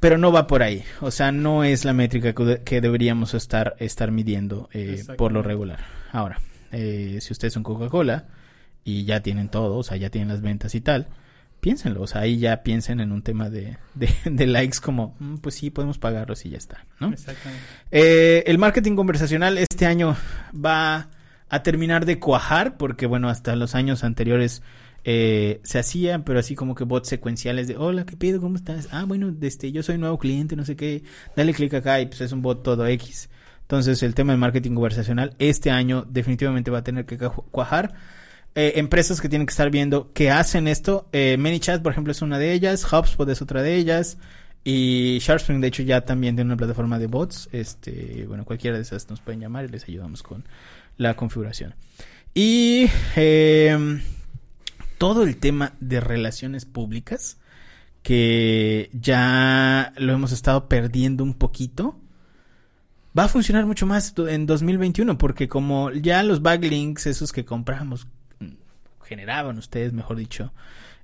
pero 0.00 0.16
no 0.16 0.32
va 0.32 0.46
por 0.46 0.62
ahí. 0.62 0.82
O 1.00 1.10
sea, 1.10 1.30
no 1.30 1.62
es 1.62 1.84
la 1.84 1.92
métrica 1.92 2.34
que, 2.64 2.80
deberíamos 2.80 3.34
estar, 3.34 3.76
estar 3.78 4.10
midiendo 4.10 4.68
eh, 4.72 5.04
por 5.16 5.30
lo 5.30 5.42
regular. 5.42 5.84
Ahora, 6.10 6.40
eh, 6.72 7.18
si 7.20 7.32
ustedes 7.32 7.52
son 7.52 7.62
Coca-Cola 7.62 8.24
y 8.82 9.04
ya 9.04 9.20
tienen 9.20 9.50
todo, 9.50 9.76
o 9.76 9.82
sea, 9.82 9.98
ya 9.98 10.10
tienen 10.10 10.28
las 10.28 10.40
ventas 10.40 10.74
y 10.74 10.80
tal, 10.80 11.08
piénsenlo. 11.60 12.00
O 12.00 12.06
sea, 12.06 12.22
ahí 12.22 12.38
ya 12.38 12.62
piensen 12.62 13.00
en 13.00 13.12
un 13.12 13.22
tema 13.22 13.50
de, 13.50 13.76
de, 14.24 14.46
likes 14.46 14.78
como, 14.82 15.14
mm, 15.18 15.36
pues 15.36 15.54
sí, 15.56 15.68
podemos 15.70 15.98
pagarlos 15.98 16.46
y 16.46 16.50
ya 16.50 16.58
está, 16.58 16.86
¿no? 16.98 17.12
Exactamente. 17.12 17.64
Eh, 17.90 18.44
el 18.46 18.58
marketing 18.58 18.96
conversacional 18.96 19.58
este 19.58 19.84
año 19.84 20.16
va 20.52 21.10
a 21.50 21.62
terminar 21.62 22.06
de 22.06 22.18
cuajar 22.18 22.78
porque, 22.78 23.04
bueno, 23.06 23.28
hasta 23.28 23.54
los 23.54 23.74
años 23.74 24.02
anteriores 24.02 24.62
eh, 25.04 25.60
se 25.62 25.78
hacían, 25.78 26.24
pero 26.24 26.38
así 26.38 26.54
como 26.54 26.74
que 26.74 26.84
bots 26.84 27.08
secuenciales 27.08 27.68
de 27.68 27.76
hola, 27.76 28.04
¿qué 28.04 28.16
pido? 28.16 28.40
¿Cómo 28.40 28.56
estás? 28.56 28.88
Ah, 28.90 29.04
bueno, 29.04 29.34
este, 29.40 29.72
yo 29.72 29.82
soy 29.82 29.98
nuevo 29.98 30.18
cliente, 30.18 30.56
no 30.56 30.64
sé 30.64 30.76
qué, 30.76 31.02
dale 31.36 31.54
clic 31.54 31.74
acá 31.74 32.00
y 32.00 32.06
pues 32.06 32.20
es 32.20 32.32
un 32.32 32.42
bot 32.42 32.62
todo 32.62 32.86
X. 32.86 33.28
Entonces 33.62 34.02
el 34.02 34.14
tema 34.14 34.32
del 34.32 34.40
marketing 34.40 34.74
conversacional 34.74 35.34
este 35.38 35.70
año 35.70 36.04
definitivamente 36.08 36.70
va 36.70 36.78
a 36.78 36.84
tener 36.84 37.06
que 37.06 37.16
cuajar. 37.18 37.94
Eh, 38.56 38.72
empresas 38.76 39.20
que 39.20 39.28
tienen 39.28 39.46
que 39.46 39.52
estar 39.52 39.70
viendo 39.70 40.12
que 40.12 40.30
hacen 40.30 40.66
esto. 40.66 41.08
Eh, 41.12 41.36
ManyChat, 41.38 41.80
por 41.80 41.92
ejemplo, 41.92 42.10
es 42.10 42.20
una 42.20 42.38
de 42.38 42.52
ellas. 42.52 42.84
HubSpot 42.92 43.28
es 43.28 43.40
otra 43.42 43.62
de 43.62 43.76
ellas. 43.76 44.18
Y 44.64 45.18
SharpSpring, 45.20 45.60
de 45.60 45.68
hecho, 45.68 45.82
ya 45.82 46.02
también 46.02 46.34
tiene 46.34 46.48
una 46.48 46.56
plataforma 46.56 46.98
de 46.98 47.06
bots. 47.06 47.48
Este, 47.52 48.24
bueno, 48.26 48.44
cualquiera 48.44 48.76
de 48.76 48.82
esas 48.82 49.08
nos 49.08 49.20
pueden 49.20 49.40
llamar 49.40 49.64
y 49.64 49.68
les 49.68 49.84
ayudamos 49.84 50.22
con 50.22 50.44
la 50.96 51.14
configuración. 51.14 51.74
Y 52.34 52.86
eh, 53.16 54.00
todo 55.00 55.22
el 55.22 55.38
tema 55.38 55.72
de 55.80 55.98
relaciones 55.98 56.66
públicas, 56.66 57.38
que 58.02 58.90
ya 58.92 59.94
lo 59.96 60.12
hemos 60.12 60.30
estado 60.30 60.68
perdiendo 60.68 61.24
un 61.24 61.32
poquito, 61.32 61.98
va 63.18 63.24
a 63.24 63.28
funcionar 63.28 63.64
mucho 63.64 63.86
más 63.86 64.12
en 64.28 64.44
2021, 64.44 65.16
porque 65.16 65.48
como 65.48 65.90
ya 65.90 66.22
los 66.22 66.42
backlinks, 66.42 67.06
esos 67.06 67.32
que 67.32 67.46
compramos, 67.46 68.08
generaban 69.02 69.56
ustedes, 69.56 69.94
mejor 69.94 70.18
dicho, 70.18 70.52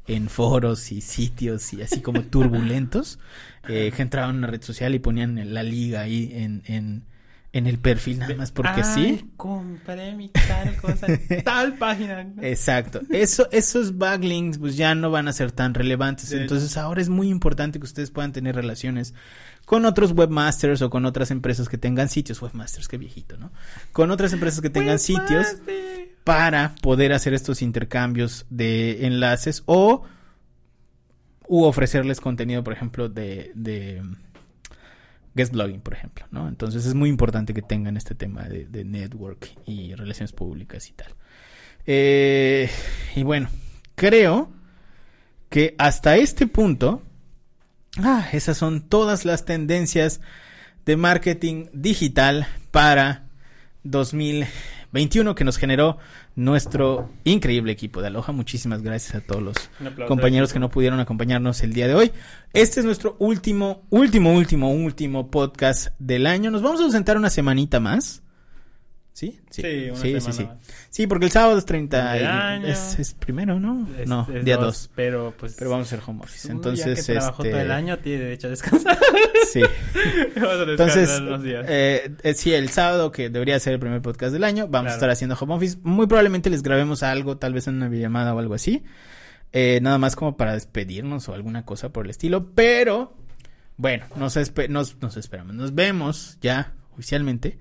en 0.07 0.28
foros 0.28 0.92
y 0.92 1.01
sitios 1.01 1.72
y 1.72 1.80
así 1.80 2.03
como 2.03 2.22
turbulentos, 2.30 3.18
eh, 3.66 3.94
que 3.97 4.03
entraban 4.03 4.32
en 4.32 4.36
una 4.40 4.49
red 4.49 4.61
social 4.61 4.94
y 4.94 4.99
ponían 4.99 5.55
la 5.55 5.62
liga 5.62 6.03
ahí 6.03 6.32
en, 6.34 6.62
en 6.66 7.03
en 7.57 7.66
el 7.66 7.78
perfil 7.78 8.18
nada 8.18 8.34
más 8.34 8.52
porque 8.52 8.84
sí. 8.84 9.30
Compré 9.38 10.14
mi 10.14 10.28
tal 10.28 10.76
cosa 10.76 11.07
en 11.07 11.42
tal 11.44 11.78
página. 11.78 12.20
Exacto. 12.42 13.00
Eso, 13.09 13.48
esos 13.50 13.96
backlinks 13.96 14.59
pues 14.59 14.76
ya 14.76 14.94
no 14.94 15.11
van 15.11 15.26
a 15.26 15.32
ser 15.32 15.52
tan 15.52 15.72
relevantes. 15.72 16.32
Entonces 16.32 16.76
ahora 16.76 17.00
es 17.00 17.09
muy 17.09 17.30
importante 17.30 17.78
que 17.78 17.86
ustedes 17.86 18.11
puedan 18.11 18.32
tener 18.32 18.54
relaciones 18.54 19.14
con 19.64 19.86
otros 19.86 20.12
webmasters 20.12 20.82
o 20.82 20.90
con 20.90 21.07
otras 21.07 21.30
empresas 21.30 21.70
que 21.70 21.78
tengan 21.78 22.11
sitios. 22.11 22.42
Webmasters, 22.42 22.88
qué 22.88 22.98
viejito, 22.98 23.38
¿no? 23.38 23.50
Con 23.92 24.11
otras 24.11 24.34
empresas 24.34 24.61
que 24.61 24.70
tengan 24.70 24.98
sitios. 24.98 25.46
para 26.24 26.74
poder 26.82 27.14
hacer 27.14 27.32
estos 27.32 27.62
intercambios 27.62 28.44
de 28.50 29.07
enlaces 29.07 29.62
o 29.64 30.02
u 31.48 31.62
ofrecerles 31.62 32.20
contenido, 32.20 32.64
por 32.64 32.72
ejemplo, 32.72 33.09
de, 33.09 33.52
de 33.54 34.02
guest 35.37 35.53
blogging, 35.53 35.80
por 35.80 35.95
ejemplo, 35.95 36.26
¿no? 36.30 36.49
Entonces 36.49 36.87
es 36.87 36.95
muy 36.95 37.11
importante 37.11 37.55
que 37.55 37.62
tengan 37.62 37.97
este 37.97 38.14
tema 38.14 38.45
de, 38.45 38.66
de 38.66 38.84
network 38.84 39.51
y 39.66 39.95
relaciones 39.95 40.32
públicas 40.32 40.89
y 40.89 40.93
tal. 40.95 41.14
Eh, 41.87 42.68
y 43.14 43.22
bueno, 43.22 43.49
creo 43.95 44.51
que 45.49 45.74
hasta 45.78 46.16
este 46.16 46.47
punto, 46.47 47.03
ah, 47.99 48.28
esas 48.32 48.57
son 48.57 48.89
todas 48.89 49.24
las 49.24 49.45
tendencias 49.45 50.20
de 50.84 50.97
marketing 50.97 51.66
digital 51.72 52.49
para 52.70 53.26
2021 54.97 55.34
que 55.34 55.44
nos 55.44 55.59
generó 55.59 55.99
nuestro 56.36 57.11
increíble 57.24 57.72
equipo 57.72 58.01
de 58.01 58.07
Aloha. 58.07 58.32
Muchísimas 58.32 58.82
gracias 58.82 59.14
a 59.14 59.20
todos 59.20 59.42
los 59.42 59.70
compañeros 60.09 60.53
que 60.53 60.59
no 60.59 60.70
pudieron 60.70 61.01
acompañarnos 61.01 61.62
el 61.62 61.74
día 61.74 61.86
de 61.86 61.94
hoy. 61.94 62.12
Este 62.55 62.80
es 62.80 62.86
nuestro 62.86 63.16
último, 63.18 63.82
último, 63.90 64.32
último, 64.32 64.72
último 64.72 65.30
podcast 65.30 65.88
del 65.99 66.26
año. 66.26 66.51
Nos 66.51 66.62
vamos 66.62 66.80
a 66.80 66.84
ausentar 66.84 67.18
una 67.18 67.28
semanita 67.28 67.78
más. 67.78 68.22
¿Sí? 69.17 69.41
Sí, 69.49 69.62
una 69.89 69.97
sí, 69.97 70.03
sí, 70.12 70.21
semana 70.21 70.33
sí. 70.35 70.45
más. 70.45 70.57
Sí, 70.91 71.07
porque 71.07 71.25
el 71.25 71.31
sábado 71.31 71.57
es 71.57 71.64
30 71.64 72.12
De 72.12 72.21
y- 72.21 72.25
año. 72.27 72.67
es, 72.67 72.99
es 72.99 73.14
primero, 73.14 73.59
¿no? 73.59 73.89
Es- 73.99 74.07
no, 74.07 74.29
es 74.31 74.45
día 74.45 74.57
dos, 74.59 74.64
2. 74.89 74.91
Pero 74.95 75.33
pues. 75.39 75.55
Pero 75.59 75.71
vamos 75.71 75.91
a 75.91 75.95
hacer 75.97 76.07
home 76.07 76.21
office. 76.23 76.49
uno 76.49 76.57
Entonces, 76.57 76.85
ya 76.85 76.95
que 77.14 77.19
trabajó 77.19 77.43
este, 77.43 77.51
todo 77.53 77.62
el 77.62 77.71
año 77.71 77.99
tiene 78.01 78.25
derecho 78.25 78.49
a 78.49 78.51
descansar. 78.51 78.99
sí. 79.51 79.61
vamos 80.37 80.51
a 80.51 80.64
descansar 80.67 80.99
Entonces, 80.99 81.21
unos 81.21 81.43
días. 81.43 81.64
eh, 81.67 82.11
eh, 82.25 82.35
sí, 82.35 82.53
el 82.53 82.69
sábado, 82.69 83.11
que 83.11 83.31
debería 83.31 83.59
ser 83.59 83.73
el 83.73 83.79
primer 83.81 84.03
podcast 84.03 84.35
del 84.35 84.45
año, 84.45 84.69
vamos 84.69 84.93
a 84.93 84.95
estar 84.97 85.09
haciendo 85.09 85.35
home 85.41 85.55
office. 85.55 85.79
Muy 85.83 86.07
probablemente 86.07 86.51
les 86.51 86.62
grabemos 86.62 87.03
algo, 87.03 87.39
tal 87.39 87.55
vez 87.55 87.67
en 87.69 87.77
una 87.77 87.89
videollamada 87.89 88.35
o 88.35 88.39
algo 88.39 88.53
así. 88.53 88.85
Eh, 89.55 89.79
nada 89.81 89.97
más 89.97 90.14
como 90.14 90.37
para 90.37 90.53
despedirnos 90.53 91.27
o 91.31 91.33
alguna 91.33 91.64
cosa 91.64 91.89
por 91.89 92.05
el 92.05 92.11
estilo. 92.11 92.51
Pero, 92.55 93.17
bueno, 93.79 94.05
nos, 94.17 94.37
espe- 94.37 94.69
nos, 94.69 95.01
nos 95.01 95.17
esperamos. 95.17 95.55
Nos 95.55 95.75
vemos 95.75 96.37
ya 96.43 96.75
oficialmente 96.93 97.59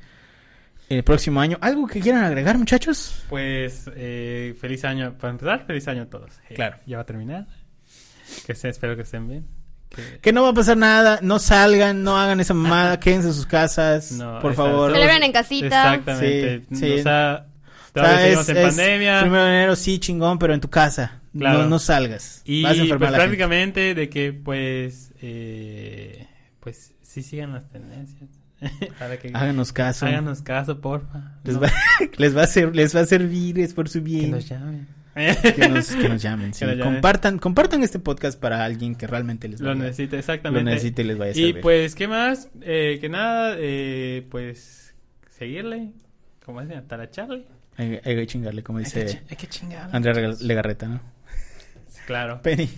el 0.90 1.04
próximo 1.04 1.40
año. 1.42 1.58
¿Algo 1.62 1.88
que 1.88 2.00
quieran 2.00 2.24
agregar, 2.24 2.58
muchachos? 2.58 3.24
Pues 3.30 3.90
eh, 3.96 4.56
feliz 4.60 4.84
año, 4.86 5.18
para 5.18 5.32
empezar, 5.32 5.66
feliz 5.66 5.88
año 5.88 6.04
a 6.04 6.06
todos. 6.06 6.32
Eh, 6.50 6.56
Claro. 6.56 6.78
Ya 6.86 6.98
va 6.98 7.04
a 7.04 7.06
terminar. 7.06 7.48
Que 8.46 8.56
se, 8.56 8.70
espero 8.70 8.96
que 8.96 9.04
estén 9.04 9.28
bien. 9.28 9.46
Que, 9.90 10.20
Que 10.20 10.34
no 10.34 10.44
va 10.44 10.50
a 10.50 10.54
pasar 10.54 10.76
nada, 10.78 11.20
no 11.22 11.40
salgan, 11.40 12.04
no 12.04 12.18
hagan 12.20 12.40
esa 12.40 12.54
mamada, 12.54 13.00
quédense 13.00 13.28
en 13.30 13.34
sus 13.34 13.46
casas, 13.46 14.12
no, 14.14 14.40
por 14.40 14.52
esa- 14.54 14.64
favor. 14.64 14.92
Celebren 14.92 15.24
en 15.24 15.32
casita. 15.32 15.66
Exactamente. 15.96 16.66
Sí, 16.72 16.76
sí. 16.76 16.92
O 17.00 17.04
sea, 17.04 17.46
O 17.90 17.92
todavía 17.94 18.18
sea, 18.18 18.26
seguimos 18.26 18.44
es- 18.44 18.50
en 18.50 18.58
es 18.58 18.64
pandemia. 18.76 19.22
Primero 19.22 19.44
de 19.44 19.50
enero, 19.52 19.76
sí, 19.76 20.00
chingón, 20.00 20.40
pero 20.40 20.54
en 20.54 20.60
tu 20.62 20.70
casa. 20.70 21.22
Claro. 21.38 21.60
No, 21.64 21.70
no 21.70 21.80
salgas. 21.80 22.42
Y 22.46 22.64
Vas 22.64 22.72
a 22.72 22.76
enfermar 22.82 22.98
pues 23.00 23.08
a 23.08 23.12
la 23.12 23.18
gente. 23.18 23.28
prácticamente 23.28 23.94
de 23.96 24.10
que 24.10 24.34
pues 24.34 25.12
eh, 25.22 26.28
pues 26.62 26.94
sí 27.02 27.22
sigan 27.24 27.54
las 27.54 27.70
tendencias. 27.70 28.30
Para 29.00 29.18
que 29.18 29.30
Háganos 29.34 29.72
caso. 29.74 30.06
háganos 30.06 30.42
caso, 30.42 30.80
porfa. 30.82 31.34
Les, 31.44 31.56
No, 31.56 31.62
va, 31.62 31.72
les, 32.18 32.36
va 32.38 32.44
a 32.44 32.48
ser, 32.48 32.76
les 32.76 32.96
va 32.96 33.02
a 33.02 33.06
servir, 33.06 33.60
es 33.60 33.74
por 33.74 33.90
su 33.90 34.00
que 34.00 34.06
bien. 34.06 34.32
nos 34.32 34.48
llamen. 34.48 34.88
Que 35.16 35.70
nos, 35.70 35.88
que 35.96 36.10
nos 36.10 36.22
llamen. 36.22 36.54
sí. 36.54 36.60
Que 36.60 36.66
nos 36.68 36.78
llamen. 36.78 36.94
Compartan, 36.96 37.40
compartan 37.40 37.84
este 37.84 38.00
podcast 38.00 38.40
para 38.40 38.66
alguien 38.66 38.96
que 38.96 39.08
realmente 39.08 39.48
les 39.48 39.62
Lo 39.62 39.70
vaya- 39.70 39.80
lo 39.82 40.18
exactamente. 40.18 40.64
necesite 40.64 41.02
y 41.04 41.06
les 41.06 41.18
vaya 41.18 41.32
a 41.32 41.36
Y 41.36 41.46
servir. 41.46 41.62
pues, 41.62 41.96
¿qué 41.96 42.08
más? 42.08 42.50
Eh, 42.62 42.98
que 43.00 43.08
nada, 43.10 43.56
eh, 43.58 44.28
pues 44.30 44.94
seguirle. 45.30 45.92
¿Cómo 46.46 46.62
es? 46.62 46.88
Talacharle. 46.88 47.46
hay, 47.78 48.00
hay 48.04 48.16
que 48.16 48.28
chingarle, 48.28 48.62
como 48.64 48.80
Hay 48.80 48.86
que, 48.86 49.04
dice 49.06 49.24
hay 49.30 49.36
que. 49.38 49.48
Andrea 49.92 50.34
Legarreta, 50.42 50.88
¿no? 50.88 51.00
Claro. 52.06 52.42
Penny. 52.44 52.70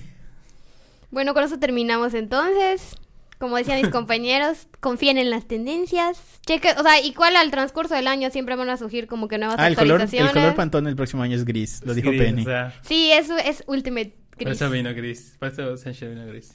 Bueno, 1.11 1.33
con 1.33 1.43
eso 1.43 1.57
terminamos 1.59 2.13
entonces. 2.13 2.95
Como 3.39 3.55
decían 3.57 3.79
mis 3.81 3.89
compañeros, 3.91 4.67
confíen 4.79 5.17
en 5.19 5.29
las 5.29 5.47
tendencias. 5.47 6.19
Cheque, 6.45 6.71
o 6.77 6.81
sea, 6.83 6.99
igual 7.01 7.35
al 7.35 7.51
transcurso 7.51 7.93
del 7.93 8.07
año 8.07 8.31
siempre 8.31 8.55
van 8.55 8.69
a 8.69 8.77
surgir 8.77 9.05
como 9.07 9.27
que 9.27 9.37
nuevas 9.37 9.57
Ah, 9.59 9.67
el 9.67 9.75
color, 9.75 9.97
el 10.01 10.01
actualizaciones. 10.05 10.33
color 10.33 10.55
pantón 10.55 10.87
el 10.87 10.95
próximo 10.95 11.21
año 11.23 11.35
es 11.35 11.45
gris. 11.45 11.81
Lo 11.85 11.91
Es 11.91 11.97
dijo 11.97 12.09
gris, 12.09 12.21
Penny. 12.23 12.41
o 12.41 12.45
sea, 12.45 12.73
Sí, 12.81 13.11
eso 13.11 13.37
es 13.37 13.63
Ultimate 13.67 14.15
por 14.31 14.39
Gris. 14.45 14.55
eso 14.61 14.69
vino 14.71 14.93
gris. 14.93 15.35
Por 15.39 15.49
eso 15.49 15.77
Senshi 15.77 16.07
vino 16.07 16.25
gris. 16.27 16.51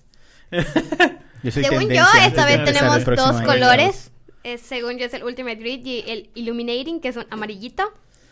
Yo 1.43 1.51
soy 1.51 1.65
Según 1.65 1.89
yo, 1.89 2.05
esta 2.25 2.45
vez 2.47 2.65
tenemos 2.65 3.05
dos 3.05 3.37
año. 3.37 3.47
colores. 3.47 4.11
Es, 4.45 4.61
según 4.61 4.99
yo 4.99 5.07
es 5.07 5.15
el 5.15 5.23
Ultimate 5.25 5.57
Grid 5.57 5.85
y 5.87 6.05
el 6.11 6.31
Illuminating, 6.35 7.01
que 7.01 7.09
es 7.09 7.17
un 7.17 7.27
amarillito. 7.31 7.85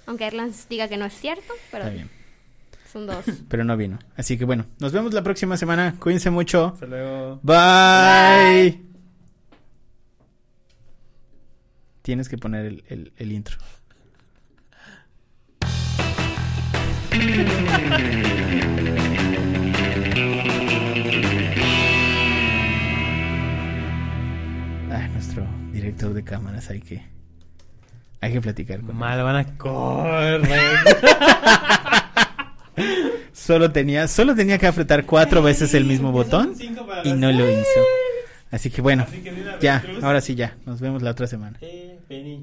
Aunque 0.07 0.27
Erlans 0.27 0.69
diga 0.69 0.89
que 0.89 0.97
no 0.97 1.05
es 1.05 1.13
cierto, 1.15 1.53
pero 1.71 1.85
Está 1.85 1.95
bien. 1.95 2.11
Son 2.93 3.07
dos. 3.07 3.25
Pero 3.49 3.65
no 3.65 3.77
vino. 3.77 3.99
Así 4.17 4.39
que 4.39 4.45
bueno, 4.45 4.67
nos 4.79 4.93
vemos 4.93 5.13
la 5.13 5.23
próxima 5.23 5.57
semana. 5.57 5.97
Cuídense 5.99 6.31
mucho. 6.31 6.73
Hasta 6.75 6.87
luego. 6.87 7.41
Bye. 7.43 8.81
Tienes 12.03 12.29
que 12.29 12.39
poner 12.39 12.67
el, 12.67 12.85
el- 12.89 13.13
el 13.17 13.33
intro. 13.33 13.57
Ah, 24.93 25.07
nuestro 25.13 25.47
director 25.73 26.13
de 26.15 26.25
cámaras 26.25 26.69
hay 26.71 26.81
que 26.81 27.03
hay 28.21 28.33
que 28.33 28.41
platicar 28.41 28.81
con 28.81 28.91
él. 28.91 28.97
Mal, 28.97 29.23
van 29.23 29.37
a 29.37 29.57
correr. 29.57 30.43
Solo 33.33 33.71
tenía 33.71 34.09
solo 34.09 34.35
tenía 34.35 34.59
que 34.59 34.67
apretar 34.67 35.07
cuatro 35.07 35.43
veces 35.43 35.75
el 35.75 35.85
mismo 35.85 36.13
botón 36.13 36.55
y 37.05 37.13
no 37.13 37.31
lo 37.33 37.51
hizo. 37.51 37.81
Así 38.51 38.71
que 38.71 38.83
bueno, 38.83 39.05
Así 39.07 39.19
que 39.23 39.33
ya, 39.61 39.85
ahora 40.03 40.21
sí 40.21 40.35
ya. 40.35 40.57
Nos 40.67 40.81
vemos 40.81 41.03
la 41.03 41.13
otra 41.13 41.27
semana. 41.27 41.59
Eh. 41.61 42.41